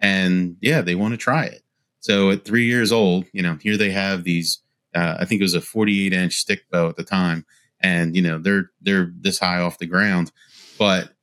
And 0.00 0.56
yeah, 0.60 0.80
they 0.80 0.96
want 0.96 1.12
to 1.12 1.18
try 1.18 1.44
it. 1.44 1.62
So 2.00 2.30
at 2.30 2.44
three 2.44 2.66
years 2.66 2.92
old, 2.92 3.26
you 3.32 3.42
know, 3.42 3.56
here 3.62 3.76
they 3.76 3.90
have 3.90 4.24
these, 4.24 4.60
uh, 4.94 5.16
I 5.20 5.24
think 5.24 5.40
it 5.40 5.44
was 5.44 5.54
a 5.54 5.60
48 5.60 6.12
inch 6.12 6.34
stick 6.34 6.68
bow 6.70 6.88
at 6.88 6.96
the 6.96 7.04
time. 7.04 7.46
And, 7.80 8.16
you 8.16 8.22
know, 8.22 8.38
they're, 8.38 8.70
they're 8.82 9.12
this 9.16 9.38
high 9.38 9.60
off 9.60 9.78
the 9.78 9.86
ground. 9.86 10.32
But 10.78 11.13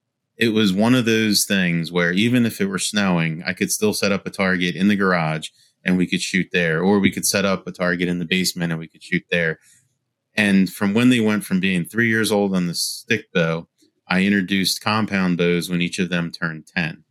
it 0.41 0.53
was 0.53 0.73
one 0.73 0.95
of 0.95 1.05
those 1.05 1.45
things 1.45 1.91
where 1.91 2.11
even 2.11 2.47
if 2.47 2.59
it 2.59 2.65
were 2.65 2.79
snowing, 2.79 3.43
I 3.45 3.53
could 3.53 3.71
still 3.71 3.93
set 3.93 4.11
up 4.11 4.25
a 4.25 4.31
target 4.31 4.75
in 4.75 4.87
the 4.87 4.95
garage 4.95 5.49
and 5.85 5.97
we 5.97 6.07
could 6.07 6.21
shoot 6.21 6.47
there, 6.51 6.81
or 6.81 6.97
we 6.97 7.11
could 7.11 7.27
set 7.27 7.45
up 7.45 7.67
a 7.67 7.71
target 7.71 8.09
in 8.09 8.17
the 8.17 8.25
basement 8.25 8.71
and 8.71 8.79
we 8.79 8.87
could 8.87 9.03
shoot 9.03 9.23
there. 9.29 9.59
And 10.33 10.67
from 10.67 10.95
when 10.95 11.09
they 11.09 11.19
went 11.19 11.45
from 11.45 11.59
being 11.59 11.85
three 11.85 12.09
years 12.09 12.31
old 12.31 12.55
on 12.55 12.65
the 12.65 12.73
stick 12.73 13.31
bow, 13.31 13.67
I 14.07 14.23
introduced 14.23 14.81
compound 14.81 15.37
bows 15.37 15.69
when 15.69 15.79
each 15.79 15.99
of 15.99 16.09
them 16.09 16.31
turned 16.31 16.65
10. 16.75 17.03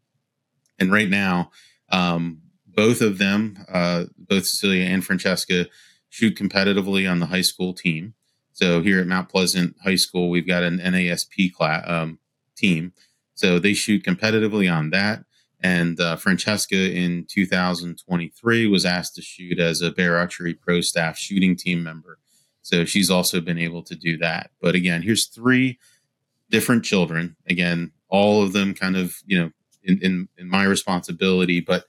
And 0.80 0.90
right 0.90 1.08
now, 1.08 1.52
um, 1.92 2.40
both 2.66 3.00
of 3.00 3.18
them, 3.18 3.64
uh, 3.72 4.06
both 4.18 4.46
Cecilia 4.46 4.86
and 4.86 5.04
Francesca, 5.04 5.66
shoot 6.08 6.36
competitively 6.36 7.08
on 7.08 7.20
the 7.20 7.26
high 7.26 7.42
school 7.42 7.74
team. 7.74 8.14
So 8.54 8.82
here 8.82 9.00
at 9.00 9.06
Mount 9.06 9.28
Pleasant 9.28 9.76
High 9.84 9.94
School, 9.94 10.30
we've 10.30 10.48
got 10.48 10.64
an 10.64 10.80
NASP 10.80 11.52
class, 11.52 11.84
um, 11.88 12.18
team. 12.56 12.92
So 13.40 13.58
they 13.58 13.72
shoot 13.72 14.04
competitively 14.04 14.70
on 14.70 14.90
that. 14.90 15.24
And 15.62 15.98
uh, 15.98 16.16
Francesca 16.16 16.76
in 16.76 17.26
2023 17.26 18.66
was 18.66 18.84
asked 18.84 19.14
to 19.14 19.22
shoot 19.22 19.58
as 19.58 19.80
a 19.80 19.90
Bear 19.90 20.18
Archery 20.18 20.52
Pro 20.52 20.82
Staff 20.82 21.16
shooting 21.16 21.56
team 21.56 21.82
member. 21.82 22.18
So 22.60 22.84
she's 22.84 23.08
also 23.08 23.40
been 23.40 23.56
able 23.56 23.82
to 23.84 23.94
do 23.94 24.18
that. 24.18 24.50
But 24.60 24.74
again, 24.74 25.00
here's 25.00 25.26
three 25.26 25.78
different 26.50 26.84
children. 26.84 27.34
Again, 27.48 27.92
all 28.10 28.42
of 28.42 28.52
them 28.52 28.74
kind 28.74 28.98
of, 28.98 29.16
you 29.24 29.38
know, 29.38 29.50
in, 29.84 29.98
in, 30.02 30.28
in 30.36 30.46
my 30.46 30.64
responsibility, 30.64 31.60
but 31.60 31.86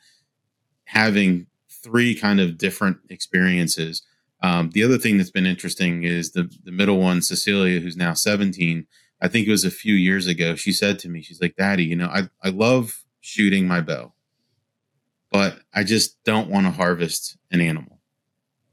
having 0.86 1.48
three 1.70 2.16
kind 2.16 2.40
of 2.40 2.58
different 2.58 3.00
experiences. 3.10 4.04
Um, 4.42 4.70
the 4.70 4.86
other 4.86 4.98
thing 4.98 5.18
that's 5.18 5.32
been 5.32 5.46
interesting 5.46 6.04
is 6.04 6.32
the, 6.32 6.50
the 6.64 6.72
middle 6.72 7.00
one, 7.00 7.22
Cecilia, 7.22 7.82
who's 7.82 7.98
now 7.98 8.14
17. 8.14 8.88
I 9.22 9.28
think 9.28 9.48
it 9.48 9.52
was 9.52 9.64
a 9.64 9.72
few 9.72 9.94
years 9.94 10.26
ago. 10.26 10.56
She 10.56 10.72
said 10.72 10.98
to 11.00 11.10
me, 11.10 11.22
she's 11.22 11.42
like, 11.42 11.56
Daddy, 11.56 11.84
you 11.84 11.96
know, 11.96 12.08
I, 12.08 12.30
I 12.44 12.50
love 12.50 13.04
shooting 13.20 13.68
my 13.68 13.80
bow, 13.80 14.14
but 15.32 15.60
I 15.74 15.84
just 15.84 16.24
don't 16.24 16.50
want 16.50 16.66
to 16.66 16.72
harvest 16.72 17.38
an 17.52 17.62
animal. 17.62 18.00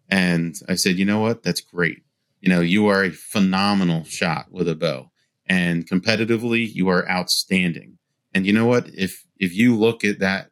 And 0.08 0.56
I 0.66 0.74
said, 0.76 0.96
you 0.96 1.04
know 1.04 1.20
what? 1.20 1.42
That's 1.42 1.60
great. 1.60 2.02
You 2.40 2.48
know, 2.48 2.60
you 2.60 2.86
are 2.86 3.04
a 3.04 3.10
phenomenal 3.10 4.04
shot 4.04 4.46
with 4.50 4.68
a 4.68 4.74
bow 4.74 5.10
and 5.46 5.86
competitively 5.86 6.72
you 6.72 6.88
are 6.88 7.08
outstanding. 7.10 7.98
And 8.32 8.46
you 8.46 8.52
know 8.54 8.66
what? 8.66 8.88
If, 8.94 9.26
if 9.38 9.54
you 9.54 9.76
look 9.76 10.02
at 10.02 10.20
that 10.20 10.50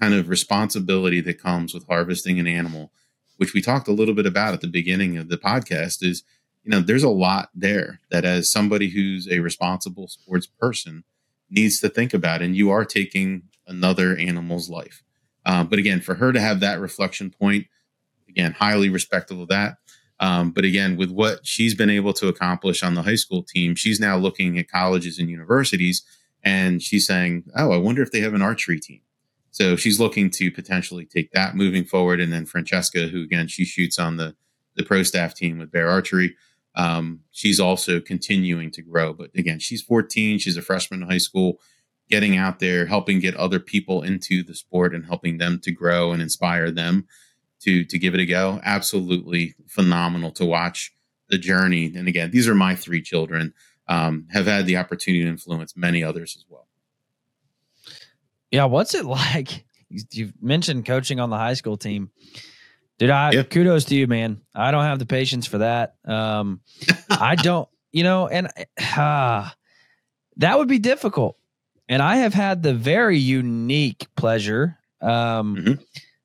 kind 0.00 0.14
of 0.14 0.28
responsibility 0.28 1.20
that 1.20 1.40
comes 1.40 1.74
with 1.74 1.86
harvesting 1.86 2.40
an 2.40 2.46
animal, 2.48 2.92
which 3.36 3.54
we 3.54 3.60
talked 3.60 3.86
a 3.86 3.92
little 3.92 4.14
bit 4.14 4.26
about 4.26 4.54
at 4.54 4.62
the 4.62 4.68
beginning 4.68 5.16
of 5.16 5.28
the 5.28 5.38
podcast 5.38 6.02
is, 6.02 6.24
you 6.64 6.70
know, 6.70 6.80
there's 6.80 7.02
a 7.02 7.08
lot 7.08 7.50
there 7.54 8.00
that 8.10 8.24
as 8.24 8.50
somebody 8.50 8.88
who's 8.88 9.28
a 9.28 9.40
responsible 9.40 10.08
sports 10.08 10.46
person 10.46 11.04
needs 11.50 11.80
to 11.80 11.88
think 11.88 12.12
about. 12.12 12.42
And 12.42 12.56
you 12.56 12.70
are 12.70 12.84
taking 12.84 13.44
another 13.66 14.16
animal's 14.16 14.68
life. 14.68 15.02
Um, 15.46 15.68
but 15.68 15.78
again, 15.78 16.00
for 16.00 16.14
her 16.14 16.32
to 16.32 16.40
have 16.40 16.60
that 16.60 16.80
reflection 16.80 17.30
point, 17.30 17.66
again, 18.28 18.52
highly 18.52 18.90
respectful 18.90 19.42
of 19.42 19.48
that. 19.48 19.78
Um, 20.20 20.50
but 20.50 20.64
again, 20.64 20.96
with 20.96 21.10
what 21.10 21.46
she's 21.46 21.74
been 21.74 21.90
able 21.90 22.12
to 22.14 22.28
accomplish 22.28 22.82
on 22.82 22.94
the 22.94 23.02
high 23.02 23.14
school 23.14 23.42
team, 23.42 23.74
she's 23.74 24.00
now 24.00 24.16
looking 24.16 24.58
at 24.58 24.70
colleges 24.70 25.18
and 25.18 25.30
universities 25.30 26.02
and 26.42 26.82
she's 26.82 27.06
saying, 27.06 27.44
Oh, 27.56 27.70
I 27.72 27.76
wonder 27.76 28.02
if 28.02 28.10
they 28.10 28.20
have 28.20 28.34
an 28.34 28.42
archery 28.42 28.80
team. 28.80 29.00
So 29.50 29.76
she's 29.76 29.98
looking 29.98 30.30
to 30.30 30.50
potentially 30.50 31.04
take 31.04 31.32
that 31.32 31.56
moving 31.56 31.84
forward. 31.84 32.20
And 32.20 32.32
then 32.32 32.46
Francesca, 32.46 33.08
who 33.08 33.22
again, 33.22 33.48
she 33.48 33.64
shoots 33.64 33.98
on 33.98 34.16
the, 34.16 34.36
the 34.76 34.84
pro 34.84 35.02
staff 35.02 35.34
team 35.34 35.58
with 35.58 35.72
Bear 35.72 35.88
Archery. 35.88 36.36
Um, 36.78 37.20
she's 37.32 37.58
also 37.60 38.00
continuing 38.00 38.70
to 38.70 38.82
grow. 38.82 39.12
But 39.12 39.30
again, 39.34 39.58
she's 39.58 39.82
14. 39.82 40.38
She's 40.38 40.56
a 40.56 40.62
freshman 40.62 41.02
in 41.02 41.08
high 41.10 41.18
school, 41.18 41.60
getting 42.08 42.36
out 42.36 42.60
there, 42.60 42.86
helping 42.86 43.18
get 43.18 43.34
other 43.34 43.58
people 43.60 44.02
into 44.02 44.42
the 44.44 44.54
sport 44.54 44.94
and 44.94 45.04
helping 45.04 45.38
them 45.38 45.58
to 45.64 45.72
grow 45.72 46.12
and 46.12 46.22
inspire 46.22 46.70
them 46.70 47.06
to 47.62 47.84
to 47.84 47.98
give 47.98 48.14
it 48.14 48.20
a 48.20 48.26
go. 48.26 48.60
Absolutely 48.64 49.54
phenomenal 49.66 50.30
to 50.32 50.46
watch 50.46 50.94
the 51.28 51.36
journey. 51.38 51.92
And 51.94 52.06
again, 52.08 52.30
these 52.30 52.48
are 52.48 52.54
my 52.54 52.74
three 52.76 53.02
children. 53.02 53.52
Um, 53.88 54.26
have 54.30 54.46
had 54.46 54.66
the 54.66 54.76
opportunity 54.76 55.24
to 55.24 55.28
influence 55.30 55.76
many 55.76 56.04
others 56.04 56.36
as 56.36 56.44
well. 56.48 56.68
Yeah, 58.50 58.64
what's 58.66 58.94
it 58.94 59.04
like? 59.20 59.64
You- 59.88 60.02
You've 60.10 60.34
mentioned 60.42 60.84
coaching 60.86 61.18
on 61.18 61.30
the 61.30 61.36
high 61.38 61.54
school 61.54 61.76
team. 61.76 62.10
Dude, 62.98 63.10
I 63.10 63.32
Yeah. 63.32 63.42
kudos 63.44 63.84
to 63.86 63.94
you, 63.94 64.06
man. 64.06 64.40
I 64.54 64.70
don't 64.70 64.84
have 64.84 64.98
the 64.98 65.06
patience 65.06 65.46
for 65.46 65.58
that. 65.58 65.94
Um, 66.04 66.60
I 67.10 67.34
don't 67.36 67.68
you 67.92 68.02
know, 68.04 68.28
and 68.28 68.48
uh, 68.96 69.48
that 70.36 70.58
would 70.58 70.68
be 70.68 70.78
difficult. 70.78 71.36
And 71.88 72.02
I 72.02 72.16
have 72.16 72.34
had 72.34 72.62
the 72.62 72.74
very 72.74 73.18
unique 73.18 74.06
pleasure. 74.16 74.76
Um, 75.00 75.56
Mhm. 75.56 75.84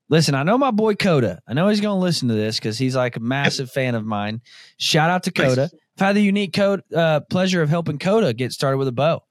Listen, 0.10 0.36
I 0.36 0.44
know 0.44 0.58
my 0.58 0.72
boy 0.72 0.94
Coda. 0.96 1.42
I 1.48 1.54
know 1.54 1.70
he's 1.70 1.80
going 1.80 1.96
to 1.98 2.04
listen 2.04 2.28
to 2.28 2.34
this 2.36 2.58
because 2.60 2.78
he's 2.78 2.96
like 2.96 3.16
a 3.16 3.20
massive 3.22 3.72
fan 3.72 3.96
of 3.96 4.06
mine. 4.06 4.42
Shout 4.78 5.10
out 5.10 5.24
to 5.24 5.32
Nice. 5.36 5.48
Coda. 5.56 5.70
I've 5.98 6.06
had 6.08 6.16
the 6.16 6.22
unique 6.22 6.54
code, 6.54 6.84
uh, 6.94 7.22
pleasure 7.22 7.62
of 7.62 7.70
helping 7.70 7.98
Coda 7.98 8.34
get 8.34 8.52
started 8.52 8.78
with 8.78 8.90
a 8.90 8.92
bow. 8.92 9.24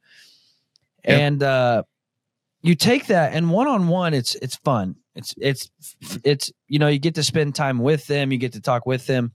Yep. 1.07 1.21
And 1.21 1.43
uh, 1.43 1.83
you 2.63 2.75
take 2.75 3.07
that 3.07 3.33
and 3.35 3.51
one 3.51 3.67
on 3.67 3.89
one, 3.89 4.15
it's 4.15 4.35
it's 4.37 4.57
fun. 4.57 4.97
It's 5.15 5.35
it's 5.37 5.71
it's 6.25 6.53
you 6.69 6.79
know 6.79 6.89
you 6.89 6.99
get 6.99 7.17
to 7.17 7.23
spend 7.23 7.55
time 7.55 7.79
with 7.79 8.07
them, 8.07 8.33
you 8.33 8.39
get 8.39 8.55
to 8.55 8.61
talk 8.61 8.87
with 8.87 9.07
them. 9.07 9.33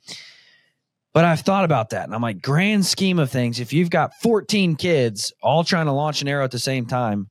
But 1.13 1.25
I've 1.25 1.41
thought 1.41 1.65
about 1.65 1.89
that, 1.91 2.05
and 2.05 2.13
I'm 2.13 2.21
like, 2.21 2.41
grand 2.41 2.85
scheme 2.85 3.17
of 3.17 3.31
things, 3.31 3.59
if 3.59 3.73
you've 3.73 3.89
got 3.89 4.13
14 4.21 4.75
kids 4.75 5.33
all 5.41 5.63
trying 5.63 5.87
to 5.87 5.91
launch 5.91 6.21
an 6.21 6.27
arrow 6.27 6.43
at 6.43 6.51
the 6.51 6.59
same 6.59 6.85
time, 6.85 7.29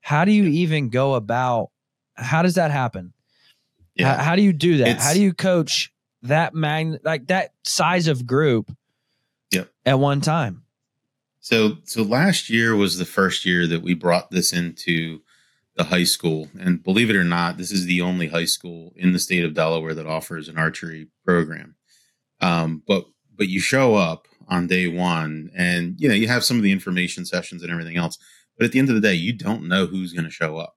how 0.00 0.24
do 0.24 0.30
you 0.30 0.44
even 0.44 0.88
go 0.88 1.14
about? 1.14 1.70
How 2.14 2.42
does 2.42 2.54
that 2.54 2.70
happen? 2.70 3.12
How, 3.98 4.14
how 4.14 4.36
do 4.36 4.42
you 4.42 4.52
do 4.52 4.78
that? 4.78 4.88
It's- 4.88 5.04
how 5.04 5.14
do 5.14 5.20
you 5.20 5.32
coach 5.32 5.92
that 6.22 6.54
mag 6.54 7.00
like 7.04 7.26
that 7.26 7.52
size 7.64 8.06
of 8.08 8.26
group? 8.26 8.72
Yep. 9.50 9.68
At 9.84 9.98
one 9.98 10.20
time. 10.20 10.62
So 11.40 11.78
so 11.84 12.02
last 12.02 12.48
year 12.50 12.74
was 12.74 12.98
the 12.98 13.04
first 13.04 13.44
year 13.44 13.66
that 13.66 13.82
we 13.82 13.94
brought 13.94 14.30
this 14.30 14.52
into 14.52 15.20
the 15.76 15.84
high 15.84 16.04
school. 16.04 16.48
And 16.58 16.82
believe 16.82 17.10
it 17.10 17.16
or 17.16 17.24
not, 17.24 17.56
this 17.56 17.70
is 17.70 17.86
the 17.86 18.00
only 18.00 18.28
high 18.28 18.44
school 18.44 18.92
in 18.96 19.12
the 19.12 19.18
state 19.18 19.44
of 19.44 19.54
Delaware 19.54 19.94
that 19.94 20.06
offers 20.06 20.48
an 20.48 20.58
archery 20.58 21.08
program. 21.24 21.76
Um, 22.40 22.82
but 22.86 23.04
but 23.36 23.48
you 23.48 23.60
show 23.60 23.96
up 23.96 24.26
on 24.48 24.66
day 24.66 24.86
one 24.86 25.50
and 25.56 25.96
you 25.98 26.08
know 26.08 26.14
you 26.14 26.28
have 26.28 26.44
some 26.44 26.56
of 26.56 26.62
the 26.62 26.72
information 26.72 27.24
sessions 27.24 27.62
and 27.62 27.72
everything 27.72 27.96
else. 27.96 28.18
But 28.56 28.66
at 28.66 28.72
the 28.72 28.78
end 28.78 28.88
of 28.88 28.94
the 28.94 29.00
day, 29.00 29.14
you 29.14 29.32
don't 29.32 29.66
know 29.66 29.86
who's 29.86 30.12
going 30.12 30.26
to 30.26 30.30
show 30.30 30.58
up. 30.58 30.76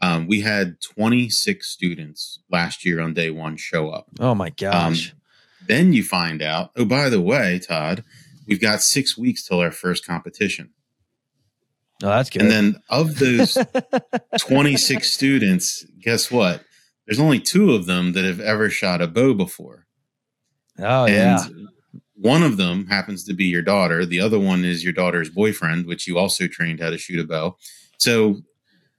Um, 0.00 0.26
we 0.26 0.40
had 0.40 0.80
26 0.80 1.68
students 1.68 2.40
last 2.50 2.84
year 2.84 3.00
on 3.00 3.14
day 3.14 3.30
one 3.30 3.56
show 3.56 3.90
up. 3.90 4.06
Oh 4.18 4.34
my 4.34 4.50
gosh. 4.50 5.14
Then 5.68 5.92
you 5.92 6.02
find 6.02 6.42
out, 6.42 6.70
oh, 6.76 6.84
by 6.84 7.08
the 7.08 7.20
way, 7.20 7.60
Todd, 7.60 8.02
we've 8.48 8.60
got 8.60 8.82
six 8.82 9.16
weeks 9.16 9.46
till 9.46 9.60
our 9.60 9.70
first 9.70 10.04
competition. 10.04 10.70
Oh, 12.02 12.08
that's 12.08 12.30
good. 12.30 12.42
And 12.42 12.50
then 12.50 12.82
of 12.88 13.18
those 13.18 13.56
26 14.38 15.10
students, 15.10 15.84
guess 16.00 16.30
what? 16.30 16.62
There's 17.06 17.20
only 17.20 17.40
two 17.40 17.72
of 17.72 17.86
them 17.86 18.12
that 18.12 18.24
have 18.24 18.40
ever 18.40 18.70
shot 18.70 19.02
a 19.02 19.06
bow 19.06 19.34
before. 19.34 19.86
oh 20.78 21.06
and 21.06 21.40
yeah. 21.40 21.46
one 22.14 22.42
of 22.42 22.56
them 22.56 22.86
happens 22.86 23.24
to 23.24 23.34
be 23.34 23.44
your 23.46 23.62
daughter. 23.62 24.06
The 24.06 24.20
other 24.20 24.38
one 24.38 24.64
is 24.64 24.84
your 24.84 24.92
daughter's 24.92 25.30
boyfriend, 25.30 25.86
which 25.86 26.06
you 26.06 26.18
also 26.18 26.46
trained 26.46 26.80
how 26.80 26.90
to 26.90 26.98
shoot 26.98 27.20
a 27.20 27.26
bow. 27.26 27.56
So 27.98 28.42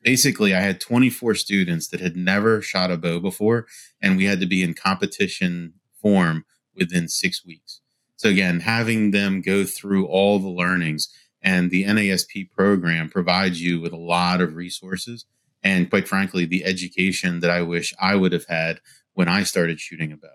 basically, 0.04 0.54
I 0.54 0.60
had 0.60 0.82
24 0.82 1.36
students 1.36 1.88
that 1.90 2.02
had 2.02 2.16
never 2.16 2.62
shot 2.62 2.92
a 2.92 2.98
bow 2.98 3.20
before, 3.20 3.68
and 4.02 4.18
we 4.18 4.26
had 4.26 4.40
to 4.42 4.46
be 4.46 4.64
in 4.64 4.74
competition 4.74 5.74
form 6.02 6.46
within 6.76 7.08
six 7.08 7.46
weeks. 7.46 7.82
So 8.18 8.30
again, 8.30 8.62
having 8.62 9.12
them 9.12 9.42
go 9.42 9.66
through 9.66 10.08
all 10.08 10.40
the 10.40 10.50
learnings 10.50 11.10
and 11.44 11.70
the 11.70 11.84
NASP 11.84 12.50
program 12.52 13.10
provides 13.10 13.62
you 13.62 13.82
with 13.82 13.94
a 13.94 13.98
lot 13.98 14.42
of 14.42 14.56
resources 14.56 15.26
and 15.64 15.90
quite 15.90 16.08
frankly, 16.08 16.46
the 16.46 16.66
education 16.66 17.40
that 17.40 17.50
I 17.50 17.62
wish 17.62 17.94
I 18.00 18.16
would 18.16 18.34
have 18.34 18.46
had 18.48 18.82
when 19.14 19.30
I 19.30 19.44
started 19.44 19.80
shooting 19.80 20.12
a 20.12 20.18
bow. 20.18 20.28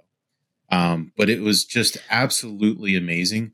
Um, 0.70 1.12
but 1.16 1.28
it 1.28 1.42
was 1.42 1.64
just 1.64 1.98
absolutely 2.10 2.96
amazing 2.96 3.52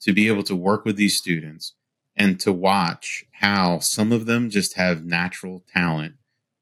to 0.00 0.12
be 0.12 0.28
able 0.28 0.42
to 0.44 0.56
work 0.56 0.84
with 0.84 0.96
these 0.96 1.16
students 1.16 1.74
and 2.16 2.38
to 2.40 2.52
watch 2.52 3.24
how 3.32 3.78
some 3.78 4.12
of 4.12 4.26
them 4.26 4.50
just 4.50 4.74
have 4.74 5.04
natural 5.04 5.64
talent 5.72 6.14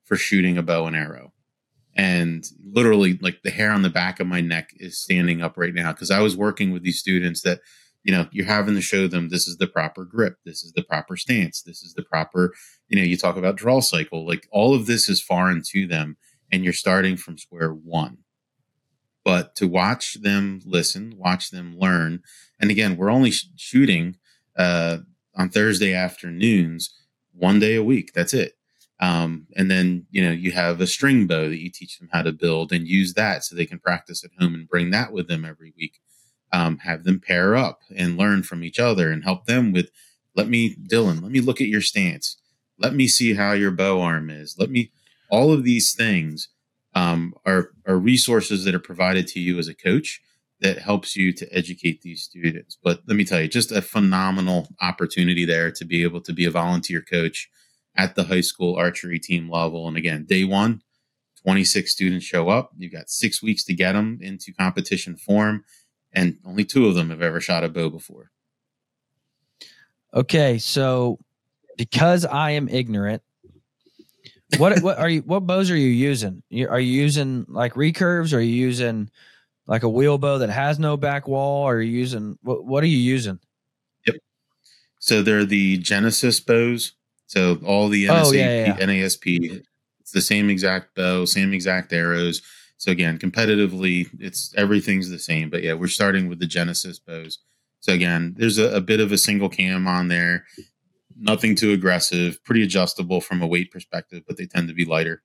for 0.05 0.17
shooting 0.17 0.59
a 0.59 0.63
bow 0.63 0.87
and 0.87 0.97
arrow. 0.97 1.33
And 1.95 2.47
literally, 2.65 3.19
like 3.21 3.43
the 3.43 3.51
hair 3.51 3.71
on 3.71 3.83
the 3.83 3.91
back 3.91 4.19
of 4.19 4.27
my 4.27 4.41
neck 4.41 4.71
is 4.77 4.97
standing 4.97 5.43
up 5.43 5.59
right 5.59 5.75
now 5.75 5.93
because 5.93 6.11
I 6.11 6.21
was 6.21 6.37
working 6.37 6.73
with 6.73 6.83
these 6.83 6.99
students 6.99 7.43
that, 7.43 7.61
you 8.05 8.13
know, 8.13 8.27
you're 8.33 8.47
having 8.47 8.75
to 8.75 8.81
show 8.81 9.07
them 9.09 9.29
this 9.29 9.47
is 9.47 9.59
the 9.59 9.67
proper 9.67 10.05
grip, 10.05 10.37
this 10.45 10.63
is 10.63 10.73
the 10.73 10.83
proper 10.83 11.17
stance, 11.17 11.63
this 11.63 11.83
is 11.83 11.95
the 11.95 12.03
proper, 12.03 12.53
you 12.89 12.97
know, 12.99 13.05
you 13.05 13.17
talk 13.17 13.37
about 13.37 13.57
draw 13.57 13.81
cycle, 13.81 14.27
like 14.27 14.49
all 14.51 14.75
of 14.75 14.87
this 14.87 15.09
is 15.09 15.23
foreign 15.23 15.63
to 15.71 15.87
them, 15.87 16.17
and 16.51 16.65
you're 16.65 16.73
starting 16.73 17.17
from 17.17 17.39
square 17.39 17.73
one 17.73 18.19
but 19.25 19.55
to 19.57 19.69
watch 19.69 20.15
them 20.15 20.61
listen, 20.65 21.15
watch 21.17 21.51
them 21.51 21.77
learn. 21.79 22.23
And 22.61 22.71
again, 22.71 22.97
we're 22.97 23.11
only 23.11 23.31
sh- 23.31 23.49
shooting 23.57 24.17
uh, 24.57 24.99
on 25.37 25.49
Thursday 25.49 25.95
afternoons, 25.95 26.95
one 27.33 27.61
day 27.61 27.77
a 27.77 27.85
week. 27.85 28.13
That's 28.15 28.35
it. 28.35 28.55
Um, 29.01 29.47
and 29.57 29.71
then, 29.71 30.07
you 30.11 30.23
know, 30.23 30.31
you 30.31 30.53
have 30.53 30.81
a 30.81 30.87
string 30.87 31.27
bow 31.27 31.49
that 31.49 31.61
you 31.61 31.71
teach 31.71 31.99
them 31.99 32.09
how 32.13 32.23
to 32.23 32.33
build 32.33 32.73
and 32.73 32.87
use 32.87 33.15
that 33.15 33.45
so 33.45 33.57
they 33.57 33.67
can 33.67 33.81
practice 33.81 34.25
at 34.25 34.31
home 34.39 34.55
and 34.55 34.69
bring 34.69 34.91
that 34.91 35.13
with 35.13 35.29
them 35.29 35.45
every 35.45 35.73
week. 35.77 35.99
Um, 36.53 36.79
have 36.79 37.05
them 37.05 37.19
pair 37.19 37.57
up 37.57 37.81
and 37.97 38.19
learn 38.19 38.43
from 38.43 38.63
each 38.63 38.79
other 38.79 39.11
and 39.11 39.25
help 39.25 39.47
them 39.47 39.73
with, 39.73 39.91
let 40.37 40.49
me, 40.49 40.77
Dylan, 40.77 41.23
let 41.23 41.33
me 41.33 41.41
look 41.41 41.61
at 41.63 41.69
your 41.69 41.81
stance. 41.81 42.37
Let 42.79 42.95
me 42.95 43.09
see 43.09 43.35
how 43.35 43.53
your 43.53 43.71
bow 43.71 44.03
arm 44.03 44.29
is. 44.29 44.57
Let 44.59 44.71
me, 44.71 44.93
all 45.31 45.53
of 45.53 45.65
these 45.65 45.95
things 45.95 46.49
um, 46.95 47.35
are, 47.47 47.71
are 47.87 47.97
resources 47.97 48.65
that 48.65 48.75
are 48.75 48.81
provided 48.81 49.27
to 49.29 49.41
you 49.41 49.59
as 49.59 49.69
a 49.69 49.75
coach 49.75 50.21
that 50.63 50.79
helps 50.79 51.17
you 51.17 51.33
to 51.33 51.57
educate 51.57 52.03
these 52.03 52.23
students. 52.23 52.79
But 52.83 53.01
let 53.07 53.17
me 53.17 53.25
tell 53.25 53.41
you, 53.41 53.49
just 53.49 53.73
a 53.73 53.83
phenomenal 53.83 54.69
opportunity 54.81 55.45
there 55.45 55.71
to 55.73 55.85
be 55.85 56.03
able 56.05 56.21
to 56.23 56.33
be 56.33 56.45
a 56.45 56.51
volunteer 56.51 57.03
coach 57.03 57.51
at 57.97 58.15
the 58.15 58.25
high 58.25 58.41
school 58.41 58.77
archery 58.77 59.19
team 59.19 59.51
level. 59.51 59.89
And 59.89 59.97
again, 59.97 60.25
day 60.25 60.45
one, 60.45 60.83
26 61.43 61.91
students 61.91 62.25
show 62.25 62.49
up. 62.49 62.71
You've 62.79 62.93
got 62.93 63.11
six 63.11 63.43
weeks 63.43 63.65
to 63.65 63.75
get 63.75 63.93
them 63.93 64.19
into 64.23 64.53
competition 64.53 65.17
form, 65.17 65.65
and 66.13 66.39
only 66.45 66.65
two 66.65 66.87
of 66.87 66.95
them 66.95 67.11
have 67.11 67.23
ever 67.23 67.41
shot 67.41 67.65
a 67.65 67.69
bow 67.69 67.91
before. 67.91 68.31
Okay, 70.15 70.59
so 70.59 71.19
because 71.77 72.25
I 72.25 72.51
am 72.53 72.69
ignorant, 72.69 73.23
what 74.59 74.79
what 74.83 74.99
are 74.99 75.09
you? 75.09 75.23
What 75.23 75.41
bows 75.41 75.71
are 75.71 75.77
you 75.77 75.89
using? 75.89 76.43
Are 76.69 76.81
you 76.81 76.93
using 77.03 77.47
like 77.49 77.75
recurves? 77.75 78.33
Or 78.33 78.37
are 78.37 78.41
you 78.41 78.55
using 78.55 79.11
like 79.67 79.83
a 79.83 79.89
wheel 79.89 80.19
bow 80.19 80.39
that 80.39 80.51
has 80.51 80.79
no 80.79 80.97
back 80.97 81.29
wall? 81.29 81.65
Or 81.65 81.77
are 81.77 81.83
you 81.83 81.99
using 81.99 82.39
what? 82.43 82.65
What 82.65 82.85
are 82.85 82.89
you 82.89 82.99
using? 82.99 83.39
Yep. 84.07 84.17
So 84.99 85.23
they're 85.23 85.45
the 85.45 85.79
Genesis 85.79 86.41
bows. 86.41 86.93
So 87.27 87.59
all 87.65 87.89
the 87.89 88.07
NSAP, 88.07 88.25
Oh, 88.25 88.33
yeah, 88.33 88.67
yeah, 88.67 88.77
NASP, 88.77 89.63
it's 90.01 90.13
the 90.13 90.21
same 90.21 90.51
exact 90.51 90.95
bow, 90.95 91.25
same 91.25 91.55
exact 91.55 91.91
arrows. 91.91 92.43
So 92.83 92.91
again, 92.91 93.17
competitively, 93.17 94.09
it's 94.19 94.53
everything's 94.57 95.09
the 95.09 95.21
same. 95.21 95.51
But 95.51 95.63
yeah, 95.63 95.75
we're 95.75 95.87
starting 95.87 96.29
with 96.29 96.41
the 96.41 96.49
Genesis 96.49 96.99
bows. 96.99 97.39
So 97.79 97.93
again, 97.93 98.35
there's 98.37 98.59
a, 98.59 98.75
a 98.75 98.81
bit 98.81 98.99
of 98.99 99.13
a 99.13 99.19
single 99.19 99.49
cam 99.49 99.87
on 99.87 100.09
there. 100.09 100.47
Nothing 101.17 101.55
too 101.55 101.71
aggressive, 101.71 102.43
pretty 102.43 102.65
adjustable 102.65 103.21
from 103.21 103.41
a 103.41 103.47
weight 103.47 103.71
perspective, 103.71 104.25
but 104.27 104.37
they 104.37 104.47
tend 104.47 104.67
to 104.67 104.75
be 104.75 104.85
lighter. 104.85 105.23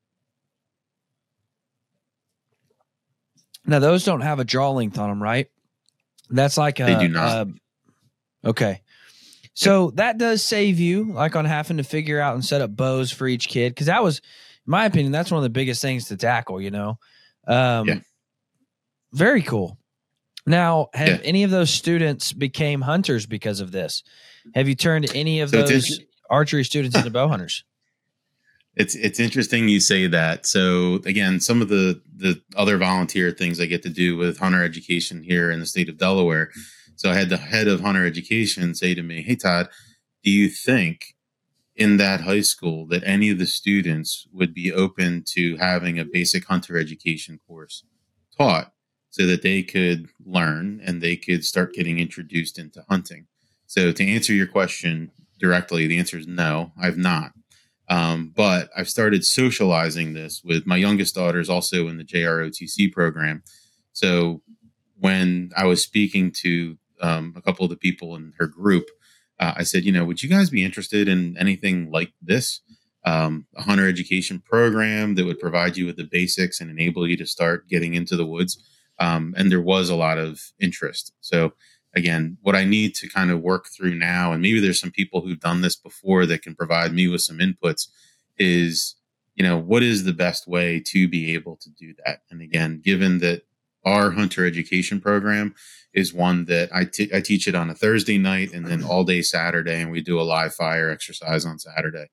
Now 3.66 3.80
those 3.80 4.06
don't 4.06 4.22
have 4.22 4.40
a 4.40 4.46
draw 4.46 4.70
length 4.70 5.00
on 5.00 5.10
them, 5.10 5.24
right? 5.24 5.48
That's 6.30 6.60
like 6.60 6.80
a, 6.80 6.86
They 6.86 6.96
do 6.96 7.10
not. 7.10 7.48
a- 7.48 8.50
okay, 8.50 8.82
so 9.56 9.90
that 9.96 10.20
does 10.20 10.44
save 10.44 10.80
you 10.80 11.12
like 11.12 11.36
on 11.36 11.46
having 11.46 11.78
to 11.78 11.84
figure 11.84 12.20
out 12.20 12.36
and 12.36 12.46
set 12.46 12.62
up 12.62 12.76
bows 12.76 13.12
for 13.12 13.28
each 13.28 13.48
kid 13.48 13.70
because 13.72 13.88
that 13.88 14.04
was, 14.04 14.20
in 14.20 14.70
my 14.70 14.86
opinion, 14.86 15.12
that's 15.12 15.32
one 15.32 15.40
of 15.40 15.44
the 15.44 15.50
biggest 15.50 15.82
things 15.82 16.10
to 16.10 16.18
tackle. 16.18 16.62
You 16.62 16.70
know, 16.70 17.00
um, 17.48 17.88
Yeah. 17.88 18.00
very 19.14 19.42
cool. 19.42 19.78
Now, 20.46 20.88
have 20.94 21.08
Yeah. 21.08 21.20
any 21.24 21.44
of 21.44 21.52
those 21.52 21.70
students 21.70 22.32
became 22.34 22.82
hunters 22.82 23.26
because 23.26 23.60
of 23.60 23.72
this? 23.72 24.04
Have 24.56 24.68
you 24.70 24.76
turned 24.76 25.10
any 25.14 25.42
of 25.42 25.50
So 25.50 25.64
those 25.64 25.90
inter- 25.92 26.04
archery 26.30 26.64
students 26.64 26.96
into 26.98 27.10
bow 27.10 27.28
hunters? 27.28 27.64
It's 28.80 28.94
it's 28.94 29.20
interesting 29.20 29.68
you 29.70 29.80
say 29.80 30.06
that. 30.06 30.46
So 30.46 31.02
again, 31.06 31.40
some 31.40 31.64
of 31.64 31.68
the 31.70 32.00
the 32.16 32.40
other 32.56 32.78
volunteer 32.78 33.32
things 33.32 33.60
I 33.60 33.66
get 33.66 33.82
to 33.84 33.90
do 33.90 34.16
with 34.16 34.38
hunter 34.38 34.64
education 34.64 35.24
here 35.24 35.50
in 35.50 35.60
the 35.60 35.66
state 35.66 35.90
of 35.90 35.98
Delaware. 35.98 36.52
So 36.96 37.10
I 37.10 37.16
had 37.16 37.30
the 37.30 37.38
head 37.38 37.68
of 37.68 37.82
hunter 37.82 38.06
education 38.06 38.76
say 38.76 38.94
to 38.94 39.02
me, 39.02 39.24
"Hey 39.24 39.36
Todd, 39.36 39.68
do 40.24 40.30
you 40.30 40.48
think 40.48 41.16
in 41.78 41.98
that 41.98 42.22
high 42.22 42.42
school 42.42 42.86
that 42.88 43.04
any 43.06 43.30
of 43.30 43.38
the 43.38 43.46
students 43.46 44.28
would 44.34 44.54
be 44.54 44.74
open 44.74 45.24
to 45.36 45.56
having 45.58 46.00
a 46.00 46.06
basic 46.06 46.46
hunter 46.46 46.78
education 46.78 47.40
course 47.48 47.84
taught 48.38 48.74
so 49.10 49.26
that 49.26 49.44
they 49.44 49.64
could 49.64 50.08
learn 50.26 50.82
and 50.84 51.02
they 51.02 51.16
could 51.16 51.46
start 51.46 51.74
getting 51.74 52.00
introduced 52.00 52.60
into 52.60 52.84
hunting?" 52.90 53.28
So 53.68 53.92
to 53.92 54.06
answer 54.06 54.34
your 54.34 54.48
question 54.48 55.12
directly, 55.40 55.88
the 55.88 56.00
answer 56.00 56.18
is 56.18 56.28
no, 56.28 56.74
I've 56.80 56.98
not. 56.98 57.34
Um, 57.90 58.34
but 58.36 58.70
I've 58.76 58.90
started 58.90 59.24
socializing 59.24 60.14
this 60.14 60.42
with 60.44 60.66
my 60.66 60.76
youngest 60.76 61.16
daughters 61.16 61.50
also 61.50 61.88
in 61.88 61.98
the 61.98 62.04
JROTC 62.04 62.92
program. 62.92 63.44
So 63.94 64.42
when 65.00 65.52
I 65.56 65.66
was 65.66 65.84
speaking 65.84 66.32
to 66.44 66.78
um, 67.02 67.34
a 67.36 67.42
couple 67.42 67.64
of 67.64 67.70
the 67.70 67.78
people 67.78 68.16
in 68.16 68.34
her 68.40 68.48
group, 68.48 68.90
uh, 69.40 69.54
I 69.58 69.64
said, 69.64 69.84
you 69.84 69.92
know, 69.92 70.06
would 70.06 70.24
you 70.24 70.30
guys 70.30 70.50
be 70.50 70.64
interested 70.64 71.08
in 71.08 71.38
anything 71.38 71.92
like 71.92 72.14
this? 72.22 72.62
Um, 73.06 73.46
a 73.56 73.62
hunter 73.62 73.88
education 73.88 74.42
program 74.44 75.16
that 75.16 75.26
would 75.26 75.40
provide 75.40 75.78
you 75.78 75.86
with 75.86 75.96
the 75.96 76.04
basics 76.04 76.60
and 76.60 76.70
enable 76.70 77.08
you 77.08 77.16
to 77.18 77.26
start 77.26 77.70
getting 77.70 77.94
into 77.94 78.18
the 78.18 78.26
woods. 78.26 78.62
Um, 79.00 79.34
and 79.38 79.52
there 79.52 79.62
was 79.62 79.90
a 79.90 79.96
lot 79.96 80.18
of 80.18 80.42
interest. 80.60 81.14
So, 81.22 81.54
again, 81.96 82.38
what 82.42 82.56
I 82.56 82.66
need 82.66 82.96
to 82.96 83.10
kind 83.10 83.32
of 83.32 83.42
work 83.42 83.68
through 83.68 83.96
now, 83.96 84.34
and 84.34 84.42
maybe 84.42 84.60
there's 84.60 84.80
some 84.80 84.92
people 84.92 85.22
who've 85.22 85.40
done 85.40 85.62
this 85.62 85.76
before 85.76 86.26
that 86.26 86.42
can 86.42 86.56
provide 86.56 86.94
me 86.94 87.08
with 87.08 87.22
some 87.22 87.38
inputs, 87.38 87.88
is 88.38 88.96
you 89.36 89.44
know 89.44 89.58
what 89.58 89.84
is 89.84 90.04
the 90.04 90.14
best 90.14 90.48
way 90.48 90.82
to 90.88 91.08
be 91.08 91.34
able 91.34 91.58
to 91.58 91.70
do 91.70 91.94
that. 92.06 92.22
And 92.30 92.42
again, 92.42 92.82
given 92.84 93.20
that 93.20 93.44
our 93.88 94.12
hunter 94.12 94.46
education 94.46 95.00
program 95.00 95.56
is 95.94 96.14
one 96.14 96.46
that 96.46 96.70
I, 96.74 96.84
t- 96.84 97.10
I 97.14 97.22
teach 97.22 97.48
it 97.48 97.56
on 97.56 97.70
a 97.70 97.74
Thursday 97.74 98.18
night 98.18 98.54
and 98.54 98.68
then 98.68 98.84
all 98.84 99.04
day 99.06 99.22
Saturday, 99.22 99.82
and 99.82 99.92
we 99.92 100.02
do 100.02 100.20
a 100.20 100.22
live 100.22 100.54
fire 100.54 100.90
exercise 100.90 101.46
on 101.46 101.58
Saturday. 101.58 102.08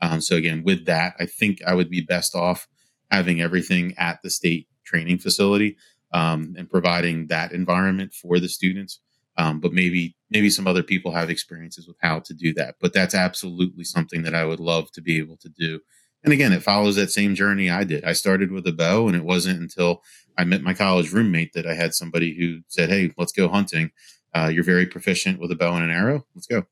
Um, 0.00 0.20
so 0.20 0.36
again, 0.36 0.62
with 0.64 0.86
that, 0.86 1.14
I 1.18 1.26
think 1.26 1.60
I 1.66 1.74
would 1.74 1.90
be 1.90 2.00
best 2.00 2.34
off 2.34 2.68
having 3.10 3.40
everything 3.40 3.94
at 3.98 4.22
the 4.22 4.30
state 4.30 4.68
training 4.84 5.18
facility 5.18 5.76
um, 6.12 6.54
and 6.56 6.70
providing 6.70 7.26
that 7.26 7.52
environment 7.52 8.14
for 8.14 8.38
the 8.38 8.48
students. 8.48 9.00
Um, 9.36 9.60
but 9.60 9.72
maybe 9.72 10.16
maybe 10.30 10.48
some 10.48 10.66
other 10.66 10.82
people 10.82 11.12
have 11.12 11.28
experiences 11.28 11.86
with 11.86 11.98
how 12.00 12.20
to 12.20 12.32
do 12.32 12.54
that. 12.54 12.76
But 12.80 12.94
that's 12.94 13.14
absolutely 13.14 13.84
something 13.84 14.22
that 14.22 14.34
I 14.34 14.44
would 14.44 14.60
love 14.60 14.90
to 14.92 15.02
be 15.02 15.18
able 15.18 15.36
to 15.38 15.48
do. 15.48 15.80
And 16.24 16.32
again, 16.32 16.52
it 16.52 16.62
follows 16.62 16.96
that 16.96 17.10
same 17.10 17.34
journey 17.34 17.70
I 17.70 17.84
did. 17.84 18.04
I 18.04 18.12
started 18.12 18.50
with 18.50 18.66
a 18.66 18.72
bow, 18.72 19.06
and 19.06 19.16
it 19.16 19.24
wasn't 19.24 19.60
until 19.60 20.02
I 20.38 20.44
met 20.44 20.62
my 20.62 20.74
college 20.74 21.12
roommate 21.12 21.52
that 21.54 21.66
I 21.66 21.74
had 21.74 21.94
somebody 21.94 22.34
who 22.34 22.60
said, 22.68 22.88
"Hey, 22.90 23.12
let's 23.16 23.32
go 23.32 23.48
hunting. 23.48 23.90
Uh, 24.34 24.50
you're 24.52 24.64
very 24.64 24.86
proficient 24.86 25.40
with 25.40 25.50
a 25.50 25.56
bow 25.56 25.74
and 25.74 25.84
an 25.84 25.90
arrow. 25.90 26.26
Let's 26.34 26.46
go." 26.46 26.66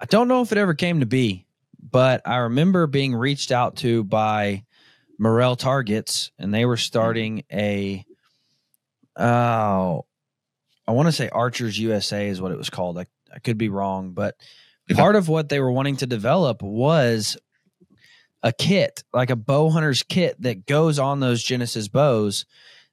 I 0.00 0.06
don't 0.06 0.28
know 0.28 0.40
if 0.42 0.52
it 0.52 0.58
ever 0.58 0.74
came 0.74 1.00
to 1.00 1.06
be, 1.06 1.46
but 1.78 2.22
I 2.26 2.36
remember 2.36 2.86
being 2.86 3.14
reached 3.14 3.52
out 3.52 3.76
to 3.76 4.04
by 4.04 4.64
Morrell 5.18 5.56
Targets, 5.56 6.30
and 6.38 6.54
they 6.54 6.64
were 6.64 6.76
starting 6.76 7.44
a. 7.52 8.04
Oh, 9.16 10.06
I 10.86 10.92
want 10.92 11.08
to 11.08 11.12
say 11.12 11.28
Archers 11.28 11.78
USA 11.78 12.28
is 12.28 12.40
what 12.40 12.52
it 12.52 12.58
was 12.58 12.70
called. 12.70 12.98
I, 12.98 13.06
I 13.32 13.38
could 13.38 13.58
be 13.58 13.68
wrong, 13.68 14.12
but 14.12 14.36
part 14.94 15.16
of 15.16 15.28
what 15.28 15.48
they 15.48 15.60
were 15.60 15.70
wanting 15.70 15.96
to 15.98 16.06
develop 16.06 16.62
was 16.62 17.36
a 18.42 18.52
kit, 18.52 19.04
like 19.12 19.30
a 19.30 19.36
bow 19.36 19.70
hunter's 19.70 20.02
kit 20.02 20.40
that 20.42 20.66
goes 20.66 20.98
on 20.98 21.20
those 21.20 21.42
Genesis 21.42 21.88
bows. 21.88 22.46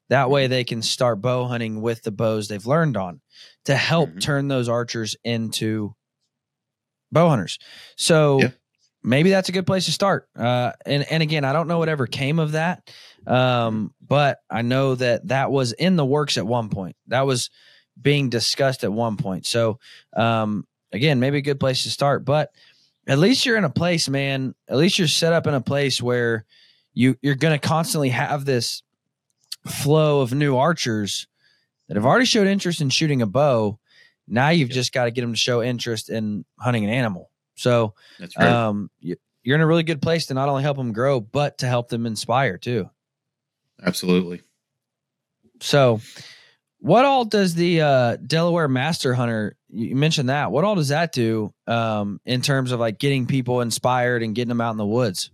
That 0.09 0.29
way 0.29 0.47
they 0.47 0.63
can 0.63 0.81
start 0.81 1.21
bow 1.21 1.47
hunting 1.47 1.81
with 1.81 2.03
the 2.03 2.11
bows 2.11 2.47
they've 2.47 2.65
learned 2.65 2.95
on 2.97 3.21
to 3.65 3.75
help 3.75 4.09
mm-hmm. 4.09 4.19
turn 4.19 4.47
those 4.47 4.69
archers 4.69 5.15
into 5.23 5.93
bow 7.11 7.29
hunters. 7.29 7.59
So 7.97 8.39
yeah. 8.41 8.49
maybe 9.03 9.29
that's 9.29 9.49
a 9.49 9.53
good 9.53 9.67
place 9.67 9.85
to 9.85 9.91
start. 9.91 10.29
Uh, 10.37 10.71
and, 10.85 11.05
and 11.11 11.23
again, 11.23 11.43
I 11.43 11.53
don't 11.53 11.67
know 11.67 11.79
whatever 11.79 12.07
came 12.07 12.39
of 12.39 12.53
that. 12.53 12.89
Um, 13.25 13.93
but 14.05 14.39
I 14.49 14.61
know 14.61 14.95
that 14.95 15.27
that 15.27 15.51
was 15.51 15.73
in 15.73 15.97
the 15.97 16.05
works 16.05 16.37
at 16.37 16.47
one 16.47 16.69
point. 16.69 16.95
That 17.07 17.25
was 17.25 17.49
being 18.01 18.29
discussed 18.29 18.83
at 18.83 18.93
one 18.93 19.17
point. 19.17 19.45
So, 19.45 19.79
um, 20.15 20.65
again, 20.93 21.19
maybe 21.19 21.39
a 21.39 21.41
good 21.41 21.59
place 21.59 21.83
to 21.83 21.89
start. 21.89 22.23
But 22.23 22.51
at 23.07 23.19
least 23.19 23.45
you're 23.45 23.57
in 23.57 23.63
a 23.63 23.69
place, 23.69 24.09
man. 24.09 24.53
At 24.67 24.77
least 24.77 24.99
you're 24.99 25.07
set 25.07 25.33
up 25.33 25.47
in 25.47 25.53
a 25.53 25.61
place 25.61 26.01
where 26.01 26.45
you 26.93 27.15
you're 27.21 27.35
going 27.35 27.57
to 27.57 27.67
constantly 27.67 28.09
have 28.09 28.45
this 28.45 28.83
flow 29.65 30.21
of 30.21 30.33
new 30.33 30.57
archers 30.57 31.27
that 31.87 31.95
have 31.95 32.05
already 32.05 32.25
showed 32.25 32.47
interest 32.47 32.81
in 32.81 32.89
shooting 32.89 33.21
a 33.21 33.25
bow. 33.25 33.79
Now 34.27 34.49
you've 34.49 34.69
just 34.69 34.91
got 34.91 35.05
to 35.05 35.11
get 35.11 35.21
them 35.21 35.33
to 35.33 35.39
show 35.39 35.63
interest 35.63 36.09
in 36.09 36.43
hunting 36.59 36.83
an 36.83 36.89
animal. 36.89 37.31
So, 37.55 37.95
right. 38.19 38.37
um, 38.47 38.91
you, 38.99 39.15
you're 39.41 39.55
in 39.55 39.61
a 39.61 39.67
really 39.67 39.83
good 39.83 40.01
place 40.01 40.27
to 40.27 40.33
not 40.33 40.49
only 40.49 40.63
help 40.63 40.77
them 40.77 40.91
grow, 40.91 41.19
but 41.21 41.59
to 41.59 41.67
help 41.67 41.87
them 41.87 42.05
inspire 42.05 42.57
too. 42.57 42.89
Absolutely. 43.81 44.41
So, 45.61 46.01
what 46.79 47.05
all 47.05 47.25
does 47.25 47.55
the 47.55 47.81
uh, 47.81 48.17
Delaware 48.17 48.67
Master 48.67 49.13
Hunter? 49.13 49.55
You 49.69 49.95
mentioned 49.95 50.29
that. 50.29 50.51
What 50.51 50.63
all 50.63 50.75
does 50.75 50.89
that 50.89 51.11
do 51.11 51.53
um, 51.65 52.21
in 52.25 52.41
terms 52.41 52.71
of 52.71 52.79
like 52.79 52.99
getting 52.99 53.25
people 53.25 53.61
inspired 53.61 54.23
and 54.23 54.35
getting 54.35 54.49
them 54.49 54.61
out 54.61 54.71
in 54.71 54.77
the 54.77 54.85
woods? 54.85 55.31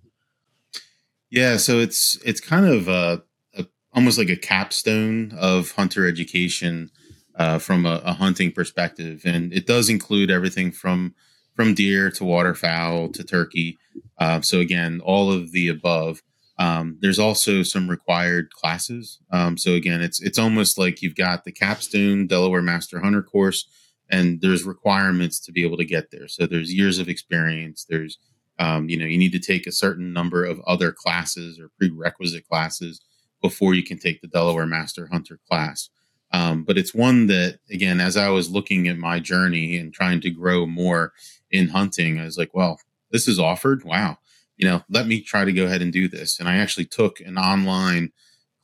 Yeah, 1.30 1.58
so 1.58 1.80
it's 1.80 2.18
it's 2.24 2.39
kind 2.39 2.66
of 2.66 2.88
a, 2.88 3.24
a 3.56 3.66
almost 3.91 4.18
like 4.18 4.30
a 4.30 4.36
capstone 4.36 5.34
of 5.38 5.72
hunter 5.72 6.08
education 6.08 6.91
uh, 7.36 7.58
from 7.58 7.86
a, 7.86 8.02
a, 8.06 8.14
hunting 8.14 8.52
perspective, 8.52 9.24
and 9.26 9.52
it 9.52 9.66
does 9.66 9.89
include 9.89 10.30
everything 10.30 10.72
from 10.72 11.16
from 11.56 11.74
deer 11.74 12.12
to 12.12 12.24
waterfowl 12.24 13.10
to 13.10 13.24
turkey. 13.24 13.78
Uh, 14.20 14.41
so 14.41 14.60
again, 14.60 15.02
all 15.04 15.32
of 15.32 15.52
the 15.52 15.68
above. 15.68 16.22
Um, 16.60 16.97
there's 17.01 17.20
also 17.20 17.64
some 17.64 17.89
required 17.89 18.51
classes. 18.51 19.20
Um, 19.32 19.58
so 19.58 19.74
again, 19.74 20.01
it's 20.01 20.22
it's 20.22 20.38
almost 20.38 20.78
like 20.78 21.01
you've 21.01 21.16
got 21.16 21.43
the 21.43 21.51
capstone 21.51 22.28
Delaware 22.28 22.62
Master 22.62 22.99
Hunter 22.99 23.24
course, 23.24 23.68
and 24.10 24.39
there's 24.41 24.64
requirements 24.64 25.39
to 25.41 25.51
be 25.51 25.64
able 25.66 25.78
to 25.78 25.86
get 25.86 26.12
there. 26.12 26.28
So 26.28 26.45
there's 26.45 26.74
years 26.74 26.99
of 26.99 27.10
experience. 27.10 27.86
There's 27.89 28.20
um, 28.60 28.88
you 28.88 28.97
know 28.97 29.06
you 29.06 29.18
need 29.18 29.32
to 29.32 29.39
take 29.39 29.66
a 29.66 29.72
certain 29.72 30.14
number 30.14 30.45
of 30.45 30.62
other 30.68 30.91
classes 30.91 31.60
or 31.60 31.72
prerequisite 31.80 32.47
classes 32.47 33.01
before 33.41 33.74
you 33.74 33.84
can 33.84 33.97
take 33.97 34.22
the 34.22 34.28
Delaware 34.28 34.68
Master 34.68 35.08
Hunter 35.12 35.39
class. 35.49 35.89
Um, 36.32 36.64
but 36.64 36.78
it's 36.78 36.93
one 36.93 37.28
that 37.28 37.60
again, 37.72 37.99
as 37.99 38.16
I 38.16 38.30
was 38.30 38.51
looking 38.51 38.88
at 38.88 38.97
my 38.97 39.20
journey 39.20 39.76
and 39.78 39.91
trying 39.91 40.22
to 40.22 40.30
grow 40.30 40.68
more 40.68 41.14
in 41.49 41.70
hunting, 41.70 42.20
I 42.20 42.26
was 42.26 42.38
like, 42.38 42.54
well, 42.54 42.80
this 43.12 43.28
is 43.28 43.39
offered. 43.39 43.84
Wow 43.84 44.20
you 44.58 44.68
know, 44.68 44.84
let 44.89 45.08
me 45.08 45.22
try 45.22 45.45
to 45.45 45.54
go 45.54 45.66
ahead 45.66 45.82
and 45.82 45.91
do 45.91 46.08
this. 46.08 46.39
And 46.39 46.47
I 46.47 46.58
actually 46.58 46.86
took 46.86 47.20
an 47.20 47.38
online 47.38 48.12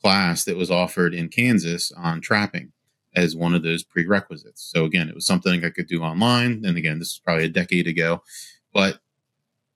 class 0.02 0.44
that 0.44 0.56
was 0.56 0.70
offered 0.70 1.14
in 1.14 1.28
Kansas 1.28 1.92
on 1.92 2.20
trapping 2.20 2.72
as 3.14 3.36
one 3.36 3.54
of 3.54 3.62
those 3.62 3.82
prerequisites. 3.82 4.70
So 4.72 4.84
again, 4.84 5.08
it 5.08 5.14
was 5.14 5.26
something 5.26 5.64
I 5.64 5.70
could 5.70 5.88
do 5.88 6.02
online. 6.02 6.64
And 6.64 6.76
again, 6.76 6.98
this 6.98 7.08
is 7.08 7.20
probably 7.24 7.44
a 7.44 7.48
decade 7.48 7.86
ago, 7.86 8.22
but 8.72 9.00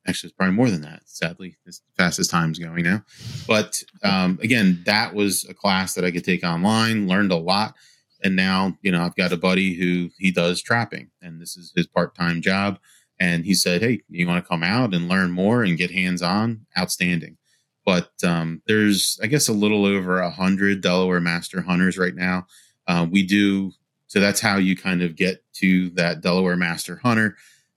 actually 0.06 0.28
it's 0.28 0.36
probably 0.36 0.54
more 0.54 0.70
than 0.70 0.82
that. 0.82 1.02
Sadly, 1.06 1.56
as 1.66 1.82
fast 1.96 2.18
as 2.18 2.28
time's 2.28 2.58
going 2.58 2.84
now. 2.84 3.02
But 3.46 3.82
um, 4.02 4.38
again, 4.42 4.82
that 4.86 5.14
was 5.14 5.44
a 5.48 5.54
class 5.54 5.94
that 5.94 6.04
I 6.04 6.10
could 6.10 6.24
take 6.24 6.44
online, 6.44 7.08
learned 7.08 7.32
a 7.32 7.36
lot. 7.36 7.74
And 8.22 8.36
now, 8.36 8.78
you 8.82 8.92
know, 8.92 9.02
I've 9.02 9.16
got 9.16 9.32
a 9.32 9.36
buddy 9.36 9.74
who 9.74 10.10
he 10.18 10.30
does 10.30 10.62
trapping 10.62 11.10
and 11.20 11.40
this 11.40 11.56
is 11.56 11.72
his 11.74 11.86
part-time 11.86 12.40
job 12.40 12.78
and 13.18 13.44
he 13.44 13.54
said, 13.54 13.82
"Hey, 13.82 14.00
you 14.08 14.26
want 14.26 14.44
to 14.44 14.48
come 14.48 14.62
out 14.62 14.94
and 14.94 15.08
learn 15.08 15.30
more 15.30 15.62
and 15.62 15.78
get 15.78 15.90
hands 15.90 16.22
on? 16.22 16.66
Outstanding." 16.78 17.36
But 17.84 18.10
um, 18.24 18.62
there's, 18.66 19.18
I 19.22 19.26
guess, 19.26 19.48
a 19.48 19.52
little 19.52 19.84
over 19.84 20.20
a 20.20 20.30
hundred 20.30 20.80
Delaware 20.80 21.20
Master 21.20 21.60
Hunters 21.60 21.98
right 21.98 22.14
now. 22.14 22.46
Uh, 22.86 23.06
we 23.10 23.26
do 23.26 23.72
so. 24.06 24.20
That's 24.20 24.40
how 24.40 24.56
you 24.56 24.76
kind 24.76 25.02
of 25.02 25.16
get 25.16 25.44
to 25.54 25.90
that 25.90 26.20
Delaware 26.20 26.56
Master 26.56 26.96
Hunter. 26.96 27.36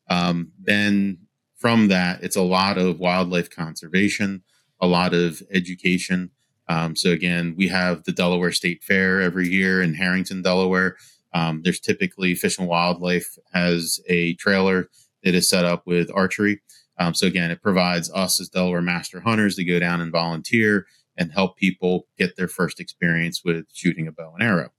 Um, 0.10 0.52
then 0.60 1.20
from 1.58 1.90
that, 1.90 2.24
it's 2.24 2.36
a 2.36 2.42
lot 2.42 2.78
of 2.78 3.00
wildlife 3.00 3.50
conservation, 3.50 4.44
a 4.80 4.88
lot 4.88 5.14
of 5.14 5.42
education. 5.52 6.32
Um, 6.70 6.96
so 6.96 7.12
again, 7.12 7.56
we 7.58 7.68
have 7.70 8.04
the 8.04 8.12
Delaware 8.12 8.52
State 8.52 8.84
Fair 8.84 9.22
every 9.22 9.48
year 9.48 9.82
in 9.82 9.94
Harrington, 9.94 10.42
Delaware. 10.42 10.98
Um, 11.34 11.62
there's 11.64 11.80
typically 11.80 12.36
Fish 12.36 12.58
and 12.58 12.68
Wildlife 12.68 13.38
has 13.54 14.00
a 14.08 14.34
trailer 14.36 14.90
is 15.36 15.50
set 15.50 15.66
up 15.66 15.84
with 15.86 16.12
archery. 16.14 16.62
Um, 17.00 17.14
so 17.14 17.28
again, 17.28 17.52
it 17.52 17.62
provides 17.62 18.12
us 18.12 18.40
as 18.40 18.50
Delaware 18.50 18.82
Master 18.82 19.22
Hunters 19.22 19.56
to 19.56 19.64
go 19.64 19.80
down 19.80 20.02
and 20.02 20.12
volunteer 20.12 20.88
and 21.18 21.32
help 21.32 21.58
people 21.58 22.08
get 22.18 22.36
their 22.36 22.48
first 22.48 22.80
experience 22.80 23.42
with 23.44 23.66
shooting 23.74 24.08
a 24.08 24.12
bow 24.12 24.34
and 24.34 24.48
arrow. 24.48 24.70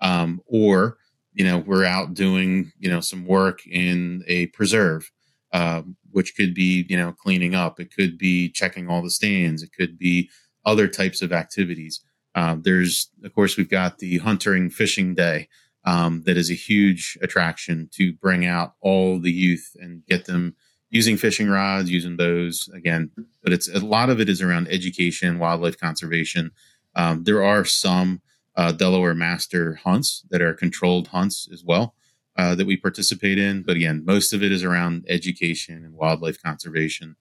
Um, 0.00 0.40
or, 0.46 0.98
you 1.32 1.44
know, 1.44 1.58
we're 1.58 1.84
out 1.84 2.14
doing, 2.14 2.72
you 2.78 2.88
know, 2.88 3.00
some 3.00 3.26
work 3.26 3.66
in 3.66 4.24
a 4.26 4.46
preserve, 4.46 5.10
um, 5.52 5.96
which 6.10 6.36
could 6.36 6.54
be, 6.54 6.86
you 6.88 6.96
know, 6.96 7.12
cleaning 7.12 7.54
up. 7.54 7.80
It 7.80 7.94
could 7.94 8.18
be 8.18 8.48
checking 8.50 8.88
all 8.88 9.02
the 9.02 9.10
stands. 9.10 9.62
It 9.62 9.70
could 9.76 9.98
be 9.98 10.30
other 10.64 10.88
types 10.88 11.22
of 11.22 11.32
activities. 11.32 12.00
Uh, 12.34 12.56
there's, 12.60 13.10
of 13.24 13.34
course, 13.34 13.56
we've 13.56 13.70
got 13.70 13.98
the 13.98 14.18
hunting 14.18 14.70
fishing 14.70 15.14
day 15.14 15.48
um, 15.88 16.22
that 16.26 16.36
is 16.36 16.50
a 16.50 16.54
huge 16.54 17.16
attraction 17.22 17.88
to 17.92 18.12
bring 18.12 18.44
out 18.44 18.74
all 18.82 19.18
the 19.18 19.32
youth 19.32 19.74
and 19.80 20.04
get 20.04 20.26
them 20.26 20.54
using 20.90 21.16
fishing 21.16 21.48
rods, 21.48 21.90
using 21.90 22.14
bows 22.14 22.68
again. 22.74 23.10
But 23.42 23.54
it's 23.54 23.68
a 23.74 23.80
lot 23.80 24.10
of 24.10 24.20
it 24.20 24.28
is 24.28 24.42
around 24.42 24.68
education, 24.68 25.38
wildlife 25.38 25.80
conservation. 25.80 26.50
Um, 26.94 27.24
there 27.24 27.42
are 27.42 27.64
some 27.64 28.20
uh, 28.54 28.72
Delaware 28.72 29.14
master 29.14 29.76
hunts 29.76 30.26
that 30.30 30.42
are 30.42 30.52
controlled 30.52 31.08
hunts 31.08 31.48
as 31.50 31.64
well 31.64 31.94
uh, 32.36 32.54
that 32.54 32.66
we 32.66 32.76
participate 32.76 33.38
in. 33.38 33.62
But 33.62 33.76
again, 33.76 34.04
most 34.04 34.34
of 34.34 34.42
it 34.42 34.52
is 34.52 34.64
around 34.64 35.06
education 35.08 35.86
and 35.86 35.94
wildlife 35.94 36.42
conservation, 36.42 37.16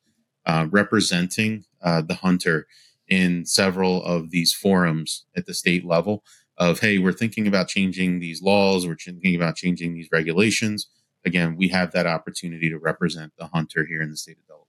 uh, 0.46 0.68
representing 0.70 1.64
uh, 1.82 2.02
the 2.02 2.16
hunter 2.16 2.68
in 3.08 3.46
several 3.46 4.04
of 4.04 4.32
these 4.32 4.54
forums 4.54 5.26
at 5.38 5.46
the 5.46 5.54
state 5.54 5.86
level 5.86 6.26
of 6.58 6.80
hey, 6.80 6.98
we're 6.98 7.14
thinking 7.14 7.48
about 7.48 7.68
changing 7.68 8.20
these 8.20 8.42
laws, 8.42 8.88
we're 8.88 8.96
thinking 8.96 9.36
about 9.36 9.56
changing 9.56 9.94
these 9.94 10.10
regulations. 10.12 10.88
Again, 11.26 11.56
we 11.58 11.68
have 11.70 11.92
that 11.92 12.08
opportunity 12.08 12.70
to 12.70 12.78
represent 12.78 13.34
the 13.38 13.48
hunter 13.48 13.86
here 13.86 14.02
in 14.02 14.12
the 14.12 14.18
state 14.18 14.38
of 14.38 14.48
Delaware. 14.48 14.66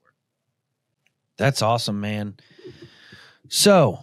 That's 1.37 1.63
awesome, 1.63 2.01
man. 2.01 2.37
So, 3.49 4.01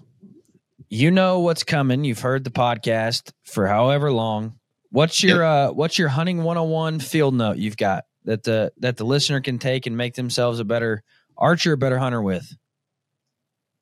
you 0.89 1.11
know 1.11 1.39
what's 1.39 1.63
coming. 1.63 2.03
You've 2.03 2.19
heard 2.19 2.43
the 2.43 2.51
podcast 2.51 3.31
for 3.43 3.67
however 3.67 4.11
long. 4.11 4.59
What's 4.89 5.21
your 5.21 5.41
yep. 5.41 5.71
uh 5.71 5.73
what's 5.73 5.99
your 5.99 6.07
hunting 6.07 6.43
101 6.43 6.99
field 6.99 7.33
note 7.33 7.57
you've 7.57 7.77
got 7.77 8.05
that 8.23 8.43
the 8.43 8.71
that 8.77 8.97
the 8.97 9.03
listener 9.03 9.41
can 9.41 9.59
take 9.59 9.85
and 9.85 9.97
make 9.97 10.13
themselves 10.13 10.59
a 10.59 10.63
better 10.63 11.03
archer, 11.37 11.73
a 11.73 11.77
better 11.77 11.97
hunter 11.97 12.21
with? 12.21 12.55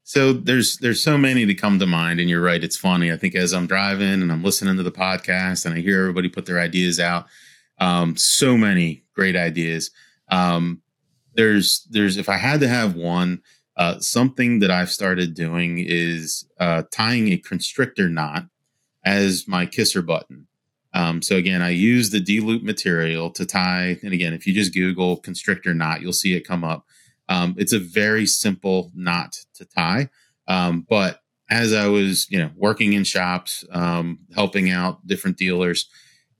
So 0.03 0.33
there's 0.33 0.77
there's 0.77 1.01
so 1.01 1.17
many 1.17 1.45
to 1.45 1.53
come 1.53 1.79
to 1.79 1.87
mind, 1.87 2.19
and 2.19 2.29
you're 2.29 2.41
right. 2.41 2.63
It's 2.63 2.77
funny. 2.77 3.11
I 3.11 3.17
think 3.17 3.35
as 3.35 3.53
I'm 3.53 3.67
driving 3.67 4.21
and 4.21 4.31
I'm 4.31 4.43
listening 4.43 4.75
to 4.77 4.83
the 4.83 4.91
podcast 4.91 5.65
and 5.65 5.73
I 5.73 5.79
hear 5.79 6.01
everybody 6.01 6.29
put 6.29 6.45
their 6.45 6.59
ideas 6.59 6.99
out, 6.99 7.27
um, 7.79 8.17
so 8.17 8.57
many 8.57 9.03
great 9.13 9.35
ideas. 9.35 9.91
Um, 10.29 10.81
there's 11.35 11.87
there's 11.89 12.17
if 12.17 12.27
I 12.27 12.37
had 12.37 12.59
to 12.59 12.67
have 12.67 12.95
one, 12.95 13.41
uh, 13.77 13.99
something 13.99 14.59
that 14.59 14.71
I've 14.71 14.91
started 14.91 15.33
doing 15.33 15.79
is 15.79 16.45
uh, 16.59 16.83
tying 16.91 17.29
a 17.29 17.37
constrictor 17.37 18.09
knot 18.09 18.45
as 19.05 19.47
my 19.47 19.65
kisser 19.65 20.01
button. 20.01 20.47
Um, 20.93 21.21
so 21.21 21.37
again, 21.37 21.61
I 21.61 21.69
use 21.69 22.11
the 22.11 22.19
D 22.19 22.39
loop 22.39 22.61
material 22.61 23.31
to 23.31 23.45
tie. 23.45 23.97
And 24.03 24.13
again, 24.13 24.33
if 24.33 24.45
you 24.45 24.53
just 24.53 24.73
Google 24.73 25.17
constrictor 25.17 25.73
knot, 25.73 26.01
you'll 26.01 26.13
see 26.13 26.35
it 26.35 26.41
come 26.41 26.63
up. 26.63 26.85
Um, 27.29 27.55
it's 27.57 27.73
a 27.73 27.79
very 27.79 28.25
simple 28.25 28.91
knot 28.95 29.35
to 29.55 29.65
tie. 29.65 30.09
Um, 30.47 30.85
but 30.89 31.21
as 31.49 31.73
I 31.73 31.87
was, 31.87 32.29
you 32.29 32.37
know, 32.37 32.51
working 32.55 32.93
in 32.93 33.03
shops, 33.03 33.63
um, 33.71 34.19
helping 34.33 34.69
out 34.69 35.05
different 35.05 35.37
dealers 35.37 35.87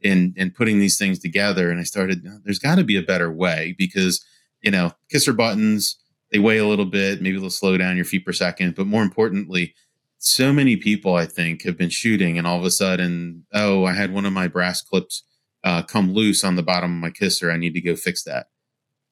and, 0.03 0.33
and 0.37 0.53
putting 0.53 0.79
these 0.79 0.97
things 0.97 1.19
together, 1.19 1.69
and 1.69 1.79
I 1.79 1.83
started, 1.83 2.25
there's 2.43 2.59
got 2.59 2.75
to 2.75 2.83
be 2.83 2.97
a 2.97 3.03
better 3.03 3.31
way 3.31 3.75
because, 3.77 4.23
you 4.61 4.71
know, 4.71 4.91
kisser 5.09 5.33
buttons, 5.33 5.97
they 6.31 6.39
weigh 6.39 6.57
a 6.57 6.67
little 6.67 6.85
bit, 6.85 7.21
maybe 7.21 7.39
they'll 7.39 7.49
slow 7.49 7.77
down 7.77 7.95
your 7.95 8.05
feet 8.05 8.25
per 8.25 8.33
second. 8.33 8.75
But 8.75 8.87
more 8.87 9.03
importantly, 9.03 9.75
so 10.17 10.51
many 10.53 10.77
people, 10.77 11.15
I 11.15 11.25
think, 11.25 11.63
have 11.63 11.77
been 11.77 11.89
shooting, 11.89 12.37
and 12.37 12.47
all 12.47 12.57
of 12.57 12.65
a 12.65 12.71
sudden, 12.71 13.45
oh, 13.53 13.85
I 13.85 13.93
had 13.93 14.13
one 14.13 14.25
of 14.25 14.31
my 14.31 14.47
brass 14.47 14.81
clips 14.81 15.23
uh, 15.65 15.83
come 15.83 16.13
loose 16.13 16.43
on 16.43 16.55
the 16.55 16.63
bottom 16.63 16.95
of 16.95 17.01
my 17.01 17.09
kisser. 17.09 17.51
I 17.51 17.57
need 17.57 17.73
to 17.73 17.81
go 17.81 17.95
fix 17.95 18.23
that 18.23 18.47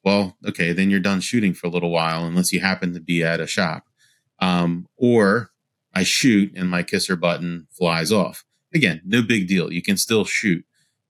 well, 0.04 0.36
okay, 0.46 0.72
then 0.72 0.90
you're 0.90 1.00
done 1.00 1.20
shooting 1.20 1.54
for 1.54 1.66
a 1.66 1.70
little 1.70 1.90
while, 1.90 2.26
unless 2.26 2.52
you 2.52 2.60
happen 2.60 2.92
to 2.94 3.00
be 3.00 3.22
at 3.22 3.40
a 3.40 3.46
shop. 3.46 3.84
Um, 4.40 4.88
or 4.96 5.50
I 5.94 6.02
shoot 6.02 6.52
and 6.56 6.68
my 6.68 6.82
kisser 6.82 7.16
button 7.16 7.68
flies 7.70 8.10
off. 8.10 8.44
Again, 8.74 9.00
no 9.04 9.22
big 9.22 9.46
deal. 9.46 9.72
You 9.72 9.82
can 9.82 9.96
still 9.96 10.24
shoot, 10.24 10.64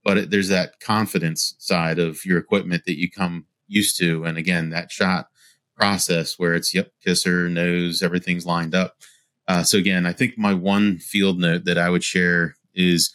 but 0.05 0.19
it, 0.19 0.31
there's 0.31 0.49
that 0.49 0.81
confidence 0.81 1.55
side 1.59 1.99
of 1.99 2.25
your 2.25 2.39
equipment 2.39 2.85
that 2.87 2.99
you 2.99 3.11
come 3.11 3.47
used 3.69 3.99
to. 3.99 4.25
And 4.25 4.37
again, 4.37 4.71
that 4.71 4.91
shot 4.91 5.29
process 5.77 6.39
where 6.39 6.55
it's, 6.55 6.75
yep, 6.75 6.93
kisser, 7.03 7.49
nose, 7.49 8.03
everything's 8.03 8.45
lined 8.45 8.75
up. 8.75 8.97
Uh, 9.49 9.63
so 9.63 9.79
again, 9.79 10.05
I 10.07 10.13
think 10.13 10.37
my 10.37 10.53
one 10.55 10.99
field 10.99 11.39
note 11.39 11.65
that 11.65 11.79
I 11.79 11.89
would 11.89 12.05
share 12.05 12.57
is 12.75 13.15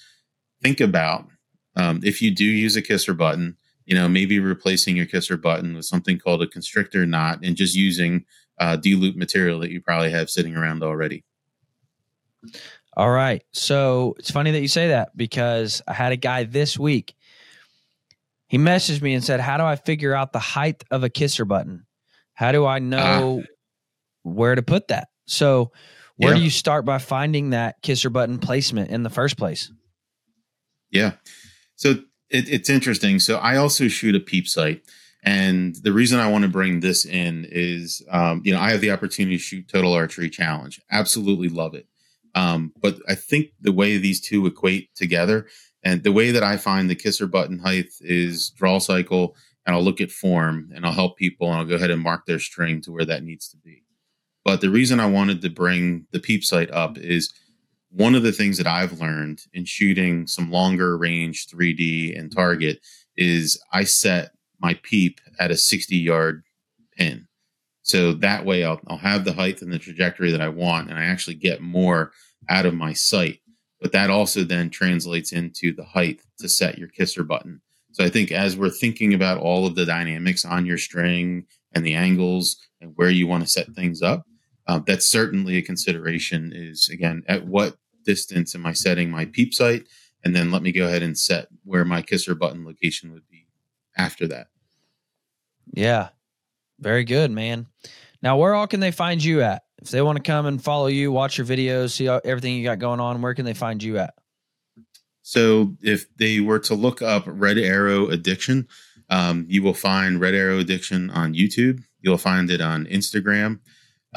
think 0.61 0.79
about 0.79 1.27
um, 1.75 1.99
if 2.03 2.21
you 2.21 2.31
do 2.31 2.45
use 2.45 2.75
a 2.75 2.81
kisser 2.81 3.13
button, 3.13 3.55
you 3.87 3.95
know, 3.95 4.07
maybe 4.09 4.39
replacing 4.39 4.97
your 4.97 5.05
kisser 5.05 5.37
button 5.37 5.73
with 5.73 5.85
something 5.85 6.19
called 6.19 6.43
a 6.43 6.47
constrictor 6.47 7.05
knot 7.05 7.39
and 7.41 7.55
just 7.55 7.73
using 7.73 8.25
uh, 8.59 8.75
D-loop 8.75 9.15
material 9.15 9.59
that 9.61 9.71
you 9.71 9.81
probably 9.81 10.11
have 10.11 10.29
sitting 10.29 10.57
around 10.57 10.83
already. 10.83 11.23
All 12.97 13.09
right. 13.09 13.43
So 13.53 14.15
it's 14.19 14.29
funny 14.29 14.51
that 14.51 14.59
you 14.59 14.67
say 14.67 14.89
that 14.89 15.15
because 15.15 15.81
I 15.87 15.93
had 15.93 16.11
a 16.11 16.17
guy 16.17 16.43
this 16.43 16.77
week. 16.77 17.15
He 18.47 18.57
messaged 18.57 19.01
me 19.01 19.13
and 19.13 19.23
said, 19.23 19.39
How 19.39 19.57
do 19.57 19.63
I 19.63 19.77
figure 19.77 20.13
out 20.13 20.33
the 20.33 20.39
height 20.39 20.83
of 20.91 21.03
a 21.03 21.09
kisser 21.09 21.45
button? 21.45 21.85
How 22.33 22.51
do 22.51 22.65
I 22.65 22.79
know 22.79 23.43
ah. 23.43 23.47
where 24.23 24.55
to 24.55 24.61
put 24.61 24.89
that? 24.89 25.07
So, 25.25 25.71
where 26.17 26.33
yeah. 26.33 26.39
do 26.39 26.43
you 26.43 26.49
start 26.49 26.83
by 26.83 26.97
finding 26.97 27.51
that 27.51 27.81
kisser 27.81 28.09
button 28.09 28.39
placement 28.39 28.89
in 28.89 29.03
the 29.03 29.09
first 29.09 29.37
place? 29.37 29.71
Yeah. 30.91 31.13
So 31.75 31.95
it, 32.29 32.49
it's 32.49 32.69
interesting. 32.69 33.19
So 33.19 33.37
I 33.37 33.57
also 33.57 33.87
shoot 33.87 34.15
a 34.15 34.19
peep 34.19 34.47
sight. 34.47 34.83
And 35.23 35.75
the 35.77 35.91
reason 35.91 36.19
I 36.19 36.29
want 36.29 36.43
to 36.43 36.49
bring 36.49 36.79
this 36.79 37.05
in 37.05 37.47
is, 37.49 38.01
um, 38.09 38.41
you 38.45 38.53
know, 38.53 38.59
I 38.59 38.71
have 38.71 38.81
the 38.81 38.91
opportunity 38.91 39.37
to 39.37 39.43
shoot 39.43 39.67
Total 39.67 39.91
Archery 39.93 40.29
Challenge. 40.29 40.79
Absolutely 40.91 41.49
love 41.49 41.73
it. 41.73 41.87
Um, 42.35 42.71
but 42.81 42.99
I 43.09 43.15
think 43.15 43.47
the 43.59 43.71
way 43.71 43.97
these 43.97 44.21
two 44.21 44.45
equate 44.45 44.93
together 44.95 45.47
and 45.83 46.03
the 46.03 46.11
way 46.11 46.31
that 46.31 46.43
I 46.43 46.57
find 46.57 46.89
the 46.89 46.95
kisser 46.95 47.27
button 47.27 47.59
height 47.59 47.87
is 47.99 48.51
draw 48.51 48.79
cycle 48.79 49.35
and 49.65 49.75
I'll 49.75 49.83
look 49.83 49.99
at 49.99 50.11
form 50.11 50.69
and 50.73 50.85
I'll 50.85 50.93
help 50.93 51.17
people 51.17 51.49
and 51.49 51.57
I'll 51.57 51.65
go 51.65 51.75
ahead 51.75 51.91
and 51.91 52.01
mark 52.01 52.25
their 52.25 52.39
string 52.39 52.81
to 52.81 52.91
where 52.91 53.05
that 53.05 53.23
needs 53.23 53.49
to 53.49 53.57
be. 53.57 53.83
But 54.45 54.61
the 54.61 54.69
reason 54.69 54.99
I 54.99 55.07
wanted 55.07 55.41
to 55.41 55.49
bring 55.49 56.05
the 56.11 56.19
peep 56.19 56.43
sight 56.43 56.71
up 56.71 56.97
is– 56.97 57.33
one 57.91 58.15
of 58.15 58.23
the 58.23 58.31
things 58.31 58.57
that 58.57 58.67
I've 58.67 58.99
learned 58.99 59.41
in 59.53 59.65
shooting 59.65 60.27
some 60.27 60.51
longer 60.51 60.97
range 60.97 61.47
3D 61.47 62.17
and 62.17 62.29
mm-hmm. 62.29 62.39
target 62.39 62.79
is 63.15 63.61
I 63.71 63.83
set 63.83 64.31
my 64.59 64.73
peep 64.83 65.19
at 65.39 65.51
a 65.51 65.57
60 65.57 65.95
yard 65.95 66.43
pin. 66.97 67.27
So 67.81 68.13
that 68.13 68.45
way 68.45 68.65
I'll, 68.65 68.81
I'll 68.87 68.97
have 68.97 69.23
the 69.23 69.33
height 69.33 69.61
and 69.61 69.71
the 69.71 69.79
trajectory 69.79 70.31
that 70.31 70.41
I 70.41 70.49
want, 70.49 70.89
and 70.89 70.99
I 70.99 71.05
actually 71.05 71.35
get 71.35 71.61
more 71.61 72.11
out 72.49 72.65
of 72.65 72.73
my 72.73 72.91
sight. 72.93 73.39
But 73.79 73.93
that 73.93 74.09
also 74.09 74.43
then 74.43 74.69
translates 74.69 75.31
into 75.31 75.73
the 75.73 75.85
height 75.85 76.19
to 76.39 76.49
set 76.49 76.77
your 76.77 76.89
kisser 76.89 77.23
button. 77.23 77.61
So 77.91 78.03
I 78.03 78.09
think 78.09 78.31
as 78.31 78.57
we're 78.57 78.69
thinking 78.69 79.13
about 79.13 79.39
all 79.39 79.65
of 79.65 79.75
the 79.75 79.85
dynamics 79.85 80.43
on 80.43 80.65
your 80.65 80.77
string 80.77 81.45
and 81.73 81.85
the 81.85 81.93
angles 81.93 82.57
and 82.81 82.91
where 82.95 83.09
you 83.09 83.25
want 83.25 83.43
to 83.43 83.49
set 83.49 83.71
things 83.73 84.01
up, 84.01 84.26
uh, 84.67 84.79
that's 84.85 85.07
certainly 85.07 85.57
a 85.57 85.61
consideration 85.61 86.51
is 86.53 86.89
again 86.89 87.23
at 87.27 87.45
what 87.45 87.77
distance 88.05 88.55
am 88.55 88.65
i 88.65 88.73
setting 88.73 89.09
my 89.09 89.25
peep 89.25 89.53
sight 89.53 89.83
and 90.23 90.35
then 90.35 90.51
let 90.51 90.61
me 90.61 90.71
go 90.71 90.87
ahead 90.87 91.03
and 91.03 91.17
set 91.17 91.47
where 91.63 91.85
my 91.85 92.01
kisser 92.01 92.35
button 92.35 92.65
location 92.65 93.13
would 93.13 93.27
be 93.29 93.47
after 93.95 94.27
that. 94.27 94.47
Yeah. 95.73 96.09
Very 96.79 97.03
good 97.03 97.31
man. 97.31 97.67
Now 98.21 98.37
where 98.37 98.53
all 98.53 98.67
can 98.67 98.79
they 98.79 98.91
find 98.91 99.23
you 99.23 99.41
at? 99.41 99.63
If 99.81 99.89
they 99.89 100.01
want 100.01 100.17
to 100.17 100.23
come 100.23 100.45
and 100.45 100.61
follow 100.61 100.87
you 100.87 101.11
watch 101.11 101.37
your 101.37 101.47
videos 101.47 101.91
see 101.91 102.07
everything 102.07 102.55
you 102.55 102.63
got 102.63 102.79
going 102.79 102.99
on 102.99 103.21
where 103.21 103.33
can 103.33 103.45
they 103.45 103.53
find 103.53 103.81
you 103.81 103.99
at? 103.99 104.15
So 105.21 105.75
if 105.81 106.13
they 106.17 106.39
were 106.39 106.59
to 106.59 106.73
look 106.73 107.01
up 107.01 107.23
red 107.25 107.57
arrow 107.57 108.07
addiction 108.07 108.67
um, 109.09 109.45
you 109.47 109.63
will 109.63 109.73
find 109.73 110.19
red 110.19 110.33
arrow 110.33 110.59
addiction 110.59 111.09
on 111.11 111.35
youtube. 111.35 111.83
You'll 112.01 112.17
find 112.17 112.49
it 112.49 112.59
on 112.59 112.85
instagram 112.85 113.59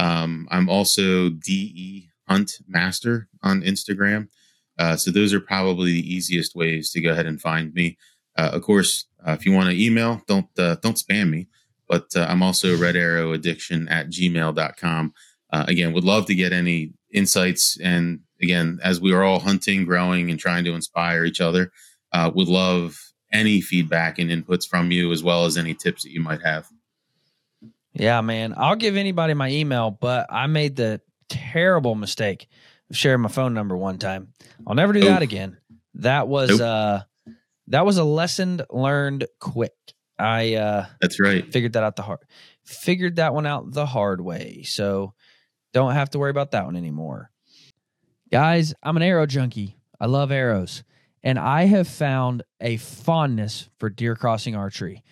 um, 0.00 0.48
I'm 0.50 0.70
also 0.70 1.28
DE 1.28 2.08
Hunt 2.26 2.52
Master 2.66 3.28
on 3.42 3.60
Instagram. 3.60 4.28
Uh, 4.78 4.96
so 4.96 5.10
those 5.10 5.34
are 5.34 5.40
probably 5.40 5.92
the 5.92 6.14
easiest 6.14 6.56
ways 6.56 6.90
to 6.92 7.02
go 7.02 7.12
ahead 7.12 7.26
and 7.26 7.38
find 7.40 7.74
me. 7.74 7.98
Uh, 8.36 8.50
of 8.54 8.62
course, 8.62 9.04
uh, 9.26 9.32
if 9.32 9.44
you 9.44 9.52
want 9.52 9.68
to 9.68 9.78
email, 9.78 10.22
don't 10.26 10.48
uh, 10.58 10.76
don't 10.76 10.96
spam 10.96 11.28
me. 11.28 11.48
But 11.86 12.06
uh, 12.16 12.26
I'm 12.30 12.42
also 12.42 12.78
Red 12.78 12.96
Arrow 12.96 13.32
Addiction 13.32 13.88
at 13.88 14.08
gmail.com. 14.08 15.12
Uh, 15.52 15.64
again, 15.68 15.92
would 15.92 16.04
love 16.04 16.24
to 16.26 16.34
get 16.34 16.52
any 16.52 16.94
insights. 17.12 17.76
And 17.82 18.20
again, 18.40 18.78
as 18.82 19.02
we 19.02 19.12
are 19.12 19.22
all 19.22 19.40
hunting, 19.40 19.84
growing, 19.84 20.30
and 20.30 20.40
trying 20.40 20.64
to 20.64 20.72
inspire 20.72 21.26
each 21.26 21.42
other, 21.42 21.72
would 22.14 22.48
love 22.48 22.96
any 23.32 23.60
feedback 23.60 24.18
and 24.18 24.30
inputs 24.30 24.66
from 24.66 24.92
you, 24.92 25.12
as 25.12 25.22
well 25.22 25.44
as 25.44 25.58
any 25.58 25.74
tips 25.74 26.04
that 26.04 26.12
you 26.12 26.20
might 26.20 26.42
have. 26.42 26.68
Yeah, 28.00 28.22
man. 28.22 28.54
I'll 28.56 28.76
give 28.76 28.96
anybody 28.96 29.34
my 29.34 29.50
email, 29.50 29.90
but 29.90 30.26
I 30.30 30.46
made 30.46 30.74
the 30.74 31.02
terrible 31.28 31.94
mistake 31.94 32.48
of 32.88 32.96
sharing 32.96 33.20
my 33.20 33.28
phone 33.28 33.52
number 33.52 33.76
one 33.76 33.98
time. 33.98 34.32
I'll 34.66 34.74
never 34.74 34.94
do 34.94 35.00
that 35.04 35.22
again. 35.22 35.58
That 35.94 36.26
was 36.26 36.50
nope. 36.50 36.60
uh 36.60 37.00
that 37.68 37.84
was 37.84 37.98
a 37.98 38.04
lesson 38.04 38.62
learned 38.70 39.26
quick. 39.38 39.74
I 40.18 40.54
uh 40.54 40.86
That's 41.00 41.20
right. 41.20 41.50
Figured 41.52 41.74
that 41.74 41.82
out 41.82 41.96
the 41.96 42.02
hard 42.02 42.20
figured 42.64 43.16
that 43.16 43.34
one 43.34 43.46
out 43.46 43.70
the 43.70 43.86
hard 43.86 44.22
way. 44.22 44.62
So 44.64 45.12
don't 45.74 45.92
have 45.92 46.10
to 46.10 46.18
worry 46.18 46.30
about 46.30 46.52
that 46.52 46.64
one 46.64 46.76
anymore. 46.76 47.30
Guys, 48.32 48.72
I'm 48.82 48.96
an 48.96 49.02
arrow 49.02 49.26
junkie. 49.26 49.76
I 50.00 50.06
love 50.06 50.32
arrows. 50.32 50.84
And 51.22 51.38
I 51.38 51.64
have 51.64 51.86
found 51.86 52.44
a 52.62 52.78
fondness 52.78 53.68
for 53.78 53.90
deer 53.90 54.16
crossing 54.16 54.56
archery. 54.56 55.04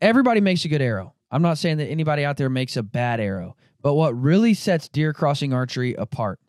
Everybody 0.00 0.42
makes 0.42 0.64
a 0.66 0.68
good 0.68 0.82
arrow. 0.82 1.14
I'm 1.30 1.42
not 1.42 1.58
saying 1.58 1.78
that 1.78 1.88
anybody 1.88 2.24
out 2.24 2.36
there 2.36 2.48
makes 2.48 2.76
a 2.76 2.82
bad 2.82 3.20
arrow, 3.20 3.56
but 3.82 3.94
what 3.94 4.18
really 4.18 4.54
sets 4.54 4.88
deer 4.88 5.12
crossing 5.12 5.52
archery 5.52 5.94
apart 5.94 6.40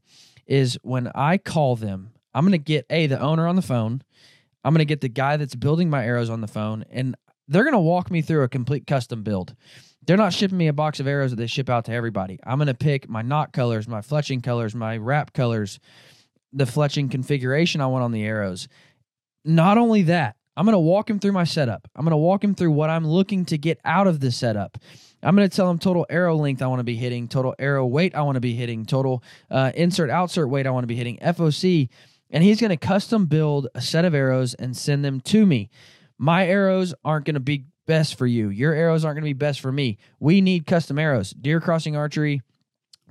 is 0.46 0.78
when 0.82 1.12
I 1.14 1.38
call 1.38 1.76
them, 1.76 2.12
I'm 2.34 2.44
going 2.44 2.52
to 2.54 2.58
get 2.58 2.86
a 2.90 3.08
the 3.08 3.20
owner 3.20 3.48
on 3.48 3.56
the 3.56 3.62
phone. 3.62 4.02
I'm 4.64 4.74
going 4.74 4.80
to 4.80 4.86
get 4.86 5.02
the 5.02 5.10
guy 5.10 5.38
that's 5.38 5.56
building 5.56 5.90
my 5.90 6.06
arrows 6.06 6.30
on 6.30 6.42
the 6.42 6.48
phone 6.48 6.86
and 6.90 7.16
they're 7.48 7.64
going 7.64 7.74
to 7.74 7.80
walk 7.80 8.12
me 8.12 8.22
through 8.22 8.44
a 8.44 8.50
complete 8.50 8.86
custom 8.86 9.24
build. 9.24 9.56
They're 10.06 10.18
not 10.18 10.34
shipping 10.34 10.58
me 10.58 10.68
a 10.68 10.74
box 10.74 11.00
of 11.00 11.08
arrows 11.08 11.32
that 11.32 11.38
they 11.38 11.48
ship 11.48 11.70
out 11.70 11.86
to 11.86 11.92
everybody. 11.92 12.40
I'm 12.44 12.58
going 12.58 12.68
to 12.68 12.74
pick 12.74 13.10
my 13.10 13.22
knot 13.22 13.54
colors, 13.54 13.88
my 13.88 14.02
fletching 14.02 14.44
colors, 14.44 14.76
my 14.76 14.98
wrap 14.98 15.34
colors, 15.34 15.80
the 16.54 16.66
fletching 16.66 17.12
configuration 17.12 17.82
I 17.82 17.88
want 17.88 18.04
on 18.04 18.12
the 18.12 18.24
arrows. 18.24 18.68
Not 19.44 19.78
only 19.78 20.04
that, 20.04 20.36
I'm 20.58 20.66
going 20.66 20.74
to 20.74 20.80
walk 20.80 21.10
him 21.10 21.20
through 21.20 21.32
my 21.32 21.44
setup. 21.44 21.88
I'm 21.96 22.04
going 22.04 22.12
to 22.12 22.18
walk 22.18 22.44
him 22.44 22.54
through 22.56 22.72
what 22.72 22.90
I'm 22.90 23.08
looking 23.08 23.46
to 23.46 23.58
get 23.58 23.80
out 23.86 24.08
of 24.08 24.20
this 24.20 24.38
setup. 24.38 24.78
I'm 25.22 25.36
going 25.36 25.50
to 25.50 25.56
tell 25.56 25.70
him 25.70 25.80
total 25.80 26.06
arrow 26.10 26.36
length 26.36 26.62
I 26.62 26.68
want 26.68 26.80
to 26.80 26.86
be 26.86 26.96
hitting, 26.96 27.28
total 27.28 27.56
arrow 27.60 27.86
weight 27.86 28.16
I 28.16 28.22
want 28.22 28.36
to 28.36 28.42
be 28.42 28.54
hitting, 28.54 28.86
total 28.86 29.24
uh, 29.50 29.72
insert 29.76 30.10
outsert 30.10 30.50
weight 30.50 30.68
I 30.68 30.72
want 30.72 30.84
to 30.84 30.88
be 30.88 30.96
hitting, 30.96 31.18
FOC, 31.18 31.90
and 32.30 32.44
he's 32.44 32.62
going 32.62 32.70
to 32.70 32.78
custom 32.78 33.26
build 33.26 33.68
a 33.76 33.82
set 33.82 34.06
of 34.06 34.14
arrows 34.14 34.54
and 34.54 34.76
send 34.76 35.04
them 35.04 35.20
to 35.22 35.46
me. 35.46 35.70
My 36.18 36.48
arrows 36.48 36.94
aren't 37.04 37.26
going 37.26 37.36
to 37.36 37.40
be 37.40 37.66
best 37.86 38.18
for 38.18 38.28
you. 38.28 38.50
Your 38.50 38.74
arrows 38.74 39.04
aren't 39.04 39.16
going 39.16 39.24
to 39.24 39.34
be 39.34 39.34
best 39.34 39.62
for 39.62 39.72
me. 39.72 39.98
We 40.20 40.42
need 40.42 40.68
custom 40.68 41.00
arrows. 41.00 41.32
Deer 41.32 41.60
Crossing 41.60 41.96
Archery 41.96 42.42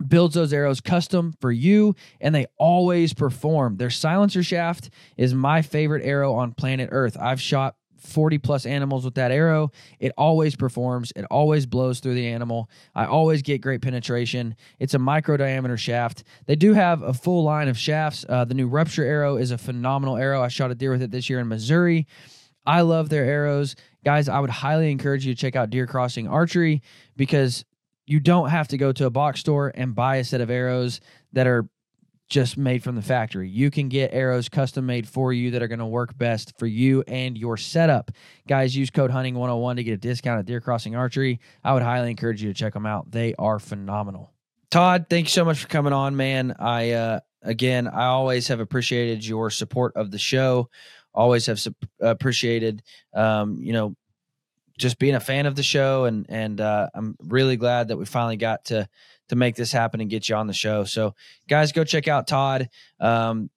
builds 0.07 0.35
those 0.35 0.53
arrows 0.53 0.81
custom 0.81 1.35
for 1.41 1.51
you 1.51 1.95
and 2.21 2.35
they 2.35 2.47
always 2.59 3.15
perform. 3.15 3.77
Their 3.77 3.91
silencer 3.91 4.43
shaft 4.43 4.91
is 5.17 5.35
my 5.35 5.63
favorite 5.63 6.05
arrow 6.05 6.35
on 6.35 6.53
planet 6.53 6.89
Earth. 6.93 7.17
I've 7.19 7.41
shot 7.41 7.77
40 8.01 8.39
plus 8.39 8.67
animals 8.67 9.05
with 9.05 9.15
that 9.15 9.31
arrow. 9.31 9.71
It 9.99 10.13
always 10.17 10.57
performs. 10.57 11.13
It 11.17 11.25
always 11.31 11.67
blows 11.67 12.01
through 12.01 12.15
the 12.15 12.29
animal. 12.29 12.71
I 12.95 13.07
always 13.07 13.43
get 13.43 13.61
great 13.61 13.83
penetration. 13.83 14.55
It's 14.79 14.95
a 14.95 14.99
micro 14.99 15.37
diameter 15.37 15.77
shaft. 15.77 16.25
They 16.47 16.57
do 16.57 16.75
have 16.75 17.03
a 17.03 17.13
full 17.13 17.43
line 17.43 17.69
of 17.69 17.79
shafts. 17.79 18.25
Uh, 18.29 18.45
the 18.45 18.55
new 18.55 18.69
rupture 18.69 19.05
arrow 19.05 19.37
is 19.37 19.51
a 19.51 19.59
phenomenal 19.59 20.17
arrow. 20.17 20.43
I 20.43 20.49
shot 20.49 20.71
a 20.71 20.75
deer 20.75 20.93
with 20.93 21.03
it 21.03 21.11
this 21.11 21.29
year 21.29 21.41
in 21.41 21.49
Missouri. 21.49 22.07
I 22.67 22.83
love 22.83 23.09
their 23.09 23.25
arrows. 23.25 23.77
Guys, 24.05 24.29
I 24.29 24.41
would 24.41 24.51
highly 24.51 24.91
encourage 24.91 25.27
you 25.27 25.35
to 25.35 25.41
check 25.41 25.57
out 25.57 25.71
Deer 25.71 25.87
Crossing 25.87 26.29
Archery 26.29 26.83
because 27.17 27.65
you 28.09 28.21
don't 28.21 28.49
have 28.49 28.69
to 28.69 28.79
go 28.79 28.91
to 28.93 29.07
a 29.07 29.11
box 29.11 29.41
store 29.41 29.71
and 29.75 29.95
buy 29.95 30.17
a 30.17 30.25
set 30.25 30.41
of 30.41 30.51
arrows 30.51 31.01
that 31.35 31.47
are 31.47 31.69
just 32.29 32.59
made 32.59 32.83
from 32.83 32.95
the 32.95 33.03
factory. 33.03 33.49
You 33.49 33.71
can 33.71 33.89
get 33.89 34.13
arrows 34.13 34.49
custom 34.49 34.87
made 34.87 35.09
for 35.09 35.33
you 35.33 35.53
that 35.53 35.63
are 35.63 35.69
going 35.69 35.79
to 35.79 35.87
work 35.87 36.17
best 36.17 36.59
for 36.59 36.67
you 36.67 37.03
and 37.07 37.37
your 37.37 37.57
setup. 37.57 38.11
Guys, 38.47 38.77
use 38.77 38.91
code 38.91 39.11
hunting101 39.11 39.77
to 39.77 39.85
get 39.85 39.93
a 39.93 39.99
discount 39.99 40.39
at 40.39 40.47
Deer 40.47 40.61
Crossing 40.61 40.95
Archery. 40.95 41.41
I 41.65 41.73
would 41.73 41.83
highly 41.83 42.11
encourage 42.11 42.43
you 42.43 42.49
to 42.49 42.55
check 42.55 42.75
them 42.75 42.87
out. 42.87 43.11
They 43.11 43.35
are 43.39 43.59
phenomenal. 43.59 44.33
Todd, 44.71 45.07
thank 45.09 45.27
you 45.27 45.31
so 45.31 45.45
much 45.45 45.61
for 45.61 45.69
coming 45.69 45.95
on, 45.95 46.17
man. 46.17 46.55
I 46.59 46.91
uh 46.91 47.21
again, 47.43 47.89
I 47.89 48.07
always 48.07 48.49
have 48.49 48.61
appreciated 48.61 49.25
your 49.25 49.51
support 49.51 49.97
of 49.97 50.11
the 50.11 50.19
show. 50.19 50.69
Always 51.15 51.47
have 51.47 51.59
su- 51.59 51.75
appreciated 52.01 52.83
um, 53.15 53.57
you 53.59 53.73
know, 53.73 53.97
just 54.79 54.99
being 54.99 55.15
a 55.15 55.21
fan 55.21 55.47
of 55.47 55.57
the 55.57 55.63
show 55.63 56.05
and 56.05 56.27
and 56.29 56.61
uh, 56.61 56.89
I'm 56.95 57.17
really 57.25 57.57
glad 57.57 57.89
that 57.89 57.97
we 57.97 58.07
finally 58.07 58.37
got 58.37 58.67
to 58.67 58.89
to 59.29 59.37
make 59.37 59.57
this 59.57 59.73
happen 59.73 60.01
and 60.01 60.09
get 60.09 60.29
you 60.29 60.37
on 60.37 60.47
the 60.47 60.55
show. 60.55 60.85
So 60.85 61.15
guys, 61.49 61.73
go 61.73 61.85
check 61.85 62.09
out 62.09 62.27
Todd. 62.27 62.69
Um, 62.99 63.51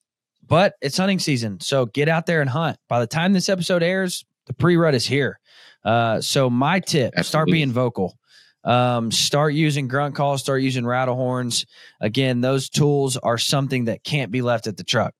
but 0.45 0.73
it's 0.81 0.97
hunting 0.97 1.19
season, 1.19 1.61
so 1.61 1.85
get 1.85 2.09
out 2.09 2.25
there 2.25 2.41
and 2.41 2.49
hunt. 2.49 2.77
By 2.89 2.99
the 2.99 3.07
time 3.07 3.31
this 3.31 3.47
episode 3.47 3.83
airs, 3.83 4.25
the 4.47 4.53
pre 4.53 4.75
rut 4.75 4.95
is 4.95 5.05
here. 5.05 5.39
Uh, 5.85 6.19
so 6.19 6.49
my 6.49 6.79
tip: 6.79 7.13
Absolutely. 7.15 7.23
start 7.23 7.47
being 7.47 7.71
vocal. 7.71 8.17
Um, 8.63 9.11
start 9.11 9.53
using 9.53 9.87
grunt 9.87 10.15
calls. 10.15 10.41
Start 10.41 10.61
using 10.61 10.85
rattle 10.85 11.15
horns. 11.15 11.65
Again, 12.01 12.41
those 12.41 12.69
tools 12.69 13.17
are 13.17 13.37
something 13.37 13.85
that 13.85 14.03
can't 14.03 14.31
be 14.31 14.41
left 14.41 14.67
at 14.67 14.77
the 14.77 14.83
truck. 14.83 15.13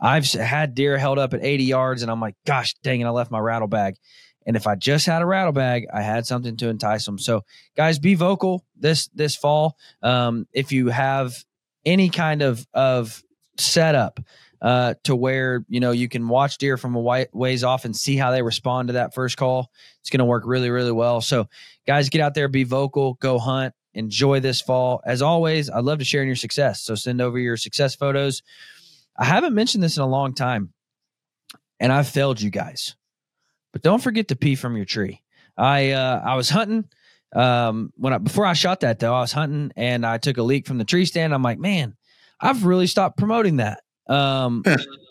I've 0.00 0.30
had 0.32 0.74
deer 0.74 0.98
held 0.98 1.18
up 1.18 1.34
at 1.34 1.44
80 1.44 1.64
yards, 1.64 2.02
and 2.02 2.10
I'm 2.10 2.20
like, 2.20 2.34
gosh 2.46 2.74
dang 2.82 3.00
it, 3.00 3.04
I 3.04 3.10
left 3.10 3.30
my 3.30 3.38
rattle 3.38 3.68
bag. 3.68 3.96
And 4.46 4.56
if 4.56 4.66
I 4.66 4.74
just 4.74 5.06
had 5.06 5.22
a 5.22 5.26
rattle 5.26 5.52
bag, 5.52 5.86
I 5.92 6.02
had 6.02 6.26
something 6.26 6.56
to 6.58 6.68
entice 6.68 7.04
them. 7.04 7.18
So, 7.18 7.44
guys, 7.76 7.98
be 7.98 8.14
vocal 8.14 8.64
this 8.76 9.08
this 9.14 9.36
fall. 9.36 9.76
Um, 10.02 10.46
if 10.52 10.72
you 10.72 10.88
have 10.88 11.34
any 11.84 12.08
kind 12.10 12.42
of 12.42 12.66
of 12.74 13.22
setup 13.58 14.20
uh, 14.60 14.94
to 15.04 15.14
where 15.14 15.64
you 15.68 15.80
know 15.80 15.92
you 15.92 16.08
can 16.08 16.28
watch 16.28 16.58
deer 16.58 16.76
from 16.76 16.94
a 16.94 17.26
ways 17.32 17.64
off 17.64 17.84
and 17.84 17.96
see 17.96 18.16
how 18.16 18.30
they 18.30 18.42
respond 18.42 18.88
to 18.88 18.94
that 18.94 19.14
first 19.14 19.36
call, 19.36 19.70
it's 20.00 20.10
going 20.10 20.18
to 20.18 20.24
work 20.24 20.44
really 20.46 20.70
really 20.70 20.92
well. 20.92 21.20
So, 21.20 21.48
guys, 21.86 22.08
get 22.08 22.20
out 22.20 22.34
there, 22.34 22.48
be 22.48 22.64
vocal, 22.64 23.14
go 23.14 23.38
hunt, 23.38 23.74
enjoy 23.94 24.40
this 24.40 24.60
fall. 24.60 25.00
As 25.04 25.22
always, 25.22 25.70
I'd 25.70 25.84
love 25.84 25.98
to 26.00 26.04
share 26.04 26.22
in 26.22 26.28
your 26.28 26.36
success. 26.36 26.82
So 26.82 26.94
send 26.94 27.20
over 27.20 27.38
your 27.38 27.56
success 27.56 27.94
photos. 27.94 28.42
I 29.16 29.24
haven't 29.24 29.54
mentioned 29.54 29.82
this 29.84 29.96
in 29.96 30.02
a 30.02 30.08
long 30.08 30.34
time, 30.34 30.72
and 31.78 31.92
I've 31.92 32.08
failed 32.08 32.40
you 32.40 32.50
guys. 32.50 32.96
But 33.74 33.82
don't 33.82 34.00
forget 34.00 34.28
to 34.28 34.36
pee 34.36 34.54
from 34.54 34.76
your 34.76 34.86
tree. 34.86 35.20
I 35.58 35.90
uh, 35.90 36.22
I 36.24 36.36
was 36.36 36.48
hunting 36.48 36.88
um, 37.34 37.92
when 37.96 38.12
I 38.12 38.18
before 38.18 38.46
I 38.46 38.52
shot 38.52 38.80
that 38.80 39.00
though. 39.00 39.12
I 39.12 39.20
was 39.20 39.32
hunting 39.32 39.72
and 39.74 40.06
I 40.06 40.16
took 40.18 40.38
a 40.38 40.44
leak 40.44 40.68
from 40.68 40.78
the 40.78 40.84
tree 40.84 41.04
stand. 41.04 41.34
I'm 41.34 41.42
like, 41.42 41.58
man, 41.58 41.96
I've 42.40 42.64
really 42.64 42.86
stopped 42.86 43.18
promoting 43.18 43.56
that. 43.56 43.80
Um, 44.06 44.62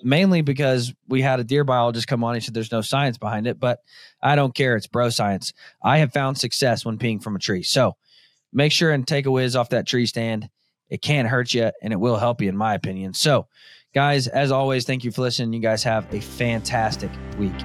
mainly 0.03 0.43
because 0.43 0.93
we 1.09 1.22
had 1.22 1.41
a 1.41 1.43
deer 1.43 1.66
biologist 1.66 2.07
come 2.07 2.24
on. 2.24 2.36
He 2.36 2.39
said 2.39 2.53
there's 2.53 2.72
no 2.72 2.80
science 2.80 3.18
behind 3.18 3.47
it, 3.47 3.59
but 3.59 3.80
I 4.22 4.38
don't 4.38 4.55
care. 4.55 4.78
It's 4.78 4.88
bro 4.88 5.09
science. 5.09 5.51
I 5.84 5.97
have 5.97 6.14
found 6.14 6.38
success 6.38 6.86
when 6.86 6.97
peeing 6.97 7.22
from 7.22 7.36
a 7.36 7.39
tree. 7.39 7.64
So 7.64 7.97
make 8.53 8.72
sure 8.72 8.91
and 8.91 9.05
take 9.05 9.26
a 9.26 9.32
whiz 9.32 9.57
off 9.57 9.70
that 9.70 9.88
tree 9.88 10.05
stand. 10.05 10.49
It 10.88 11.01
can't 11.01 11.28
hurt 11.28 11.53
you 11.53 11.70
and 11.82 11.91
it 11.91 11.99
will 11.99 12.18
help 12.18 12.41
you, 12.41 12.47
in 12.47 12.55
my 12.55 12.76
opinion. 12.76 13.14
So, 13.14 13.47
guys, 13.93 14.28
as 14.28 14.53
always, 14.53 14.86
thank 14.86 15.03
you 15.03 15.11
for 15.11 15.22
listening. 15.22 15.51
You 15.51 15.59
guys 15.59 15.84
have 15.84 16.14
a 16.14 16.22
fantastic 16.22 17.11
week. 17.38 17.59